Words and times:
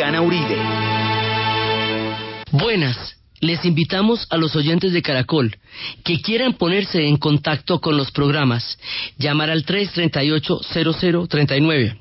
Diana 0.00 0.22
Uribe. 0.22 0.56
Buenas. 2.52 2.96
Les 3.40 3.66
invitamos 3.66 4.26
a 4.30 4.38
los 4.38 4.56
oyentes 4.56 4.94
de 4.94 5.02
Caracol 5.02 5.58
que 6.04 6.22
quieran 6.22 6.54
ponerse 6.54 7.06
en 7.06 7.18
contacto 7.18 7.82
con 7.82 7.98
los 7.98 8.10
programas, 8.10 8.78
llamar 9.18 9.50
al 9.50 9.66
338-0039. 9.66 11.98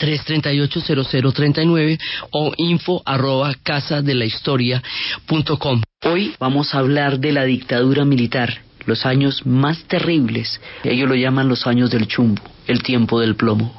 338-0039 0.00 2.00
o 2.32 2.52
info 2.56 3.00
arroba 3.06 3.54
casa 3.62 4.02
de 4.02 4.14
la 4.14 4.24
historia 4.24 4.82
punto 5.26 5.56
com. 5.56 5.80
Hoy 6.02 6.34
vamos 6.40 6.74
a 6.74 6.80
hablar 6.80 7.20
de 7.20 7.30
la 7.30 7.44
dictadura 7.44 8.04
militar, 8.04 8.62
los 8.86 9.06
años 9.06 9.46
más 9.46 9.84
terribles. 9.84 10.60
Ellos 10.82 11.08
lo 11.08 11.14
llaman 11.14 11.46
los 11.46 11.68
años 11.68 11.92
del 11.92 12.08
chumbo, 12.08 12.42
el 12.66 12.82
tiempo 12.82 13.20
del 13.20 13.36
plomo. 13.36 13.72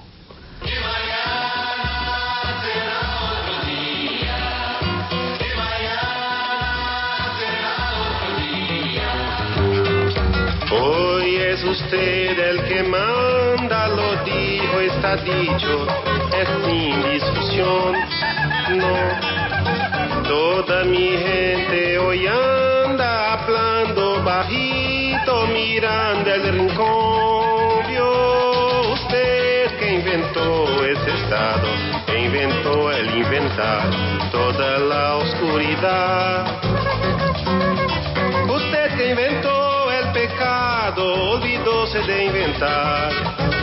Dicho, 15.18 15.88
es 16.34 16.48
sin 16.66 17.04
discusión. 17.12 17.96
No, 18.78 20.24
toda 20.24 20.86
mi 20.86 21.10
gente 21.18 21.98
hoy 22.00 22.26
anda 22.28 23.34
hablando 23.34 24.24
bajito, 24.24 25.48
mirando 25.48 26.34
el 26.34 26.54
rincón. 26.54 27.88
Vio 27.90 28.94
usted 28.94 29.78
que 29.80 29.94
inventó 29.96 30.86
ese 30.86 31.12
estado, 31.24 31.68
que 32.06 32.20
inventó 32.20 32.92
el 32.92 33.18
inventar 33.18 33.90
toda 34.32 34.78
la 34.80 35.16
oscuridad. 35.16 36.46
Usted 38.48 38.96
que 38.96 39.10
inventó 39.10 39.92
el 39.92 40.12
pecado, 40.14 41.32
olvidóse 41.32 42.00
de 42.00 42.26
inventar 42.26 43.61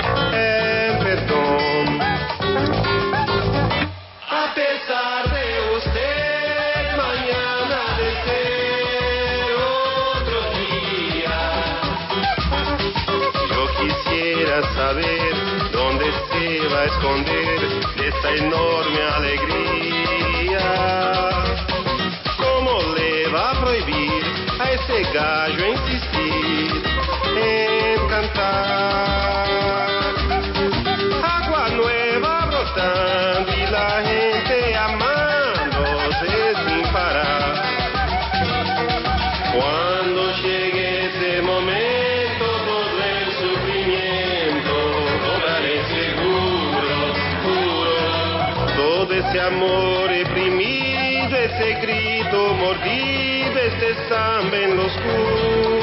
pesar 4.59 5.23
de 5.31 5.47
usted, 5.77 6.97
mañana 6.97 7.81
de 8.01 8.09
ser 8.27 9.51
otro 10.17 10.41
día. 10.59 11.39
Yo 13.53 13.63
quisiera 13.79 14.57
saber 14.75 15.33
dónde 15.71 16.07
se 16.29 16.47
va 16.73 16.81
a 16.81 16.85
esconder 16.87 17.59
esta 18.09 18.29
enorme 18.35 19.03
alegría. 19.19 20.67
¿Cómo 22.37 22.73
le 22.97 23.29
va 23.29 23.45
a 23.53 23.55
prohibir 23.61 24.23
a 24.59 24.73
ese 24.73 24.97
gallo 25.13 25.67
insistir 25.67 25.98
samba 54.51 54.65
en 54.65 54.77
lo 54.77 54.87
oscuro. 54.87 55.78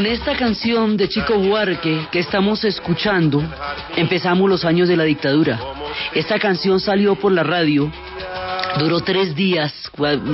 Con 0.00 0.06
esta 0.06 0.34
canción 0.34 0.96
de 0.96 1.10
Chico 1.10 1.38
Buarque 1.38 2.06
que 2.10 2.20
estamos 2.20 2.64
escuchando, 2.64 3.44
empezamos 3.96 4.48
los 4.48 4.64
años 4.64 4.88
de 4.88 4.96
la 4.96 5.04
dictadura. 5.04 5.60
Esta 6.14 6.38
canción 6.38 6.80
salió 6.80 7.16
por 7.16 7.32
la 7.32 7.42
radio, 7.42 7.92
duró 8.78 9.00
tres 9.00 9.34
días, 9.34 9.74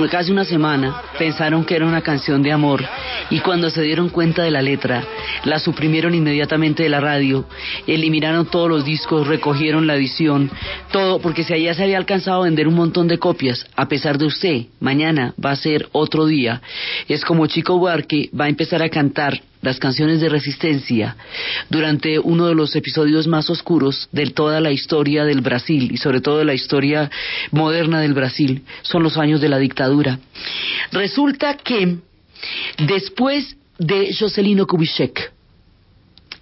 casi 0.09 0.31
una 0.31 0.45
semana. 0.45 1.01
Pensaron 1.19 1.65
que 1.65 1.75
era 1.75 1.85
una 1.85 1.99
canción 1.99 2.41
de 2.41 2.53
amor 2.53 2.81
y 3.29 3.41
cuando 3.41 3.69
se 3.69 3.81
dieron 3.81 4.07
cuenta 4.07 4.43
de 4.43 4.51
la 4.51 4.61
letra, 4.61 5.03
la 5.43 5.59
suprimieron 5.59 6.15
inmediatamente 6.15 6.83
de 6.83 6.89
la 6.89 7.01
radio, 7.01 7.45
eliminaron 7.85 8.45
todos 8.45 8.69
los 8.69 8.85
discos, 8.85 9.27
recogieron 9.27 9.85
la 9.85 9.95
edición, 9.95 10.49
todo, 10.93 11.19
porque 11.19 11.43
si 11.43 11.53
allá 11.53 11.73
se 11.73 11.83
había 11.83 11.97
alcanzado 11.97 12.41
a 12.41 12.45
vender 12.45 12.69
un 12.69 12.75
montón 12.75 13.09
de 13.09 13.19
copias, 13.19 13.67
a 13.75 13.89
pesar 13.89 14.17
de 14.17 14.27
usted, 14.27 14.67
mañana 14.79 15.33
va 15.43 15.51
a 15.51 15.57
ser 15.57 15.89
otro 15.91 16.25
día. 16.25 16.61
Es 17.09 17.25
como 17.25 17.47
Chico 17.47 17.77
Buarque 17.77 18.29
va 18.39 18.45
a 18.45 18.49
empezar 18.49 18.81
a 18.81 18.87
cantar 18.87 19.41
las 19.67 19.79
canciones 19.79 20.21
de 20.21 20.29
resistencia 20.29 21.17
durante 21.69 22.19
uno 22.19 22.47
de 22.47 22.55
los 22.55 22.73
episodios 22.77 23.27
más 23.27 23.49
oscuros 23.49 24.07
de 24.13 24.27
toda 24.27 24.61
la 24.61 24.71
historia 24.71 25.25
del 25.25 25.41
Brasil 25.41 25.91
y 25.91 25.97
sobre 25.97 26.21
todo 26.21 26.37
de 26.37 26.45
la 26.45 26.53
historia 26.53 27.11
moderna 27.51 27.99
del 27.99 28.13
Brasil. 28.13 28.63
Son 28.83 29.03
los 29.03 29.17
años 29.17 29.41
de 29.41 29.49
la 29.49 29.59
dictadura. 29.59 30.19
Resulta 30.93 31.57
que 31.57 31.97
después 32.77 33.57
de 33.77 34.15
Jocelino 34.17 34.65
Kubitschek 34.65 35.33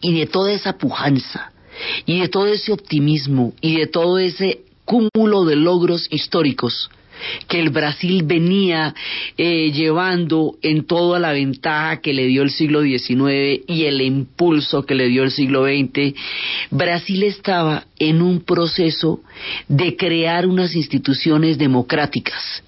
y 0.02 0.20
de 0.20 0.28
toda 0.28 0.54
esa 0.54 0.78
pujanza 0.78 1.52
y 2.06 2.20
de 2.20 2.28
todo 2.28 2.46
ese 2.46 2.72
optimismo 2.74 3.56
y 3.60 3.80
de 3.80 3.88
todo 3.88 4.20
ese 4.20 4.62
cúmulo 4.86 5.46
de 5.46 5.56
logros 5.56 6.08
históricos 6.12 6.92
que 7.48 7.60
el 7.60 7.70
Brasil 7.70 8.24
venía 8.24 8.94
eh, 9.38 9.72
llevando 9.72 10.56
en 10.62 10.86
toda 10.86 11.20
la 11.20 11.32
ventaja 11.32 12.02
que 12.02 12.14
le 12.14 12.26
dio 12.28 12.44
el 12.44 12.52
siglo 12.52 12.82
XIX 12.82 13.64
y 13.68 13.86
el 13.86 14.02
impulso 14.02 14.86
que 14.86 14.96
le 14.96 15.08
dio 15.08 15.24
el 15.24 15.32
siglo 15.32 15.66
XX, 15.66 16.14
Brasil 16.72 17.24
estaba 17.24 17.86
en 18.00 18.22
un 18.22 18.42
proceso 18.42 19.22
de 19.68 19.96
crear 19.96 20.46
unas 20.48 20.76
instituciones 20.76 21.58
democráticas. 21.58 22.65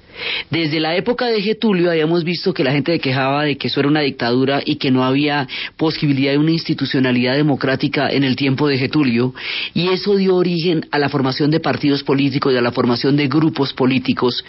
Desde 0.49 0.79
la 0.79 0.95
época 0.95 1.27
de 1.27 1.41
Getulio 1.41 1.91
habíamos 1.91 2.23
visto 2.23 2.53
que 2.53 2.63
la 2.63 2.71
gente 2.71 2.99
quejaba 2.99 3.43
de 3.43 3.57
que 3.57 3.67
eso 3.67 3.79
era 3.79 3.89
una 3.89 4.01
dictadura 4.01 4.61
y 4.65 4.75
que 4.75 4.91
no 4.91 5.03
había 5.03 5.47
posibilidad 5.77 6.31
de 6.31 6.37
una 6.37 6.51
institucionalidad 6.51 7.35
democrática 7.35 8.09
en 8.09 8.23
el 8.23 8.35
tiempo 8.35 8.67
de 8.67 8.77
Getulio 8.77 9.33
y 9.73 9.89
eso 9.89 10.15
dio 10.15 10.35
origen 10.35 10.85
a 10.91 10.99
la 10.99 11.09
formación 11.09 11.51
de 11.51 11.59
partidos 11.59 12.03
políticos 12.03 12.53
y 12.53 12.57
a 12.57 12.61
la 12.61 12.71
formación 12.71 13.15
de 13.15 13.27
grupos 13.27 13.73
políticos 13.73 14.43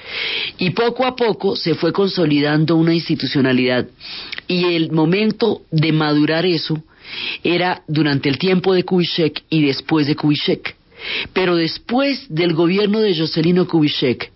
y 0.58 0.70
poco 0.70 1.06
a 1.06 1.16
poco 1.16 1.56
se 1.56 1.74
fue 1.74 1.92
consolidando 1.92 2.76
una 2.76 2.94
institucionalidad 2.94 3.86
y 4.46 4.64
el 4.74 4.92
momento 4.92 5.62
de 5.70 5.92
madurar 5.92 6.46
eso 6.46 6.82
era 7.42 7.82
durante 7.86 8.28
el 8.28 8.38
tiempo 8.38 8.74
de 8.74 8.84
Kubitschek 8.84 9.44
y 9.50 9.66
después 9.66 10.06
de 10.06 10.16
Kubitschek. 10.16 10.76
Pero 11.32 11.56
después 11.56 12.26
del 12.28 12.54
gobierno 12.54 13.00
de 13.00 13.16
Jocelino 13.16 13.66
Kubitschek, 13.66 14.32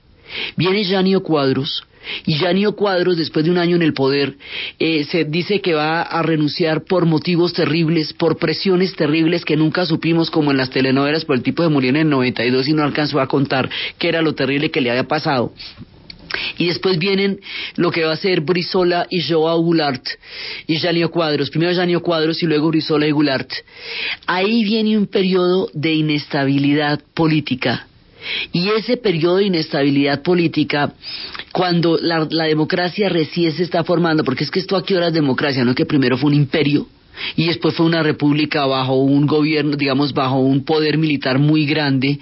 Viene 0.57 0.85
Janio 0.85 1.23
Cuadros 1.23 1.85
y 2.27 2.35
Janio 2.35 2.75
Cuadros, 2.75 3.17
después 3.17 3.45
de 3.45 3.51
un 3.51 3.59
año 3.59 3.77
en 3.77 3.83
el 3.83 3.95
poder, 3.95 4.35
eh, 4.79 5.05
se 5.05 5.25
dice 5.25 5.61
que 5.61 5.75
va 5.75 6.03
a 6.03 6.23
renunciar 6.23 6.85
por 6.85 7.07
motivos 7.07 7.53
terribles, 7.53 8.13
por 8.13 8.39
presiones 8.39 8.95
terribles 8.95 9.45
que 9.45 9.57
nunca 9.57 9.87
supimos, 9.87 10.31
como 10.31 10.51
en 10.51 10.57
las 10.57 10.71
telenovelas, 10.71 11.25
por 11.25 11.37
el 11.37 11.43
tipo 11.43 11.63
de 11.63 11.69
murió 11.69 11.91
en 11.91 11.97
el 11.97 12.09
92 12.09 12.69
y 12.69 12.73
no 12.73 12.83
alcanzó 12.83 13.21
a 13.21 13.29
contar 13.29 13.69
qué 13.99 14.09
era 14.09 14.23
lo 14.23 14.35
terrible 14.35 14.71
que 14.71 14.81
le 14.81 14.91
había 14.91 15.05
pasado. 15.05 15.53
Y 16.57 16.69
después 16.69 16.99
vienen 16.99 17.41
lo 17.77 17.91
que 17.91 18.05
va 18.05 18.13
a 18.13 18.17
ser 18.17 18.41
Brizola 18.41 19.07
y 19.11 19.21
Joao 19.21 19.61
Goulart 19.61 20.03
y 20.67 20.79
Janio 20.79 21.11
Cuadros. 21.11 21.51
Primero 21.51 21.75
Janio 21.75 22.01
Cuadros 22.01 22.43
y 22.43 22.47
luego 22.47 22.69
Brizola 22.69 23.07
y 23.07 23.11
Goulart. 23.11 23.51
Ahí 24.27 24.65
viene 24.65 24.97
un 24.97 25.07
periodo 25.07 25.69
de 25.75 25.93
inestabilidad 25.93 27.03
política 27.15 27.87
y 28.53 28.69
ese 28.71 28.97
periodo 28.97 29.37
de 29.37 29.45
inestabilidad 29.45 30.23
política, 30.23 30.93
cuando 31.53 31.99
la, 31.99 32.27
la, 32.31 32.45
democracia 32.45 33.09
recién 33.09 33.53
se 33.53 33.63
está 33.63 33.85
formando, 33.85 34.25
porque 34.25 34.45
es 34.45 34.51
que 34.51 34.61
esto 34.61 34.77
aquí 34.77 34.95
ahora 34.95 35.09
es 35.09 35.15
democracia, 35.15 35.65
no 35.65 35.75
que 35.75 35.87
primero 35.87 36.17
fue 36.17 36.29
un 36.29 36.35
imperio, 36.35 36.87
y 37.37 37.47
después 37.47 37.75
fue 37.75 37.87
una 37.87 38.03
república 38.03 38.67
bajo 38.67 38.95
un 38.95 39.27
gobierno, 39.27 39.77
digamos, 39.77 40.13
bajo 40.13 40.39
un 40.39 40.65
poder 40.65 40.99
militar 40.99 41.39
muy 41.39 41.67
grande. 41.67 42.19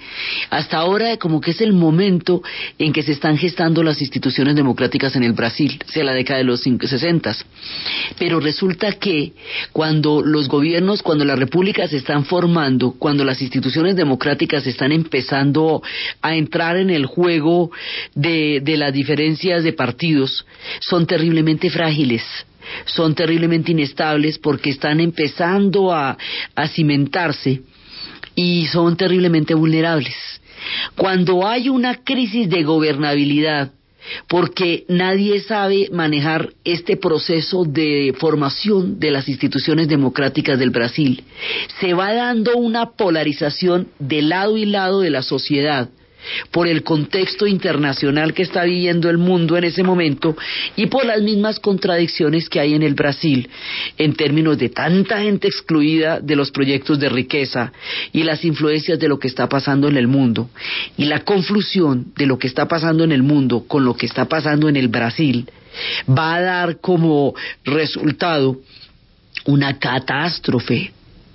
Hasta 0.49 0.77
ahora 0.77 1.17
como 1.17 1.41
que 1.41 1.51
es 1.51 1.61
el 1.61 1.73
momento 1.73 2.41
en 2.77 2.93
que 2.93 3.03
se 3.03 3.11
están 3.11 3.37
gestando 3.37 3.83
las 3.83 4.01
instituciones 4.01 4.55
democráticas 4.55 5.15
en 5.15 5.23
el 5.23 5.33
Brasil, 5.33 5.81
sea 5.87 6.03
la 6.03 6.13
década 6.13 6.39
de 6.39 6.45
los 6.45 6.61
60. 6.61 7.35
Pero 8.17 8.39
resulta 8.39 8.93
que 8.93 9.33
cuando 9.71 10.21
los 10.21 10.47
gobiernos, 10.47 11.01
cuando 11.01 11.25
las 11.25 11.37
repúblicas 11.37 11.91
se 11.91 11.97
están 11.97 12.25
formando, 12.25 12.93
cuando 12.97 13.23
las 13.23 13.41
instituciones 13.41 13.95
democráticas 13.95 14.65
están 14.65 14.91
empezando 14.91 15.81
a 16.21 16.35
entrar 16.35 16.77
en 16.77 16.89
el 16.89 17.05
juego 17.05 17.71
de, 18.15 18.61
de 18.63 18.77
las 18.77 18.93
diferencias 18.93 19.63
de 19.63 19.73
partidos, 19.73 20.45
son 20.79 21.05
terriblemente 21.05 21.69
frágiles 21.69 22.23
son 22.85 23.15
terriblemente 23.15 23.71
inestables 23.71 24.37
porque 24.39 24.69
están 24.69 24.99
empezando 24.99 25.93
a, 25.93 26.17
cimentarse 26.73 27.61
y 28.35 28.65
son 28.67 28.95
terriblemente 28.95 29.53
vulnerables. 29.53 30.15
Cuando 30.95 31.47
hay 31.47 31.69
una 31.69 32.03
crisis 32.03 32.49
de 32.49 32.63
gobernabilidad, 32.63 33.71
porque 34.27 34.85
nadie 34.87 35.39
sabe 35.41 35.89
manejar 35.91 36.49
este 36.63 36.97
proceso 36.97 37.65
de 37.65 38.15
formación 38.17 38.99
de 38.99 39.11
las 39.11 39.29
instituciones 39.29 39.87
democráticas 39.87 40.57
del 40.57 40.71
Brasil. 40.71 41.23
Se 41.79 41.93
va 41.93 42.13
dando 42.13 42.57
una 42.57 42.91
polarización 42.91 43.89
de 43.99 44.23
lado 44.23 44.57
y 44.57 44.65
lado 44.65 45.01
de 45.01 45.11
la 45.11 45.21
sociedad 45.21 45.89
por 46.51 46.67
el 46.67 46.83
contexto 46.83 47.47
internacional 47.47 48.33
que 48.33 48.43
está 48.43 48.63
viviendo 48.63 49.09
el 49.09 49.17
mundo 49.17 49.57
en 49.57 49.63
ese 49.63 49.83
momento 49.83 50.35
y 50.75 50.87
por 50.87 51.05
las 51.05 51.21
mismas 51.21 51.59
contradicciones 51.59 52.49
que 52.49 52.59
hay 52.59 52.73
en 52.73 52.83
el 52.83 52.93
Brasil 52.93 53.49
en 53.97 54.13
términos 54.13 54.57
de 54.57 54.69
tanta 54.69 55.21
gente 55.21 55.47
excluida 55.47 56.19
de 56.19 56.35
los 56.35 56.51
proyectos 56.51 56.99
de 56.99 57.09
riqueza 57.09 57.71
y 58.11 58.23
las 58.23 58.43
influencias 58.45 58.99
de 58.99 59.07
lo 59.07 59.19
que 59.19 59.27
está 59.27 59.47
pasando 59.47 59.87
en 59.87 59.97
el 59.97 60.07
mundo 60.07 60.49
y 60.97 61.05
la 61.05 61.23
confusión 61.23 62.13
de 62.15 62.25
lo 62.25 62.37
que 62.37 62.47
está 62.47 62.67
pasando 62.67 63.03
en 63.03 63.11
el 63.11 63.23
mundo 63.23 63.65
con 63.67 63.85
lo 63.85 63.95
que 63.95 64.05
está 64.05 64.25
pasando 64.25 64.69
en 64.69 64.75
el 64.75 64.87
Brasil 64.87 65.49
va 66.07 66.35
a 66.35 66.41
dar 66.41 66.79
como 66.79 67.33
resultado 67.63 68.59
una 69.45 69.79
catástrofe 69.79 70.91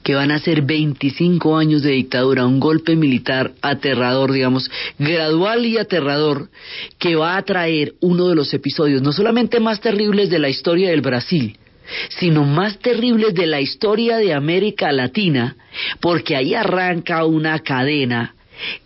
que 0.06 0.14
van 0.14 0.30
a 0.30 0.38
ser 0.38 0.62
25 0.62 1.58
años 1.58 1.82
de 1.82 1.90
dictadura, 1.90 2.46
un 2.46 2.60
golpe 2.60 2.94
militar 2.94 3.54
aterrador, 3.60 4.30
digamos, 4.30 4.70
gradual 5.00 5.66
y 5.66 5.78
aterrador, 5.78 6.48
que 6.96 7.16
va 7.16 7.36
a 7.36 7.42
traer 7.42 7.94
uno 8.00 8.28
de 8.28 8.36
los 8.36 8.54
episodios 8.54 9.02
no 9.02 9.10
solamente 9.10 9.58
más 9.58 9.80
terribles 9.80 10.30
de 10.30 10.38
la 10.38 10.48
historia 10.48 10.90
del 10.90 11.00
Brasil, 11.00 11.58
sino 12.20 12.44
más 12.44 12.78
terribles 12.78 13.34
de 13.34 13.48
la 13.48 13.60
historia 13.60 14.18
de 14.18 14.32
América 14.32 14.92
Latina, 14.92 15.56
porque 15.98 16.36
ahí 16.36 16.54
arranca 16.54 17.24
una 17.24 17.58
cadena 17.58 18.36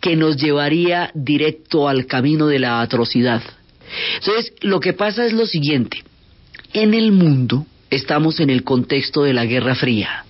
que 0.00 0.16
nos 0.16 0.38
llevaría 0.38 1.10
directo 1.12 1.86
al 1.86 2.06
camino 2.06 2.46
de 2.46 2.60
la 2.60 2.80
atrocidad. 2.80 3.42
Entonces, 4.14 4.54
lo 4.62 4.80
que 4.80 4.94
pasa 4.94 5.26
es 5.26 5.34
lo 5.34 5.44
siguiente, 5.44 6.02
en 6.72 6.94
el 6.94 7.12
mundo 7.12 7.66
estamos 7.90 8.40
en 8.40 8.48
el 8.48 8.64
contexto 8.64 9.22
de 9.24 9.34
la 9.34 9.44
Guerra 9.44 9.74
Fría. 9.74 10.24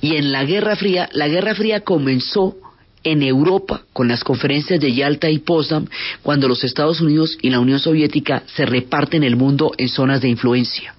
Y 0.00 0.16
en 0.16 0.32
la 0.32 0.44
Guerra 0.44 0.76
Fría, 0.76 1.08
la 1.12 1.28
Guerra 1.28 1.54
Fría 1.54 1.80
comenzó 1.80 2.56
en 3.04 3.22
Europa 3.22 3.82
con 3.92 4.08
las 4.08 4.24
conferencias 4.24 4.80
de 4.80 4.92
Yalta 4.92 5.30
y 5.30 5.38
Potsdam, 5.38 5.86
cuando 6.22 6.48
los 6.48 6.64
Estados 6.64 7.00
Unidos 7.00 7.38
y 7.42 7.50
la 7.50 7.60
Unión 7.60 7.78
Soviética 7.78 8.42
se 8.46 8.64
reparten 8.66 9.22
el 9.22 9.36
mundo 9.36 9.72
en 9.76 9.88
zonas 9.88 10.22
de 10.22 10.28
influencia. 10.28 10.94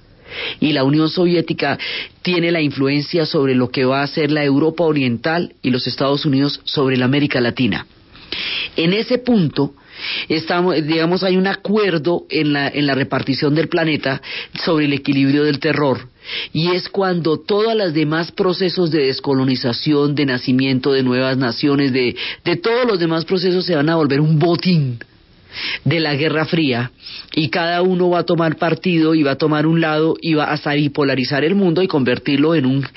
Y 0.59 0.73
la 0.73 0.83
Unión 0.83 1.09
Soviética 1.09 1.77
tiene 2.21 2.51
la 2.51 2.62
influencia 2.62 3.25
sobre 3.25 3.56
lo 3.56 3.69
que 3.69 3.85
va 3.85 4.03
a 4.03 4.07
ser 4.07 4.31
la 4.31 4.44
Europa 4.44 4.83
Oriental 4.83 5.53
y 5.61 5.71
los 5.71 5.88
Estados 5.88 6.25
Unidos 6.25 6.61
sobre 6.63 6.97
la 6.97 7.06
América 7.06 7.41
Latina. 7.41 7.88
En 8.75 8.94
ese 8.94 9.18
punto, 9.18 9.73
estamos, 10.27 10.75
digamos, 10.85 11.23
hay 11.23 11.38
un 11.38 11.47
acuerdo 11.47 12.25
en 12.29 12.53
la, 12.53 12.68
en 12.68 12.85
la 12.85 12.95
repartición 12.95 13.56
del 13.56 13.69
planeta 13.69 14.21
sobre 14.63 14.85
el 14.85 14.94
equilibrio 14.94 15.44
del 15.44 15.59
terror 15.59 16.09
y 16.54 16.72
es 16.72 16.89
cuando 16.89 17.39
todos 17.39 17.75
los 17.75 17.94
demás 17.94 18.31
procesos 18.31 18.92
de 18.92 19.06
descolonización, 19.06 20.16
de 20.16 20.25
nacimiento 20.25 20.92
de 20.92 21.04
nuevas 21.04 21.38
naciones, 21.38 21.94
de, 21.94 22.16
de 22.44 22.56
todos 22.56 22.86
los 22.88 23.00
demás 23.00 23.25
procesos 23.25 23.66
se 23.66 23.75
van 23.75 23.89
a 23.89 23.95
volver 23.95 24.22
un 24.22 24.39
botín 24.39 25.00
de 25.83 26.00
la 26.00 26.16
Guerra 26.16 26.45
Fría 26.45 26.92
y 27.33 27.50
cada 27.50 27.81
uno 27.81 28.10
va 28.10 28.19
a 28.19 28.25
tomar 28.25 28.57
partido 28.57 29.16
y 29.16 29.24
va 29.24 29.31
a 29.31 29.38
tomar 29.38 29.66
un 29.66 29.81
lado 29.81 30.16
y 30.22 30.33
va 30.33 30.45
a 30.45 30.74
bipolarizar 30.74 31.44
el 31.44 31.56
mundo 31.56 31.81
y 31.81 31.88
convertirlo 31.88 32.56
en 32.56 32.66
un 32.66 32.88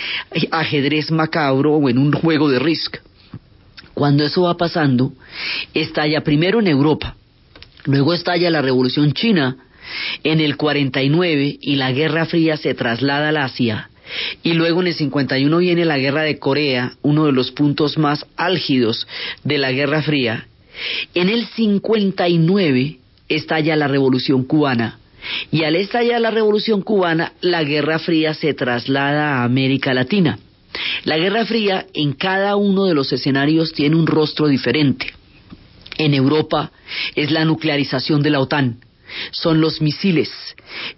ajedrez 0.51 1.11
macabro 1.11 1.75
o 1.75 1.89
en 1.89 1.99
un 1.99 2.13
juego 2.13 2.49
de 2.49 2.59
Risk. 2.59 2.97
Cuando 3.95 4.25
eso 4.25 4.43
va 4.43 4.57
pasando, 4.57 5.13
estalla 5.75 6.23
primero 6.23 6.61
en 6.61 6.69
Europa, 6.69 7.17
luego 7.85 8.15
estalla 8.15 8.51
la 8.51 8.63
Revolución 8.63 9.13
China, 9.13 9.57
en 10.25 10.40
el 10.40 10.56
49 10.56 11.58
y 11.61 11.76
la 11.76 11.93
Guerra 11.93 12.26
Fría 12.26 12.56
se 12.56 12.75
traslada 12.75 13.31
al 13.31 13.37
Asia. 13.37 13.90
Y 14.43 14.55
luego 14.55 14.81
en 14.81 14.88
el 14.88 14.94
51 14.94 15.58
viene 15.58 15.85
la 15.85 15.99
Guerra 15.99 16.23
de 16.23 16.38
Corea, 16.38 16.93
uno 17.02 17.26
de 17.26 17.32
los 17.32 17.50
puntos 17.50 17.99
más 17.99 18.26
álgidos 18.37 19.06
de 19.44 19.58
la 19.58 19.73
Guerra 19.73 20.02
Fría. 20.02 20.46
En 21.14 21.29
el 21.29 21.46
59 21.46 22.99
estalla 23.29 23.76
la 23.76 23.88
Revolución 23.88 24.44
Cubana. 24.44 24.99
Y 25.50 25.64
al 25.64 25.76
estallar 25.76 26.20
la 26.20 26.31
Revolución 26.31 26.82
Cubana, 26.82 27.32
la 27.40 27.64
Guerra 27.64 27.99
Fría 27.99 28.35
se 28.35 28.55
traslada 28.55 29.35
a 29.35 29.44
América 29.44 29.93
Latina. 29.93 30.38
La 31.05 31.19
Guerra 31.19 31.44
Fría 31.44 31.87
en 31.93 32.12
cada 32.12 32.56
uno 32.56 32.85
de 32.85 32.94
los 32.94 33.12
escenarios 33.12 33.73
tiene 33.73 33.96
un 33.96 34.06
rostro 34.06 34.46
diferente. 34.46 35.12
En 35.96 36.14
Europa 36.14 36.70
es 37.17 37.31
la 37.31 37.44
nuclearización 37.44 38.23
de 38.23 38.31
la 38.31 38.40
OTAN, 38.40 38.79
son 39.31 39.61
los 39.61 39.81
misiles, 39.81 40.31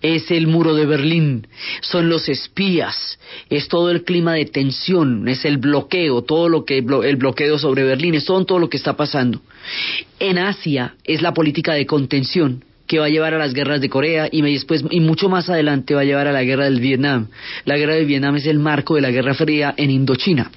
es 0.02 0.30
el 0.30 0.46
muro 0.46 0.74
de 0.74 0.86
Berlín, 0.86 1.46
son 1.80 2.08
los 2.08 2.28
espías, 2.28 3.18
es 3.48 3.68
todo 3.68 3.90
el 3.90 4.04
clima 4.04 4.34
de 4.34 4.46
tensión, 4.46 5.28
es 5.28 5.44
el 5.44 5.58
bloqueo, 5.58 6.22
todo 6.22 6.48
lo 6.48 6.64
que 6.64 6.78
el 6.78 7.16
bloqueo 7.16 7.58
sobre 7.58 7.84
Berlín, 7.84 8.14
es 8.14 8.24
todo, 8.24 8.44
todo 8.44 8.58
lo 8.58 8.68
que 8.68 8.76
está 8.76 8.96
pasando. 8.96 9.40
En 10.18 10.38
Asia 10.38 10.94
es 11.04 11.22
la 11.22 11.34
política 11.34 11.74
de 11.74 11.86
contención 11.86 12.64
que 12.86 12.98
va 12.98 13.06
a 13.06 13.08
llevar 13.08 13.34
a 13.34 13.38
las 13.38 13.54
guerras 13.54 13.80
de 13.80 13.88
Corea 13.88 14.28
y 14.32 14.42
después 14.42 14.84
y 14.90 14.98
mucho 14.98 15.28
más 15.28 15.48
adelante 15.48 15.94
va 15.94 16.00
a 16.00 16.04
llevar 16.04 16.26
a 16.26 16.32
la 16.32 16.42
guerra 16.42 16.64
del 16.64 16.80
Vietnam. 16.80 17.28
La 17.64 17.76
guerra 17.76 17.94
del 17.94 18.06
Vietnam 18.06 18.34
es 18.34 18.46
el 18.46 18.58
marco 18.58 18.96
de 18.96 19.00
la 19.00 19.12
Guerra 19.12 19.34
Fría 19.34 19.74
en 19.76 19.90
Indochina. 19.90 20.50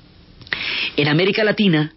En 0.98 1.08
América 1.08 1.44
Latina 1.44 1.94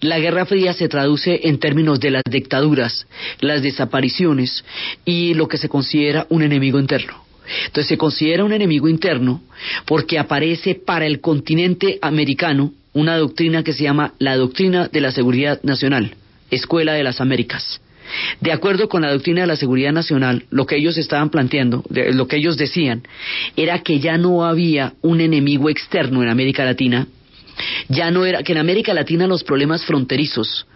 la 0.00 0.18
Guerra 0.18 0.46
Fría 0.46 0.72
se 0.72 0.88
traduce 0.88 1.40
en 1.44 1.58
términos 1.58 2.00
de 2.00 2.10
las 2.10 2.22
dictaduras, 2.28 3.06
las 3.40 3.62
desapariciones 3.62 4.64
y 5.04 5.34
lo 5.34 5.48
que 5.48 5.58
se 5.58 5.68
considera 5.68 6.26
un 6.28 6.42
enemigo 6.42 6.78
interno. 6.78 7.24
Entonces 7.66 7.88
se 7.88 7.98
considera 7.98 8.44
un 8.44 8.52
enemigo 8.52 8.88
interno 8.88 9.42
porque 9.86 10.18
aparece 10.18 10.74
para 10.74 11.06
el 11.06 11.20
continente 11.20 11.98
americano 12.00 12.72
una 12.92 13.16
doctrina 13.16 13.62
que 13.62 13.72
se 13.72 13.84
llama 13.84 14.14
la 14.18 14.36
doctrina 14.36 14.88
de 14.88 15.00
la 15.00 15.12
seguridad 15.12 15.60
nacional, 15.62 16.14
Escuela 16.50 16.94
de 16.94 17.04
las 17.04 17.20
Américas. 17.20 17.80
De 18.40 18.52
acuerdo 18.52 18.88
con 18.88 19.02
la 19.02 19.12
doctrina 19.12 19.42
de 19.42 19.46
la 19.46 19.56
seguridad 19.56 19.92
nacional, 19.92 20.44
lo 20.50 20.66
que 20.66 20.76
ellos 20.76 20.98
estaban 20.98 21.30
planteando, 21.30 21.84
lo 21.90 22.26
que 22.26 22.36
ellos 22.36 22.56
decían, 22.56 23.02
era 23.56 23.82
que 23.82 24.00
ya 24.00 24.18
no 24.18 24.44
había 24.44 24.94
un 25.00 25.20
enemigo 25.20 25.68
externo 25.70 26.22
en 26.22 26.28
América 26.28 26.64
Latina, 26.64 27.06
ya 27.88 28.10
no 28.10 28.24
era 28.24 28.42
que 28.42 28.52
en 28.52 28.58
América 28.58 28.94
Latina 28.94 29.26
los 29.26 29.44
problemas 29.44 29.84
fronterizos 29.84 30.66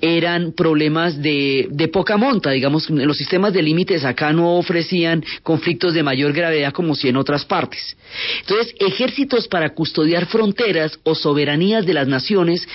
eran 0.00 0.52
problemas 0.52 1.20
de, 1.20 1.68
de 1.70 1.88
poca 1.88 2.16
monta, 2.16 2.50
digamos, 2.50 2.88
los 2.90 3.16
sistemas 3.16 3.52
de 3.52 3.62
límites 3.62 4.04
acá 4.04 4.32
no 4.32 4.56
ofrecían 4.56 5.24
conflictos 5.42 5.94
de 5.94 6.02
mayor 6.02 6.32
gravedad 6.32 6.72
como 6.72 6.94
si 6.94 7.08
en 7.08 7.16
otras 7.16 7.44
partes. 7.44 7.96
Entonces, 8.40 8.74
ejércitos 8.78 9.48
para 9.48 9.70
custodiar 9.70 10.26
fronteras 10.26 10.98
o 11.04 11.14
soberanías 11.14 11.86
de 11.86 11.94
las 11.94 12.08
naciones 12.08 12.66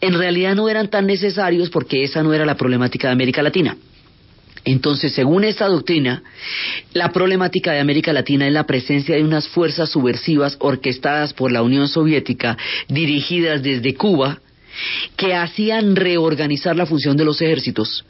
en 0.00 0.14
realidad 0.14 0.54
no 0.54 0.68
eran 0.68 0.88
tan 0.88 1.06
necesarios 1.06 1.70
porque 1.70 2.04
esa 2.04 2.22
no 2.22 2.32
era 2.32 2.46
la 2.46 2.56
problemática 2.56 3.08
de 3.08 3.12
América 3.12 3.42
Latina. 3.42 3.76
Entonces, 4.64 5.12
según 5.12 5.44
esta 5.44 5.66
doctrina, 5.66 6.22
la 6.92 7.12
problemática 7.12 7.72
de 7.72 7.80
América 7.80 8.12
Latina 8.12 8.46
es 8.46 8.52
la 8.52 8.66
presencia 8.66 9.16
de 9.16 9.24
unas 9.24 9.48
fuerzas 9.48 9.90
subversivas 9.90 10.56
orquestadas 10.60 11.32
por 11.32 11.50
la 11.50 11.62
Unión 11.62 11.88
Soviética, 11.88 12.58
dirigidas 12.88 13.62
desde 13.62 13.94
Cuba, 13.94 14.40
que 15.16 15.34
hacían 15.34 15.96
reorganizar 15.96 16.76
la 16.76 16.86
función 16.86 17.16
de 17.16 17.24
los 17.24 17.40
ejércitos 17.40 18.04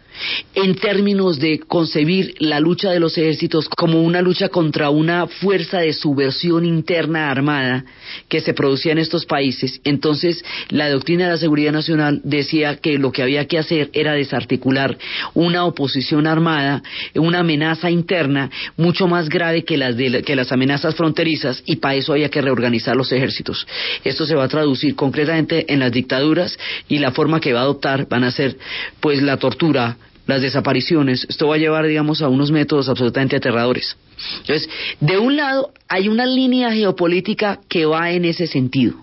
en 0.55 0.75
términos 0.75 1.39
de 1.39 1.61
concebir 1.61 2.35
la 2.39 2.61
lucha 2.61 2.91
de 2.91 3.01
los 3.01 3.17
ejércitos 3.17 3.69
como 3.69 4.03
una 4.03 4.23
lucha 4.23 4.49
contra 4.49 4.91
una 4.91 5.27
fuerza 5.27 5.79
de 5.79 5.93
subversión 5.93 6.65
interna 6.65 7.31
armada 7.31 7.85
que 8.29 8.41
se 8.41 8.55
producía 8.55 8.93
en 8.93 8.99
estos 8.99 9.27
países. 9.27 9.81
Entonces, 9.85 10.45
la 10.69 10.91
doctrina 10.91 11.25
de 11.25 11.31
la 11.33 11.39
seguridad 11.39 11.73
nacional 11.73 12.21
decía 12.25 12.77
que 12.77 12.99
lo 12.99 13.13
que 13.13 13.23
había 13.23 13.47
que 13.47 13.59
hacer 13.59 13.91
era 13.93 14.13
desarticular 14.13 14.97
una 15.35 15.65
oposición 15.65 16.27
armada, 16.27 16.83
una 17.15 17.41
amenaza 17.41 17.91
interna 17.91 18.51
mucho 18.77 19.07
más 19.07 19.29
grave 19.29 19.65
que 19.65 19.77
las, 19.77 19.95
que 19.97 20.37
las 20.37 20.53
amenazas 20.53 20.95
fronterizas 20.95 21.63
y 21.67 21.77
para 21.77 21.95
eso 21.95 22.13
había 22.13 22.29
que 22.29 22.41
reorganizar 22.41 22.97
los 22.97 23.13
ejércitos. 23.13 23.67
Esto 24.05 24.27
se 24.27 24.35
va 24.35 24.45
a 24.45 24.49
traducir 24.49 24.95
concretamente 24.95 25.73
en 25.73 25.81
las 25.81 25.93
dictaduras 25.93 26.59
y 26.89 26.99
la 26.99 27.13
forma 27.13 27.41
que 27.41 27.53
va 27.53 27.61
a 27.61 27.65
adoptar 27.65 28.09
van 28.09 28.25
a 28.25 28.31
ser 28.31 28.57
pues 29.01 29.23
la 29.23 29.37
tortura, 29.37 29.97
las 30.31 30.43
desapariciones, 30.43 31.27
esto 31.29 31.49
va 31.49 31.57
a 31.57 31.59
llevar, 31.59 31.87
digamos, 31.87 32.23
a 32.23 32.29
unos 32.29 32.51
métodos 32.51 32.89
absolutamente 32.89 33.37
aterradores. 33.37 33.97
Entonces, 34.41 34.69
de 35.01 35.19
un 35.19 35.37
lado, 35.37 35.73
hay 35.89 36.09
una 36.09 36.25
línea 36.27 36.73
geopolítica 36.73 37.61
que 37.69 37.85
va 37.87 38.11
en 38.13 38.25
ese 38.25 38.47
sentido. 38.47 38.95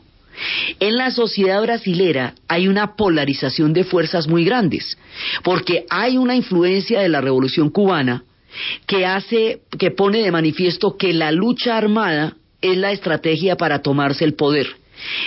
En 0.80 0.98
la 0.98 1.12
sociedad 1.12 1.62
brasilera 1.62 2.36
hay 2.48 2.68
una 2.68 2.96
polarización 2.96 3.74
de 3.74 3.84
fuerzas 3.84 4.28
muy 4.28 4.46
grandes, 4.46 4.98
porque 5.44 5.86
hay 5.90 6.18
una 6.18 6.36
influencia 6.36 7.02
de 7.02 7.10
la 7.10 7.22
revolución 7.22 7.70
cubana 7.70 8.24
que 8.86 9.06
hace, 9.06 9.62
que 9.78 9.92
pone 9.92 10.20
de 10.20 10.32
manifiesto 10.32 10.98
que 10.98 11.14
la 11.14 11.32
lucha 11.32 11.78
armada 11.78 12.36
es 12.62 12.78
la 12.78 12.92
estrategia 12.92 13.56
para 13.56 13.82
tomarse 13.82 14.26
el 14.26 14.34
poder 14.34 14.68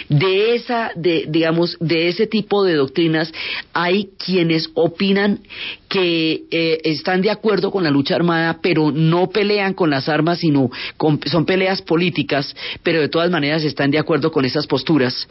de 0.09 0.55
esa, 0.55 0.93
de, 0.95 1.27
digamos, 1.29 1.77
de 1.81 2.09
ese 2.09 2.27
tipo 2.27 2.65
de 2.65 2.75
doctrinas 2.75 3.33
hay 3.73 4.11
quienes 4.25 4.71
opinan 4.75 5.41
que 5.89 6.45
eh, 6.50 6.81
están 6.85 7.23
de 7.23 7.31
acuerdo 7.31 7.71
con 7.71 7.85
la 7.85 7.91
lucha 7.91 8.15
armada, 8.15 8.59
pero 8.62 8.91
no 8.93 9.31
pelean 9.31 9.75
con 9.75 9.91
las 9.91 10.09
armas, 10.09 10.39
sino 10.41 10.71
son 11.27 11.47
peleas 11.47 11.83
políticas, 11.83 12.55
pero 12.83 13.00
de 13.00 13.09
todas 13.09 13.31
maneras 13.31 13.65
están 13.65 13.91
de 13.91 13.99
acuerdo 13.99 14.31
con 14.31 14.45
esas 14.45 14.67
posturas. 14.67 15.29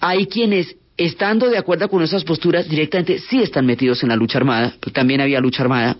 Hay 0.00 0.26
quienes 0.26 0.76
estando 0.96 1.48
de 1.48 1.56
acuerdo 1.56 1.88
con 1.88 2.02
esas 2.02 2.24
posturas, 2.24 2.68
directamente 2.68 3.18
sí 3.18 3.42
están 3.42 3.64
metidos 3.64 4.02
en 4.02 4.10
la 4.10 4.16
lucha 4.16 4.38
armada, 4.38 4.74
también 4.92 5.20
había 5.22 5.40
lucha 5.40 5.62
armada. 5.62 5.96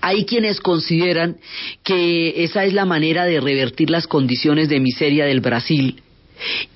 Hay 0.00 0.24
quienes 0.24 0.60
consideran 0.60 1.36
que 1.82 2.44
esa 2.44 2.64
es 2.64 2.72
la 2.72 2.84
manera 2.84 3.24
de 3.24 3.40
revertir 3.40 3.90
las 3.90 4.06
condiciones 4.06 4.68
de 4.68 4.80
miseria 4.80 5.26
del 5.26 5.40
Brasil 5.40 6.02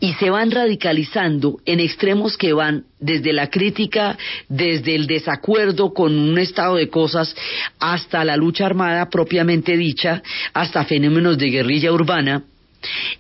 y 0.01 0.15
se 0.15 0.31
van 0.31 0.51
radicalizando 0.51 1.59
en 1.65 1.81
extremos 1.81 2.37
que 2.37 2.53
van 2.53 2.85
desde 2.99 3.33
la 3.33 3.49
crítica, 3.49 4.17
desde 4.49 4.95
el 4.95 5.07
desacuerdo 5.07 5.93
con 5.93 6.19
un 6.19 6.39
estado 6.39 6.77
de 6.77 6.89
cosas, 6.89 7.35
hasta 7.79 8.25
la 8.25 8.37
lucha 8.37 8.67
armada 8.67 9.09
propiamente 9.09 9.77
dicha, 9.77 10.23
hasta 10.53 10.85
fenómenos 10.85 11.39
de 11.39 11.51
guerrilla 11.51 11.93
urbana. 11.93 12.45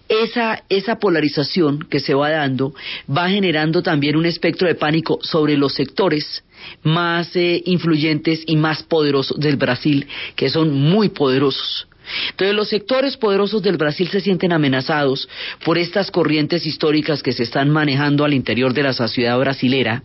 Esa, 0.09 0.99
polarización 0.99 1.80
que 1.90 2.00
se 2.00 2.14
va 2.14 2.30
dando 2.30 2.75
va 3.09 3.28
generando 3.28 3.82
también 3.82 4.16
un 4.16 4.25
espectro 4.25 4.66
de 4.66 4.75
pánico 4.75 5.18
sobre 5.23 5.56
los 5.56 5.75
sectores 5.75 6.42
más 6.82 7.37
eh, 7.37 7.62
influyentes 7.66 8.42
y 8.47 8.56
más 8.56 8.82
poderosos 8.82 9.38
del 9.38 9.56
Brasil, 9.56 10.06
que 10.35 10.49
son 10.49 10.73
muy 10.73 11.11
poderosos. 11.11 11.87
Entonces 12.30 12.54
los 12.54 12.68
sectores 12.68 13.16
poderosos 13.16 13.62
del 13.62 13.76
Brasil 13.76 14.08
se 14.08 14.20
sienten 14.20 14.52
amenazados 14.52 15.28
por 15.64 15.78
estas 15.78 16.10
corrientes 16.10 16.66
históricas 16.66 17.22
que 17.22 17.32
se 17.32 17.42
están 17.42 17.70
manejando 17.70 18.24
al 18.24 18.34
interior 18.34 18.72
de 18.74 18.82
la 18.82 18.92
sociedad 18.92 19.38
brasilera 19.38 20.02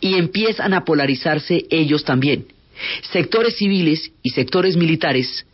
y 0.00 0.14
empiezan 0.14 0.74
a 0.74 0.84
polarizarse 0.84 1.64
ellos 1.70 2.04
también. 2.04 2.46
Sectores 3.10 3.56
civiles 3.56 4.12
y 4.22 4.30
sectores 4.30 4.76
militares 4.76 5.46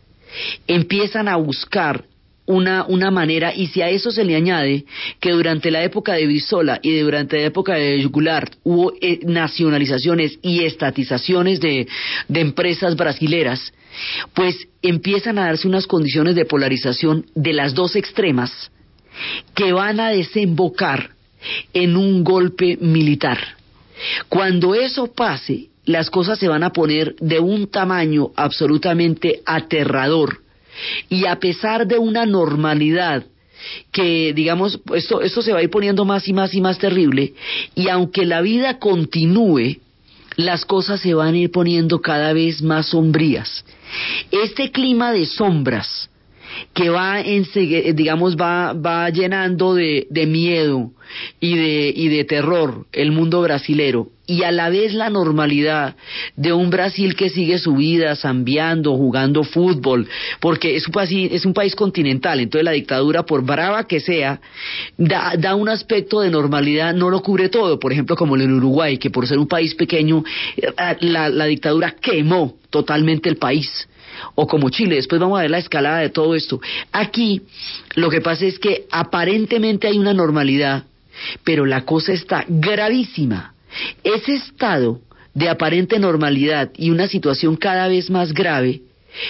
empiezan 0.67 1.29
a 1.29 1.37
buscar 1.37 2.05
una, 2.47 2.85
una 2.85 3.11
manera, 3.11 3.55
y 3.55 3.69
si 3.69 3.83
a 3.83 3.89
eso 3.89 4.11
se 4.11 4.25
le 4.25 4.35
añade 4.35 4.85
que 5.21 5.31
durante 5.31 5.71
la 5.71 5.83
época 5.85 6.15
de 6.15 6.27
Bisola 6.27 6.81
y 6.83 6.99
durante 6.99 7.39
la 7.39 7.47
época 7.47 7.75
de 7.75 8.03
Jugular 8.03 8.51
hubo 8.65 8.93
eh, 9.01 9.21
nacionalizaciones 9.25 10.39
y 10.43 10.65
estatizaciones 10.65 11.61
de, 11.61 11.87
de 12.29 12.41
empresas 12.41 12.97
brasileras, 12.97 13.73
pues 14.35 14.57
empiezan 14.83 15.39
a 15.39 15.47
darse 15.47 15.69
unas 15.69 15.87
condiciones 15.87 16.35
de 16.35 16.45
polarización 16.45 17.27
de 17.35 17.53
las 17.53 17.75
dos 17.75 17.95
extremas 17.95 18.71
que 19.55 19.73
van 19.73 20.01
a 20.01 20.11
desembocar 20.11 21.11
en 21.73 21.97
un 21.97 22.25
golpe 22.25 22.77
militar. 22.81 23.39
Cuando 24.29 24.75
eso 24.75 25.13
pase, 25.13 25.69
las 25.85 26.11
cosas 26.11 26.39
se 26.39 26.49
van 26.49 26.63
a 26.63 26.73
poner 26.73 27.15
de 27.17 27.39
un 27.39 27.69
tamaño 27.69 28.31
absolutamente 28.37 29.43
aterrador 29.45 30.42
y 31.09 31.27
a 31.27 31.37
pesar 31.37 31.87
de 31.87 31.99
una 31.99 32.27
normalidad 32.27 33.25
que 33.93 34.33
digamos 34.35 34.81
esto 34.95 35.21
esto 35.21 35.43
se 35.43 35.53
va 35.53 35.61
a 35.61 35.63
ir 35.63 35.71
poniendo 35.71 36.05
más 36.05 36.27
y 36.27 36.33
más 36.33 36.53
y 36.55 36.61
más 36.61 36.79
terrible 36.79 37.35
y 37.75 37.89
aunque 37.89 38.25
la 38.25 38.41
vida 38.41 38.79
continúe 38.79 39.77
las 40.37 40.65
cosas 40.65 41.01
se 41.01 41.15
van 41.15 41.35
a 41.35 41.39
ir 41.39 41.51
poniendo 41.51 42.01
cada 42.01 42.33
vez 42.33 42.63
más 42.63 42.87
sombrías. 42.87 43.65
Este 44.31 44.71
clima 44.71 45.13
de 45.13 45.27
sombras 45.27 46.09
que 46.75 46.91
va 46.91 47.21
en, 47.21 47.47
digamos 47.95 48.37
va 48.37 48.73
va 48.73 49.09
llenando 49.11 49.75
de, 49.75 50.07
de 50.11 50.27
miedo 50.27 50.91
y 51.41 51.57
de 51.57 51.93
y 51.95 52.09
de 52.09 52.25
terror 52.25 52.87
el 52.93 53.13
mundo 53.13 53.41
brasilero 53.41 54.09
y 54.33 54.45
a 54.45 54.51
la 54.51 54.71
vez 54.71 54.95
la 54.95 55.11
normalidad 55.11 55.95
de 56.37 56.55
un 56.55 56.71
Brasil 56.71 57.15
que 57.15 57.29
sigue 57.29 57.59
su 57.59 57.77
vida 57.77 58.17
zambiando, 58.17 58.97
jugando 58.97 59.45
fútbol, 59.45 60.09
porque 60.41 60.75
es 60.75 60.87
un, 60.87 60.95
país, 60.95 61.31
es 61.31 61.45
un 61.45 61.53
país 61.53 61.77
continental, 61.77 62.41
entonces 62.41 62.65
la 62.65 62.71
dictadura, 62.73 63.25
por 63.25 63.45
brava 63.45 63.87
que 63.87 64.01
sea, 64.01 64.41
da, 64.97 65.35
da 65.39 65.55
un 65.55 65.69
aspecto 65.69 66.21
de 66.21 66.31
normalidad, 66.31 66.95
no 66.95 67.11
lo 67.11 67.21
cubre 67.21 67.51
todo, 67.51 67.79
por 67.79 67.93
ejemplo 67.93 68.17
como 68.17 68.35
en 68.37 68.55
Uruguay, 68.55 68.97
que 68.97 69.11
por 69.11 69.27
ser 69.27 69.39
un 69.39 69.49
país 69.49 69.75
pequeño, 69.75 70.25
eh, 70.57 70.73
la, 71.01 71.29
la 71.29 71.45
dictadura 71.45 71.91
quemó 72.01 72.57
totalmente 72.71 73.29
el 73.29 73.37
país 73.37 73.87
o 74.35 74.47
como 74.47 74.71
Chile. 74.71 74.97
Después 74.97 75.21
vamos 75.21 75.39
a 75.39 75.43
ver 75.43 75.51
la 75.51 75.59
escalada 75.59 75.99
de 75.99 76.09
todo 76.09 76.35
esto. 76.35 76.59
Aquí 76.91 77.43
lo 77.97 78.09
que 78.09 78.23
pasa 78.23 78.47
es 78.47 78.59
que 78.59 78.87
aparentemente 78.91 79.89
hay 79.89 79.99
una 79.99 80.15
normalidad, 80.15 80.85
pero 81.45 81.67
la 81.67 81.83
cosa 81.85 82.15
está 82.15 82.47
gravísima. 82.49 83.53
Ese 84.05 84.35
estado 84.35 85.01
de 85.35 85.49
aparente 85.49 85.99
normalidad 85.99 86.71
y 86.77 86.91
una 86.91 87.09
situación 87.09 87.57
cada 87.57 87.89
vez 87.89 88.11
más 88.11 88.33
grave 88.33 88.83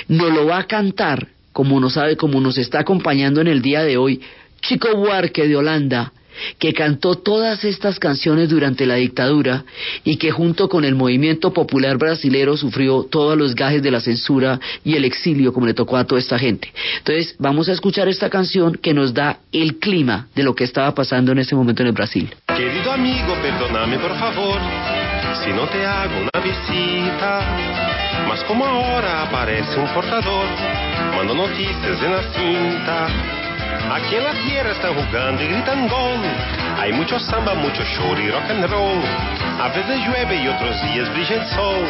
nos 0.09 0.33
lo 0.33 0.47
va 0.47 0.59
a 0.59 0.67
cantar, 0.67 1.29
como 1.53 1.81
nos 1.81 1.95
sabe, 1.95 2.17
como 2.17 2.41
nos 2.41 2.59
está 2.59 2.81
acompañando 2.81 3.41
en 3.41 3.49
el 3.49 3.63
día 3.63 3.83
de 3.83 3.97
hoy, 3.97 4.21
Chico 4.61 4.95
Buarque 4.97 5.47
de 5.47 5.57
Holanda, 5.57 6.13
que 6.59 6.73
cantó 6.73 7.17
todas 7.17 7.65
estas 7.65 7.99
canciones 7.99 8.49
durante 8.49 8.87
la 8.87 8.97
dictadura 8.97 9.65
y 10.05 10.17
que 10.17 10.31
junto 10.31 10.69
con 10.69 10.85
el 10.85 10.95
movimiento 10.95 11.53
popular 11.53 11.99
brasilero 11.99 12.57
sufrió 12.57 13.05
todos 13.05 13.37
los 13.37 13.55
gajes 13.55 13.83
de 13.83 13.91
la 13.91 14.01
censura 14.01 14.61
y 14.85 14.95
el 14.95 15.05
exilio 15.05 15.53
como 15.53 15.67
le 15.67 15.75
tocó 15.75 15.97
a 15.97 16.07
toda 16.07 16.21
esta 16.21 16.39
gente. 16.39 16.73
Entonces 16.99 17.35
vamos 17.39 17.69
a 17.69 17.73
escuchar 17.73 18.09
esta 18.09 18.31
canción 18.31 18.75
que 18.75 18.95
nos 18.95 19.13
da 19.13 19.41
el 19.53 19.79
clima 19.79 20.29
de 20.35 20.43
lo 20.43 20.55
que 20.55 20.65
estaba 20.65 20.95
pasando 20.95 21.33
en 21.33 21.39
ese 21.39 21.55
momento 21.55 21.83
en 21.83 21.89
el 21.89 21.95
Brasil. 21.95 22.35
Querido 22.57 22.93
amigo, 22.93 23.35
perdóname 23.43 23.99
por 23.99 24.15
favor 24.19 24.61
si 25.43 25.53
no 25.53 25.67
te 25.67 25.85
hago 25.85 26.19
una 26.21 26.45
visita, 26.45 27.41
mas 28.29 28.45
como 28.45 28.65
ahora 28.65 29.23
aparece 29.23 29.79
un 29.79 29.89
portador, 29.89 30.47
mando 31.17 31.35
noticias 31.35 32.03
en 32.03 32.13
la 32.13 32.23
cinta. 32.35 33.07
Aquí 33.95 34.17
en 34.17 34.25
la 34.25 34.33
tierra 34.47 34.71
están 34.73 34.95
jugando 34.95 35.43
y 35.43 35.47
gritan 35.49 35.89
gol. 35.89 36.21
Hay 36.79 36.93
mucho 36.93 37.19
samba, 37.19 37.55
mucho 37.55 37.83
show 37.83 38.17
y 38.17 38.31
rock 38.31 38.51
and 38.51 38.67
roll. 38.71 39.03
A 39.61 39.69
veces 39.69 40.07
llueve 40.07 40.37
y 40.37 40.49
otros 40.49 40.81
días 40.83 41.13
brilla 41.13 41.37
el 41.37 41.47
sol. 41.49 41.85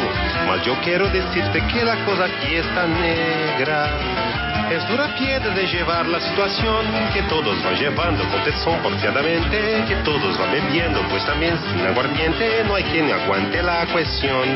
Mas 0.47 0.65
yo 0.65 0.75
quiero 0.83 1.07
decirte 1.09 1.61
que 1.67 1.83
la 1.83 1.95
cosa 2.05 2.25
aquí 2.25 2.55
está 2.55 2.87
negra. 2.87 4.52
Es 4.73 4.87
dura 4.87 5.13
piedra 5.15 5.53
de 5.53 5.67
llevar 5.67 6.07
la 6.07 6.19
situación, 6.19 6.83
que 7.13 7.21
todos 7.29 7.63
van 7.63 7.75
llevando 7.75 8.27
con 8.27 8.43
tesón 8.43 8.81
porfiadamente, 8.81 9.85
que 9.87 9.95
todos 9.97 10.35
van 10.39 10.51
bebiendo, 10.51 10.99
pues 11.09 11.23
también 11.27 11.55
sin 11.69 11.85
aguardiente 11.85 12.63
no 12.65 12.73
hay 12.73 12.83
quien 12.85 13.11
aguante 13.11 13.61
la 13.61 13.85
cuestión. 13.85 14.49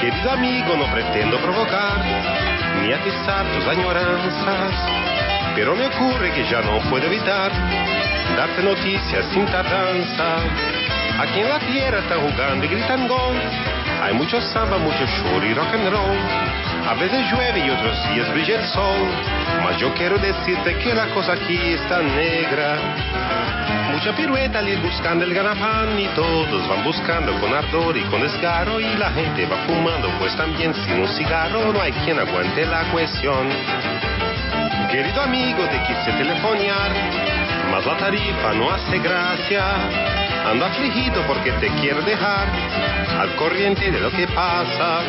Querido 0.00 0.30
amigo, 0.30 0.74
no 0.74 0.90
pretendo 0.90 1.36
provocar, 1.36 2.02
ni 2.80 2.90
atizar 2.90 3.44
tus 3.52 3.66
añoranzas. 3.68 4.72
Pero 5.54 5.76
me 5.76 5.84
ocurre 5.88 6.32
que 6.32 6.46
ya 6.48 6.62
no 6.62 6.78
puedo 6.88 7.04
evitar 7.04 7.52
darte 8.38 8.62
noticias 8.62 9.26
sin 9.34 9.44
tardanza. 9.44 10.36
Aquí 11.20 11.40
en 11.40 11.48
la 11.50 11.58
tierra 11.58 11.98
están 11.98 12.20
jugando 12.20 12.64
y 12.64 12.68
gritan 12.68 13.06
gol. 13.06 13.36
Hay 14.02 14.14
mucho 14.14 14.40
samba, 14.40 14.78
mucho 14.78 15.04
y 15.44 15.52
rock 15.52 15.74
and 15.74 15.90
roll. 15.90 16.67
A 16.88 16.94
veces 16.94 17.30
llueve 17.30 17.66
y 17.66 17.68
otros 17.68 17.96
días 18.08 18.32
brilla 18.32 18.60
el 18.62 18.66
sol. 18.68 18.98
Mas 19.62 19.76
yo 19.76 19.92
quiero 19.92 20.16
decirte 20.16 20.78
que 20.78 20.94
la 20.94 21.08
cosa 21.08 21.34
aquí 21.34 21.58
está 21.74 22.00
negra. 22.00 22.78
mucha 23.92 24.16
pirueta 24.16 24.60
al 24.60 24.68
ir 24.70 24.80
buscando 24.80 25.22
el 25.26 25.34
ganapán 25.34 26.00
y 26.00 26.06
todos 26.14 26.66
van 26.66 26.84
buscando 26.84 27.38
con 27.40 27.52
ardor 27.52 27.94
y 27.94 28.02
con 28.04 28.22
desgaro 28.22 28.80
y 28.80 28.96
la 28.96 29.10
gente 29.10 29.44
va 29.44 29.56
fumando 29.66 30.08
pues 30.18 30.34
también 30.36 30.72
sin 30.72 31.00
un 31.00 31.08
cigarro 31.08 31.72
no 31.72 31.82
hay 31.82 31.92
quien 31.92 32.18
aguante 32.18 32.64
la 32.64 32.84
cuestión. 32.84 33.50
Querido 34.90 35.20
amigo, 35.20 35.64
te 35.64 35.82
quise 35.82 36.10
telefonear, 36.16 36.90
mas 37.70 37.84
la 37.84 37.98
tarifa 37.98 38.54
no 38.54 38.70
hace 38.70 38.98
gracia. 38.98 39.74
Ando 40.50 40.64
afligido 40.64 41.20
porque 41.26 41.52
te 41.52 41.68
quiero 41.80 42.00
dejar 42.00 42.48
al 43.20 43.36
corriente 43.36 43.90
de 43.90 44.00
lo 44.00 44.10
que 44.10 44.26
pasa. 44.28 45.02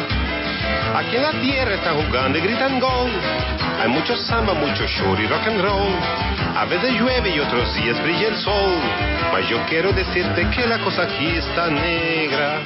Aquí 0.96 1.16
en 1.16 1.22
la 1.22 1.32
tierra 1.42 1.76
están 1.76 1.96
jugando 2.06 2.38
y 2.38 2.42
gritan 2.42 2.80
gol. 2.80 3.12
Hay 3.80 3.90
mucho 3.90 4.16
samba, 4.18 4.54
mucho 4.54 4.86
show 4.88 5.16
y 5.18 5.28
rock 5.28 5.48
and 5.48 5.62
roll. 5.62 5.94
A 6.56 6.66
veces 6.66 7.00
llueve 7.00 7.36
y 7.36 7.40
otros 7.40 7.74
días 7.76 8.02
brilla 8.04 8.28
el 8.28 8.36
sol. 8.38 8.76
Mas 9.32 9.50
yo 9.50 9.58
quiero 9.70 9.92
decirte 9.94 10.50
que 10.50 10.68
la 10.68 10.80
cosa 10.80 11.04
aquí 11.04 11.28
está 11.28 11.70
negra. 11.70 12.62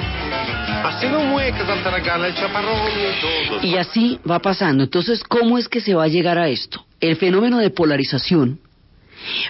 Haciendo 0.84 1.20
muecas 1.20 1.68
al 1.70 1.84
tragarle 1.84 2.30
el 2.30 2.36
chaparrón 2.36 2.80
y 2.92 3.22
todos. 3.50 3.64
Y 3.64 3.78
así 3.78 4.20
va 4.30 4.40
pasando. 4.40 4.84
Entonces, 4.84 5.24
¿cómo 5.24 5.58
es 5.58 5.68
que 5.68 5.82
se 5.82 5.94
va 5.94 6.06
a 6.06 6.08
llegar 6.08 6.38
a 6.38 6.48
esto? 6.48 6.84
El 7.00 7.18
fenómeno 7.18 7.60
de 7.60 7.70
polarización 7.70 8.60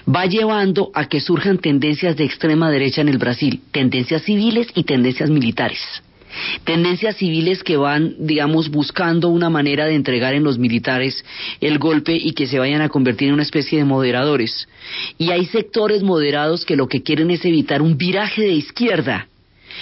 va 0.06 0.26
llevando 0.26 0.90
a 0.94 1.06
que 1.06 1.20
surjan 1.20 1.58
tendencias 1.58 2.16
de 2.16 2.24
extrema 2.24 2.70
derecha 2.70 3.00
en 3.00 3.08
el 3.08 3.18
Brasil, 3.18 3.62
tendencias 3.72 4.22
civiles 4.22 4.68
y 4.74 4.84
tendencias 4.84 5.30
militares. 5.30 5.80
Tendencias 6.64 7.16
civiles 7.16 7.62
que 7.62 7.76
van, 7.76 8.14
digamos, 8.18 8.70
buscando 8.70 9.28
una 9.28 9.50
manera 9.50 9.86
de 9.86 9.94
entregar 9.94 10.34
en 10.34 10.44
los 10.44 10.58
militares 10.58 11.24
el 11.60 11.78
golpe 11.78 12.14
y 12.14 12.32
que 12.32 12.46
se 12.46 12.58
vayan 12.58 12.82
a 12.82 12.88
convertir 12.88 13.28
en 13.28 13.34
una 13.34 13.42
especie 13.42 13.78
de 13.78 13.84
moderadores. 13.84 14.68
Y 15.18 15.30
hay 15.30 15.46
sectores 15.46 16.02
moderados 16.02 16.64
que 16.64 16.76
lo 16.76 16.88
que 16.88 17.02
quieren 17.02 17.30
es 17.30 17.44
evitar 17.44 17.82
un 17.82 17.96
viraje 17.96 18.42
de 18.42 18.52
izquierda 18.52 19.28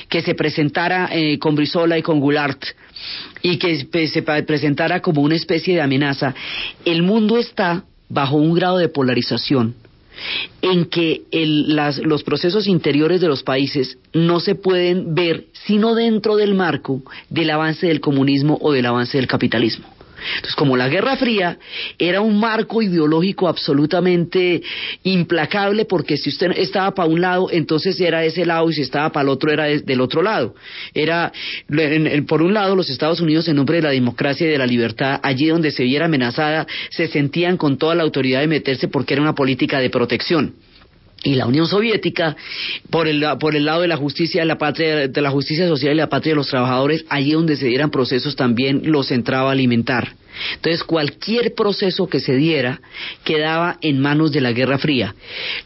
que 0.09 0.23
se 0.23 0.35
presentara 0.35 1.09
eh, 1.13 1.39
con 1.39 1.55
Brizola 1.55 1.99
y 1.99 2.03
con 2.03 2.21
Goulart 2.21 2.65
y 3.43 3.59
que 3.59 3.87
se 4.09 4.23
presentara 4.23 5.01
como 5.01 5.23
una 5.23 5.37
especie 5.37 5.75
de 5.75 5.83
amenaza. 5.83 6.35
El 6.85 7.03
mundo 7.03 7.39
está 7.39 7.85
bajo 8.09 8.37
un 8.37 8.55
grado 8.55 8.79
de 8.79 8.89
polarización 8.89 9.75
en 10.61 10.87
que 10.87 11.23
los 12.03 12.23
procesos 12.23 12.67
interiores 12.67 13.21
de 13.21 13.29
los 13.29 13.43
países 13.43 13.99
no 14.13 14.41
se 14.41 14.55
pueden 14.55 15.15
ver 15.15 15.47
sino 15.67 15.95
dentro 15.95 16.37
del 16.37 16.55
marco 16.55 17.03
del 17.31 17.51
avance 17.51 17.87
del 17.87 18.01
comunismo 18.01 18.59
o 18.61 18.73
del 18.73 18.87
avance 18.87 19.17
del 19.19 19.27
capitalismo. 19.27 19.87
Entonces, 20.37 20.55
como 20.55 20.77
la 20.77 20.89
Guerra 20.89 21.17
Fría 21.17 21.59
era 21.99 22.21
un 22.21 22.39
marco 22.39 22.83
ideológico 22.83 23.49
absolutamente 23.49 24.63
implacable, 25.03 25.85
porque 25.85 26.17
si 26.17 26.31
usted 26.31 26.53
estaba 26.57 26.95
para 26.95 27.09
un 27.09 27.21
lado, 27.21 27.49
entonces 27.51 28.01
era 28.01 28.25
ese 28.25 28.45
lado, 28.47 28.71
y 28.71 28.75
si 28.75 28.83
estaba 28.83 29.11
para 29.11 29.25
el 29.25 29.29
otro, 29.29 29.53
era 29.53 29.65
del 29.65 30.01
otro 30.01 30.23
lado. 30.23 30.55
Era, 30.95 31.33
por 32.27 32.43
un 32.43 32.55
lado, 32.55 32.77
los 32.77 32.91
Estados 32.91 33.21
Unidos, 33.21 33.49
en 33.49 33.57
nombre 33.57 33.77
de 33.77 33.83
la 33.83 33.91
democracia 33.91 34.47
y 34.47 34.51
de 34.51 34.59
la 34.59 34.67
libertad, 34.67 35.21
allí 35.23 35.49
donde 35.49 35.71
se 35.71 35.85
viera 35.85 36.07
amenazada, 36.07 36.67
se 36.91 37.09
sentían 37.09 37.57
con 37.57 37.79
toda 37.79 37.95
la 37.95 38.03
autoridad 38.03 38.41
de 38.41 38.49
meterse 38.49 38.89
porque 38.89 39.15
era 39.15 39.23
una 39.23 39.35
política 39.35 39.81
de 39.81 39.91
protección 39.91 40.55
y 41.25 41.35
la 41.35 41.47
Unión 41.47 41.67
Soviética 41.67 42.37
por 42.91 43.09
el, 43.09 43.25
por 43.39 43.57
el 43.57 43.65
lado 43.65 43.83
de 43.83 43.89
la 43.89 43.97
justicia 43.97 44.43
de 44.43 44.47
la 44.47 44.59
patria 44.59 45.09
de 45.09 45.21
la 45.21 45.31
justicia 45.31 45.67
social 45.69 45.95
y 45.95 45.97
la 45.97 46.09
patria 46.09 46.33
de 46.33 46.37
los 46.37 46.49
trabajadores 46.49 47.05
allí 47.09 47.33
donde 47.33 47.57
se 47.57 47.67
dieran 47.67 47.91
procesos 47.91 48.37
también 48.37 48.83
los 48.85 49.11
entraba 49.11 49.51
a 49.51 49.53
alimentar 49.53 50.15
entonces 50.55 50.85
cualquier 50.85 51.55
proceso 51.55 52.09
que 52.09 52.21
se 52.21 52.37
diera 52.37 52.81
quedaba 53.25 53.79
en 53.81 54.01
manos 54.01 54.33
de 54.33 54.41
la 54.41 54.53
Guerra 54.53 54.79
Fría. 54.79 55.15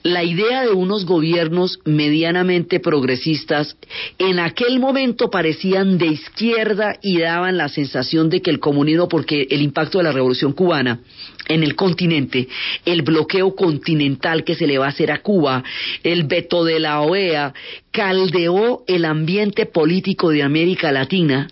La 0.03 0.25
idea 0.25 0.63
de 0.63 0.71
unos 0.71 1.05
gobiernos 1.05 1.79
medianamente 1.85 2.81
progresistas 2.81 3.77
en 4.19 4.39
aquel 4.39 4.79
momento 4.79 5.31
parecían 5.31 5.99
de 5.99 6.07
izquierda 6.07 6.97
y 7.03 7.19
daban 7.19 7.57
la 7.57 7.69
sensación 7.69 8.31
de 8.31 8.43
que 8.43 8.51
el 8.51 8.61
comunismo 8.61 9.09
porque 9.09 9.47
el 9.51 9.63
impacto 9.63 9.99
de 9.99 10.05
la 10.05 10.13
revolución 10.13 10.53
cubana 10.53 11.01
en 11.49 11.63
el 11.63 11.77
continente, 11.77 12.49
el 12.85 13.03
bloqueo 13.03 13.55
continental 13.55 14.45
que 14.45 14.55
se 14.55 14.67
le 14.67 14.79
va 14.79 14.87
a 14.87 14.91
hacer 14.91 15.13
a 15.13 15.23
Cuba, 15.23 15.63
el 16.03 16.25
veto 16.25 16.65
de 16.65 16.81
la 16.81 17.01
OEA, 17.01 17.55
caldeó 17.91 18.83
el 18.87 19.05
ambiente 19.05 19.67
político 19.67 20.31
de 20.31 20.43
América 20.43 20.93
Latina 20.93 21.49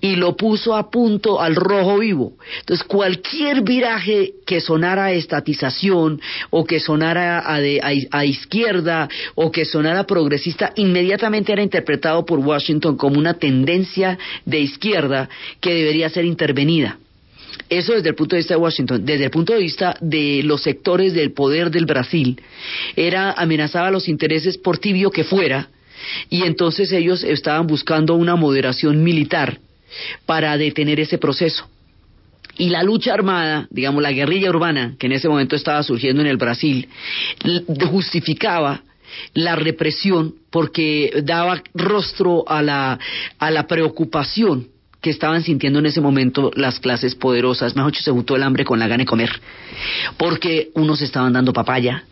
y 0.00 0.16
lo 0.16 0.36
puso 0.36 0.74
a 0.74 0.90
punto 0.90 1.40
al 1.40 1.54
rojo 1.54 1.98
vivo. 1.98 2.34
Entonces, 2.60 2.86
cualquier 2.86 3.62
viraje 3.62 4.34
que 4.46 4.60
sonara 4.60 5.06
a 5.06 5.12
estatización 5.12 6.20
o 6.50 6.64
que 6.64 6.80
sonara 6.80 7.42
a, 7.46 8.24
izquierda 8.24 9.08
o 9.34 9.50
que 9.50 9.64
sonara 9.64 10.06
progresista, 10.06 10.72
inmediatamente 10.76 11.52
era 11.52 11.62
interpretado 11.62 12.24
por 12.24 12.38
Washington 12.38 12.96
como 12.96 13.18
una 13.18 13.34
tendencia 13.34 14.18
de 14.44 14.60
izquierda 14.60 15.28
que 15.60 15.74
debería 15.74 16.08
ser 16.08 16.24
intervenida. 16.24 16.98
Eso 17.68 17.94
desde 17.94 18.10
el 18.10 18.14
punto 18.14 18.36
de 18.36 18.40
vista 18.40 18.54
de 18.54 18.60
Washington. 18.60 19.04
Desde 19.04 19.24
el 19.24 19.30
punto 19.30 19.52
de 19.52 19.60
vista 19.60 19.96
de 20.00 20.42
los 20.44 20.62
sectores 20.62 21.14
del 21.14 21.32
poder 21.32 21.70
del 21.70 21.86
Brasil, 21.86 22.40
era 22.94 23.32
amenazaba 23.32 23.90
los 23.90 24.08
intereses 24.08 24.58
por 24.58 24.78
tibio 24.78 25.10
que 25.10 25.24
fuera, 25.24 25.68
y 26.30 26.42
entonces 26.42 26.92
ellos 26.92 27.22
estaban 27.24 27.66
buscando 27.66 28.14
una 28.14 28.36
moderación 28.36 29.02
militar 29.02 29.58
para 30.26 30.56
detener 30.56 31.00
ese 31.00 31.18
proceso. 31.18 31.68
Y 32.58 32.70
la 32.70 32.82
lucha 32.82 33.12
armada, 33.12 33.66
digamos 33.70 34.02
la 34.02 34.12
guerrilla 34.12 34.50
urbana, 34.50 34.94
que 34.98 35.06
en 35.06 35.12
ese 35.12 35.28
momento 35.28 35.56
estaba 35.56 35.82
surgiendo 35.82 36.22
en 36.22 36.28
el 36.28 36.38
Brasil, 36.38 36.88
justificaba 37.90 38.82
la 39.34 39.56
represión 39.56 40.34
porque 40.50 41.22
daba 41.22 41.62
rostro 41.74 42.44
a 42.48 42.62
la, 42.62 42.98
a 43.38 43.50
la 43.50 43.66
preocupación 43.66 44.68
que 45.00 45.10
estaban 45.10 45.42
sintiendo 45.42 45.78
en 45.78 45.86
ese 45.86 46.00
momento 46.00 46.50
las 46.54 46.80
clases 46.80 47.14
poderosas. 47.14 47.76
Mejor 47.76 47.94
se 47.94 48.10
gustó 48.10 48.36
el 48.36 48.42
hambre 48.42 48.64
con 48.64 48.78
la 48.78 48.88
gana 48.88 49.02
de 49.02 49.06
comer. 49.06 49.30
Porque 50.16 50.70
unos 50.74 51.00
estaban 51.02 51.32
dando 51.32 51.52
papaya, 51.52 52.04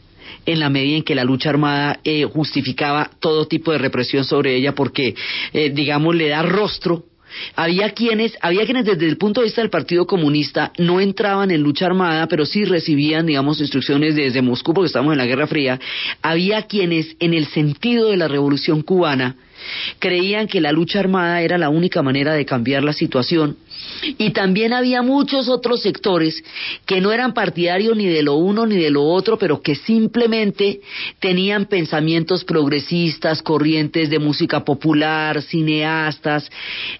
en 0.46 0.60
la 0.60 0.70
medida 0.70 0.96
en 0.96 1.02
que 1.02 1.14
la 1.14 1.24
lucha 1.24 1.50
armada 1.50 2.00
eh, 2.04 2.24
justificaba 2.24 3.10
todo 3.20 3.46
tipo 3.46 3.72
de 3.72 3.78
represión 3.78 4.24
sobre 4.24 4.54
ella 4.56 4.74
porque, 4.74 5.14
eh, 5.52 5.70
digamos, 5.70 6.14
le 6.14 6.28
da 6.28 6.42
rostro 6.42 7.04
había 7.56 7.90
quienes, 7.90 8.36
había 8.40 8.64
quienes 8.64 8.84
desde 8.84 9.06
el 9.06 9.16
punto 9.16 9.40
de 9.40 9.46
vista 9.46 9.60
del 9.60 9.70
Partido 9.70 10.06
Comunista 10.06 10.72
no 10.78 11.00
entraban 11.00 11.50
en 11.50 11.62
lucha 11.62 11.86
armada, 11.86 12.26
pero 12.28 12.46
sí 12.46 12.64
recibían, 12.64 13.26
digamos, 13.26 13.60
instrucciones 13.60 14.14
desde 14.14 14.42
Moscú, 14.42 14.74
porque 14.74 14.86
estamos 14.86 15.12
en 15.12 15.18
la 15.18 15.26
Guerra 15.26 15.46
Fría. 15.46 15.80
Había 16.22 16.62
quienes, 16.62 17.16
en 17.20 17.34
el 17.34 17.46
sentido 17.46 18.10
de 18.10 18.16
la 18.16 18.28
Revolución 18.28 18.82
cubana, 18.82 19.36
creían 19.98 20.46
que 20.46 20.60
la 20.60 20.72
lucha 20.72 21.00
armada 21.00 21.40
era 21.42 21.58
la 21.58 21.70
única 21.70 22.02
manera 22.02 22.34
de 22.34 22.44
cambiar 22.44 22.82
la 22.82 22.92
situación 22.92 23.56
y 24.18 24.30
también 24.30 24.72
había 24.72 25.02
muchos 25.02 25.48
otros 25.48 25.82
sectores 25.82 26.42
que 26.86 27.00
no 27.00 27.12
eran 27.12 27.34
partidarios 27.34 27.96
ni 27.96 28.06
de 28.06 28.22
lo 28.22 28.34
uno 28.36 28.66
ni 28.66 28.76
de 28.76 28.90
lo 28.90 29.04
otro, 29.04 29.38
pero 29.38 29.62
que 29.62 29.74
simplemente 29.74 30.80
tenían 31.20 31.66
pensamientos 31.66 32.44
progresistas, 32.44 33.42
corrientes 33.42 34.10
de 34.10 34.18
música 34.18 34.64
popular, 34.64 35.42
cineastas. 35.42 36.50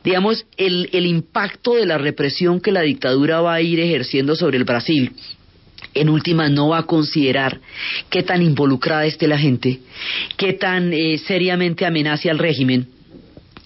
Digamos, 0.03 0.47
el, 0.57 0.89
el 0.93 1.07
impacto 1.07 1.75
de 1.75 1.87
la 1.87 1.99
represión 1.99 2.61
que 2.61 2.73
la 2.73 2.83
dictadura 2.83 3.41
va 3.41 3.55
a 3.55 3.61
ir 3.61 3.81
ejerciendo 3.81 4.37
sobre 4.37 4.59
el 4.59 4.65
Brasil 4.65 5.13
en 5.95 6.09
última 6.09 6.49
no 6.49 6.69
va 6.69 6.79
a 6.79 6.87
considerar 6.87 7.61
qué 8.11 8.23
tan 8.23 8.43
involucrada 8.43 9.07
esté 9.07 9.29
la 9.29 9.39
gente, 9.39 9.81
qué 10.37 10.53
tan 10.53 10.93
eh, 10.93 11.19
seriamente 11.19 11.87
amenace 11.87 12.31
al 12.31 12.39
régimen 12.39 12.89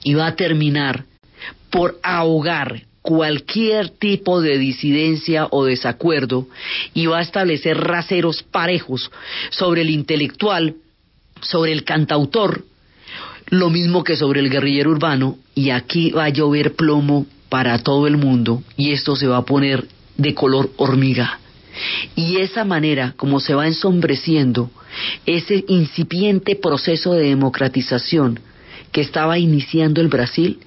y 0.04 0.14
va 0.14 0.26
a 0.26 0.36
terminar 0.36 1.04
por 1.70 1.98
ahogar 2.02 2.82
cualquier 3.08 3.88
tipo 3.88 4.42
de 4.42 4.58
disidencia 4.58 5.48
o 5.50 5.64
desacuerdo 5.64 6.46
y 6.92 7.06
va 7.06 7.20
a 7.20 7.22
establecer 7.22 7.78
raseros 7.78 8.42
parejos 8.42 9.10
sobre 9.48 9.80
el 9.80 9.88
intelectual, 9.88 10.74
sobre 11.40 11.72
el 11.72 11.84
cantautor, 11.84 12.66
lo 13.46 13.70
mismo 13.70 14.04
que 14.04 14.14
sobre 14.14 14.40
el 14.40 14.50
guerrillero 14.50 14.90
urbano 14.90 15.38
y 15.54 15.70
aquí 15.70 16.10
va 16.10 16.24
a 16.24 16.28
llover 16.28 16.74
plomo 16.74 17.24
para 17.48 17.78
todo 17.78 18.06
el 18.06 18.18
mundo 18.18 18.62
y 18.76 18.92
esto 18.92 19.16
se 19.16 19.26
va 19.26 19.38
a 19.38 19.46
poner 19.46 19.88
de 20.18 20.34
color 20.34 20.70
hormiga. 20.76 21.40
Y 22.14 22.36
esa 22.42 22.66
manera 22.66 23.14
como 23.16 23.40
se 23.40 23.54
va 23.54 23.66
ensombreciendo 23.66 24.70
ese 25.24 25.64
incipiente 25.66 26.56
proceso 26.56 27.14
de 27.14 27.28
democratización 27.28 28.38
que 28.92 29.00
estaba 29.00 29.38
iniciando 29.38 30.02
el 30.02 30.08
Brasil, 30.08 30.58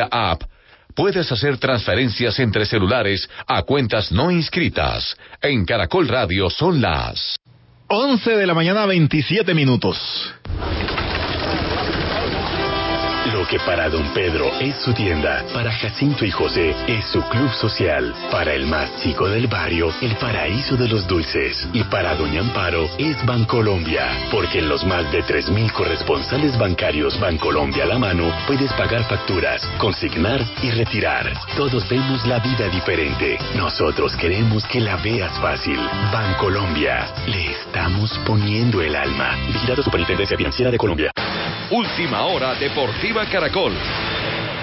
App 0.00 0.42
puedes 0.94 1.30
hacer 1.32 1.58
transferencias 1.58 2.38
entre 2.38 2.66
celulares 2.66 3.28
a 3.46 3.62
cuentas 3.62 4.12
no 4.12 4.30
inscritas. 4.30 5.16
En 5.40 5.64
Caracol 5.64 6.08
Radio 6.08 6.50
son 6.50 6.80
las 6.80 7.36
11 7.88 8.36
de 8.36 8.46
la 8.46 8.54
mañana 8.54 8.86
27 8.86 9.54
minutos. 9.54 9.98
Lo 13.32 13.46
que 13.46 13.58
para 13.60 13.88
don 13.88 14.06
Pedro 14.12 14.50
es 14.60 14.76
su 14.76 14.92
tienda, 14.92 15.42
para 15.54 15.72
Jacinto 15.72 16.24
y 16.26 16.30
José 16.30 16.74
es 16.86 17.06
su 17.06 17.22
club 17.22 17.50
social, 17.54 18.14
para 18.30 18.52
el 18.52 18.66
más 18.66 18.94
chico 19.02 19.26
del 19.26 19.46
barrio, 19.46 19.90
el 20.02 20.14
paraíso 20.16 20.76
de 20.76 20.86
los 20.86 21.06
dulces, 21.06 21.66
y 21.72 21.82
para 21.84 22.14
doña 22.14 22.40
Amparo 22.40 22.90
es 22.98 23.24
Bancolombia, 23.24 24.28
porque 24.30 24.58
en 24.58 24.68
los 24.68 24.84
más 24.84 25.10
de 25.12 25.24
3.000 25.24 25.72
corresponsales 25.72 26.58
bancarios 26.58 27.18
Bancolombia 27.18 27.84
a 27.84 27.86
la 27.86 27.98
mano 27.98 28.30
puedes 28.46 28.70
pagar 28.74 29.04
facturas, 29.04 29.62
consignar 29.78 30.44
y 30.62 30.70
retirar. 30.70 31.32
Todos 31.56 31.88
vemos 31.88 32.26
la 32.26 32.38
vida 32.38 32.68
diferente. 32.68 33.38
Nosotros 33.56 34.14
queremos 34.16 34.66
que 34.66 34.80
la 34.80 34.96
veas 34.96 35.32
fácil. 35.40 35.78
Bancolombia, 36.12 37.06
le 37.26 37.52
estamos 37.52 38.10
poniendo 38.26 38.82
el 38.82 38.94
alma. 38.94 39.38
Vigilado 39.46 39.82
Superintendencia 39.82 40.36
Financiera 40.36 40.70
de 40.70 40.76
Colombia. 40.76 41.12
Última 41.72 42.26
hora 42.26 42.54
Deportiva 42.56 43.24
Caracol. 43.30 43.72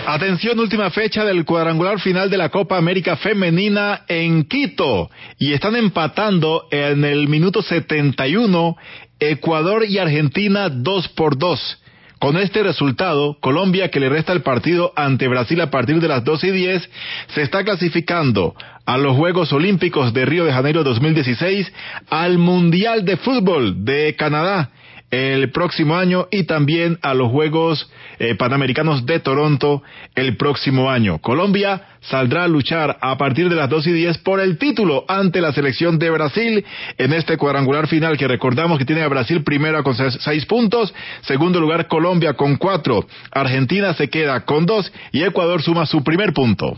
Atención, 0.05 0.59
última 0.59 0.91
fecha 0.91 1.25
del 1.25 1.43
cuadrangular 1.43 1.99
final 1.99 2.29
de 2.29 2.37
la 2.37 2.49
Copa 2.49 2.77
América 2.77 3.15
Femenina 3.15 4.03
en 4.07 4.43
Quito. 4.43 5.09
Y 5.39 5.53
están 5.53 5.75
empatando 5.75 6.67
en 6.69 7.03
el 7.03 7.27
minuto 7.27 7.63
71 7.63 8.77
Ecuador 9.19 9.85
y 9.89 9.97
Argentina 9.97 10.69
2 10.69 11.07
por 11.09 11.39
2. 11.39 11.83
Con 12.19 12.37
este 12.37 12.61
resultado, 12.61 13.39
Colombia, 13.39 13.89
que 13.89 13.99
le 13.99 14.09
resta 14.09 14.31
el 14.31 14.43
partido 14.43 14.93
ante 14.95 15.27
Brasil 15.27 15.59
a 15.61 15.71
partir 15.71 15.99
de 15.99 16.09
las 16.09 16.23
2 16.23 16.43
y 16.43 16.51
10, 16.51 16.89
se 17.33 17.41
está 17.41 17.63
clasificando 17.63 18.53
a 18.85 18.99
los 18.99 19.17
Juegos 19.17 19.51
Olímpicos 19.51 20.13
de 20.13 20.25
Río 20.25 20.45
de 20.45 20.53
Janeiro 20.53 20.83
2016, 20.83 21.73
al 22.11 22.37
Mundial 22.37 23.03
de 23.03 23.17
Fútbol 23.17 23.83
de 23.83 24.15
Canadá 24.15 24.69
el 25.11 25.51
próximo 25.51 25.95
año 25.95 26.27
y 26.31 26.43
también 26.43 26.99
a 27.01 27.13
los 27.13 27.31
Juegos 27.31 27.89
eh, 28.19 28.35
Panamericanos 28.35 29.05
de 29.05 29.19
Toronto 29.19 29.81
el 30.15 30.37
próximo 30.37 30.89
año. 30.89 31.19
Colombia 31.19 31.81
saldrá 32.01 32.43
a 32.43 32.47
luchar 32.47 32.97
a 33.01 33.17
partir 33.17 33.49
de 33.49 33.55
las 33.55 33.69
2 33.69 33.87
y 33.87 33.91
10 33.93 34.17
por 34.19 34.39
el 34.39 34.57
título 34.57 35.05
ante 35.07 35.41
la 35.41 35.51
selección 35.51 35.99
de 35.99 36.09
Brasil 36.09 36.65
en 36.97 37.13
este 37.13 37.37
cuadrangular 37.37 37.87
final 37.87 38.17
que 38.17 38.27
recordamos 38.27 38.77
que 38.77 38.85
tiene 38.85 39.01
a 39.01 39.07
Brasil 39.07 39.43
primero 39.43 39.83
con 39.83 39.95
6 39.95 40.45
puntos, 40.45 40.93
segundo 41.21 41.59
lugar 41.59 41.87
Colombia 41.87 42.33
con 42.33 42.55
4, 42.57 43.05
Argentina 43.31 43.93
se 43.93 44.09
queda 44.09 44.45
con 44.45 44.65
2 44.65 44.91
y 45.11 45.23
Ecuador 45.23 45.61
suma 45.61 45.85
su 45.85 46.03
primer 46.03 46.33
punto. 46.33 46.77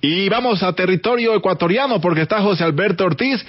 Y 0.00 0.28
vamos 0.28 0.62
a 0.62 0.72
territorio 0.72 1.34
ecuatoriano 1.34 2.00
porque 2.00 2.22
está 2.22 2.40
José 2.40 2.64
Alberto 2.64 3.04
Ortiz 3.04 3.44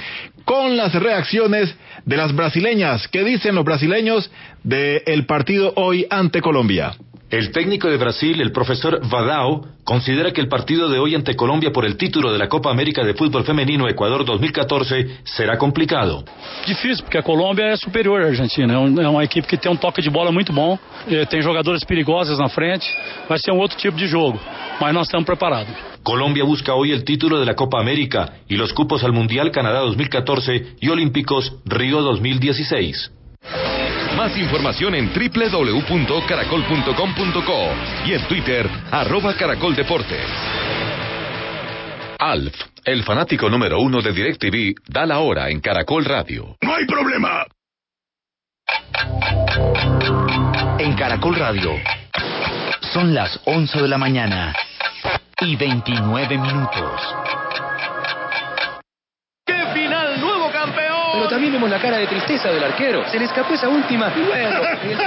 con 0.45 0.75
las 0.75 0.93
reacciones 0.93 1.75
de 2.05 2.17
las 2.17 2.35
brasileñas. 2.35 3.07
¿Qué 3.07 3.23
dicen 3.23 3.55
los 3.55 3.65
brasileños 3.65 4.31
del 4.63 5.25
partido 5.25 5.73
hoy 5.75 6.07
ante 6.09 6.41
Colombia? 6.41 6.95
El 7.29 7.51
técnico 7.51 7.87
de 7.87 7.97
Brasil, 7.97 8.41
el 8.41 8.51
profesor 8.51 9.07
Vadao, 9.07 9.63
considera 9.83 10.31
que 10.31 10.41
el 10.41 10.47
partido 10.47 10.89
de 10.89 10.97
hoy 10.97 11.13
ante 11.13 11.35
Colombia 11.35 11.71
por 11.71 11.85
el 11.85 11.95
título 11.95 12.33
de 12.33 12.39
la 12.39 12.49
Copa 12.49 12.71
América 12.71 13.03
de 13.03 13.13
Fútbol 13.13 13.43
Femenino 13.43 13.87
Ecuador 13.87 14.25
2014 14.25 15.19
será 15.25 15.55
complicado. 15.55 16.23
Difícil, 16.65 17.03
porque 17.03 17.19
a 17.19 17.21
Colômbia 17.21 17.65
é 17.65 17.77
superior 17.77 18.19
à 18.23 18.27
Argentina. 18.29 18.73
É, 18.73 18.77
um, 18.79 18.99
é 18.99 19.07
uma 19.07 19.23
equipe 19.23 19.47
que 19.47 19.57
tem 19.57 19.71
um 19.71 19.75
toque 19.75 20.01
de 20.01 20.09
bola 20.09 20.31
muito 20.31 20.51
bom, 20.51 20.79
tem 21.29 21.39
jogadoras 21.39 21.83
perigosas 21.83 22.39
na 22.39 22.49
frente. 22.49 22.87
Vai 23.27 23.37
ser 23.37 23.51
um 23.51 23.59
outro 23.59 23.77
tipo 23.77 23.95
de 23.95 24.07
jogo, 24.07 24.39
mas 24.81 24.91
nós 24.91 25.05
estamos 25.05 25.27
preparados. 25.27 25.71
Colombia 26.01 26.43
busca 26.43 26.73
hoy 26.73 26.91
el 26.91 27.03
título 27.03 27.39
de 27.39 27.45
la 27.45 27.53
Copa 27.53 27.79
América 27.79 28.39
y 28.47 28.55
los 28.55 28.73
cupos 28.73 29.03
al 29.03 29.11
Mundial 29.11 29.51
Canadá 29.51 29.81
2014 29.81 30.77
y 30.81 30.89
Olímpicos 30.89 31.53
Río 31.63 32.01
2016. 32.01 33.11
Más 34.19 34.37
información 34.37 34.93
en 34.95 35.11
www.caracol.com.co 35.13 37.69
y 38.05 38.11
en 38.11 38.27
Twitter, 38.27 38.69
arroba 38.91 39.33
Caracol 39.33 39.73
Deportes. 39.77 40.27
Alf, 42.19 42.53
el 42.83 43.03
fanático 43.03 43.49
número 43.49 43.79
uno 43.79 44.01
de 44.01 44.11
DirecTV, 44.11 44.75
da 44.89 45.05
la 45.05 45.19
hora 45.19 45.49
en 45.49 45.61
Caracol 45.61 46.03
Radio. 46.03 46.57
¡No 46.61 46.75
hay 46.75 46.85
problema! 46.85 47.45
En 50.79 50.97
Caracol 50.97 51.35
Radio 51.35 51.71
son 52.91 53.13
las 53.13 53.39
11 53.45 53.83
de 53.83 53.87
la 53.87 53.97
mañana 53.97 54.53
y 55.39 55.55
29 55.55 56.37
minutos. 56.37 57.01
También 61.39 61.53
vemos 61.53 61.69
la 61.69 61.79
cara 61.79 61.95
de 61.95 62.05
tristeza 62.05 62.49
del 62.49 62.61
arquero. 62.61 63.07
Se 63.07 63.17
le 63.17 63.23
escapó 63.23 63.53
esa 63.53 63.69
última. 63.69 64.11
Y 64.19 64.21
bueno, 64.21 64.61
el 64.81 64.97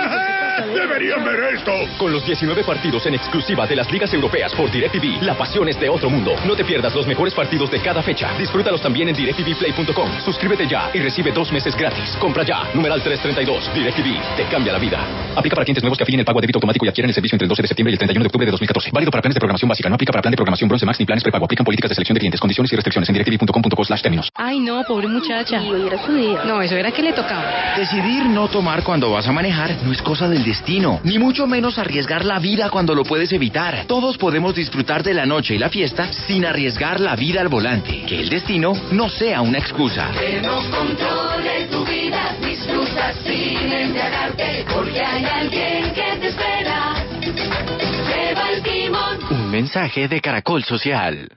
de- 0.67 0.75
¡Deberían 0.81 1.25
ver 1.25 1.55
esto! 1.55 1.73
Con 1.99 2.13
los 2.13 2.25
19 2.25 2.65
partidos 2.65 3.07
en 3.07 3.15
exclusiva 3.15 3.67
de 3.67 3.77
las 3.77 3.91
ligas 3.91 4.13
europeas 4.15 4.53
por 4.55 4.71
DirecTV, 4.71 5.23
la 5.23 5.35
pasión 5.35 5.69
es 5.69 5.79
de 5.79 5.89
otro 5.89 6.11
mundo. 6.11 6.35
No 6.47 6.55
te 6.57 6.65
pierdas 6.65 6.95
los 6.95 7.07
mejores 7.07 7.35
partidos 7.35 7.71
de 7.71 7.81
cada 7.81 8.03
fecha. 8.03 8.31
Disfrútalos 8.39 8.81
también 8.83 9.09
en 9.09 9.15
DirecTVPlay.com. 9.17 10.21
Suscríbete 10.25 10.67
ya 10.67 10.91
y 10.93 10.99
recibe 11.01 11.33
dos 11.33 11.51
meses 11.53 11.77
gratis. 11.77 12.17
Compra 12.19 12.45
ya. 12.45 12.65
Numeral 12.75 13.03
332. 13.03 13.73
DirecTV. 13.75 14.37
Te 14.37 14.45
cambia 14.45 14.73
la 14.73 14.79
vida. 14.79 14.99
Aplica 15.37 15.55
para 15.57 15.65
clientes 15.65 15.83
nuevos 15.83 15.99
que 15.99 16.05
afinen 16.05 16.21
el 16.21 16.27
pago 16.27 16.39
a 16.39 16.43
débito 16.43 16.59
automático 16.59 16.85
y 16.85 16.89
adquieren 16.89 17.11
el 17.11 17.15
servicio 17.15 17.37
entre 17.37 17.45
el 17.47 17.49
12 17.49 17.63
de 17.63 17.69
septiembre 17.69 17.91
y 17.93 17.95
el 17.95 17.99
31 17.99 18.23
de 18.25 18.27
octubre 18.29 18.47
de 18.47 18.51
2014. 18.53 18.91
Válido 18.93 19.11
para 19.11 19.23
planes 19.23 19.35
de 19.35 19.41
programación 19.41 19.69
básica. 19.69 19.89
No 19.89 19.95
aplica 19.95 20.13
para 20.13 20.23
plan 20.23 20.31
de 20.33 20.37
programación 20.37 20.69
bronce 20.69 20.87
max 20.87 21.01
ni 21.01 21.07
planes 21.07 21.23
prepago. 21.23 21.45
Aplican 21.45 21.65
políticas 21.65 21.89
de 21.91 21.95
selección 21.95 22.15
de 22.15 22.21
clientes, 22.21 22.41
condiciones 22.41 22.73
y 22.73 22.77
restricciones 22.77 23.09
en 23.09 23.15
directv.com.co 23.15 23.85
slash 23.85 24.03
términos. 24.03 24.29
Ay, 24.35 24.61
no, 24.61 24.83
pobre 24.85 25.09
muchacha. 25.09 25.61
día. 25.61 26.43
No, 26.45 26.61
eso 26.63 26.77
era 26.77 26.91
que 26.91 27.03
le 27.03 27.13
tocaba. 27.13 27.75
Decidir 27.77 28.27
no 28.27 28.49
tomar 28.49 28.83
cuando 28.83 29.11
vas 29.11 29.27
a 29.27 29.33
manejar 29.33 29.77
no 29.85 29.93
es 29.93 30.03
cosa 30.03 30.29
del 30.29 30.45
destino, 30.53 31.01
ni 31.03 31.19
mucho 31.19 31.47
menos 31.47 31.79
arriesgar 31.79 32.27
la 32.27 32.39
vida 32.39 32.69
cuando 32.69 32.95
lo 32.95 33.05
puedes 33.05 33.33
evitar. 33.33 33.87
Todos 33.87 34.19
podemos 34.19 34.55
disfrutar 34.55 35.03
de 35.03 35.15
la 35.15 35.25
noche 35.25 35.55
y 35.55 35.59
la 35.59 35.71
fiesta 35.71 36.13
sin 36.13 36.45
arriesgar 36.45 37.01
la 37.01 37.17
vida 37.17 37.41
al 37.41 37.49
volante. 37.49 38.05
Que 38.07 38.21
el 38.21 38.29
destino 38.29 38.75
no 38.91 39.09
sea 39.09 39.41
una 39.41 39.57
excusa. 39.57 40.11
Que 40.11 40.43
no 40.43 40.57
controle 40.71 41.69
tu 41.71 41.87
vida, 41.87 42.37
disfruta 42.47 43.15
sin 43.25 43.73
embriagarte, 43.73 44.67
porque 44.71 45.01
hay 45.01 45.25
alguien 45.25 45.95
que 45.95 46.19
te 46.21 46.29
espera. 46.29 47.03
Lleva 47.23 48.51
el 48.51 48.63
timón. 48.63 49.19
Un 49.31 49.51
mensaje 49.51 50.07
de 50.07 50.21
Caracol 50.21 50.65
Social. 50.65 51.31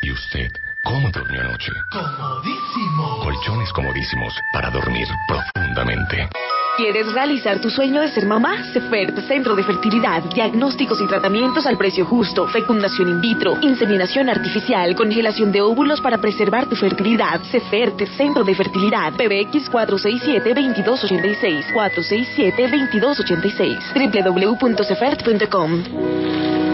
¿Y 0.00 0.10
usted 0.10 0.48
cómo 0.84 1.10
durmió 1.10 1.42
anoche? 1.42 1.72
Comodísimo. 1.92 3.18
Colchones 3.22 3.70
comodísimos 3.74 4.32
para 4.54 4.70
dormir 4.70 5.06
profundamente. 5.28 6.30
¿Quieres 6.76 7.12
realizar 7.12 7.60
tu 7.60 7.70
sueño 7.70 8.00
de 8.00 8.08
ser 8.08 8.26
mamá? 8.26 8.64
CEFERT, 8.72 9.20
Centro 9.28 9.54
de 9.54 9.62
Fertilidad, 9.62 10.24
diagnósticos 10.24 11.00
y 11.00 11.06
tratamientos 11.06 11.66
al 11.66 11.78
precio 11.78 12.04
justo, 12.04 12.48
fecundación 12.48 13.10
in 13.10 13.20
vitro, 13.20 13.56
inseminación 13.60 14.28
artificial, 14.28 14.96
congelación 14.96 15.52
de 15.52 15.60
óvulos 15.60 16.00
para 16.00 16.18
preservar 16.18 16.68
tu 16.68 16.74
fertilidad. 16.74 17.40
CEFERT, 17.52 18.08
Centro 18.16 18.42
de 18.42 18.56
Fertilidad, 18.56 19.12
PBX 19.12 19.70
467-2286, 19.70 21.72
467-2286, 21.72 24.58
www.cefert.com. 24.58 26.73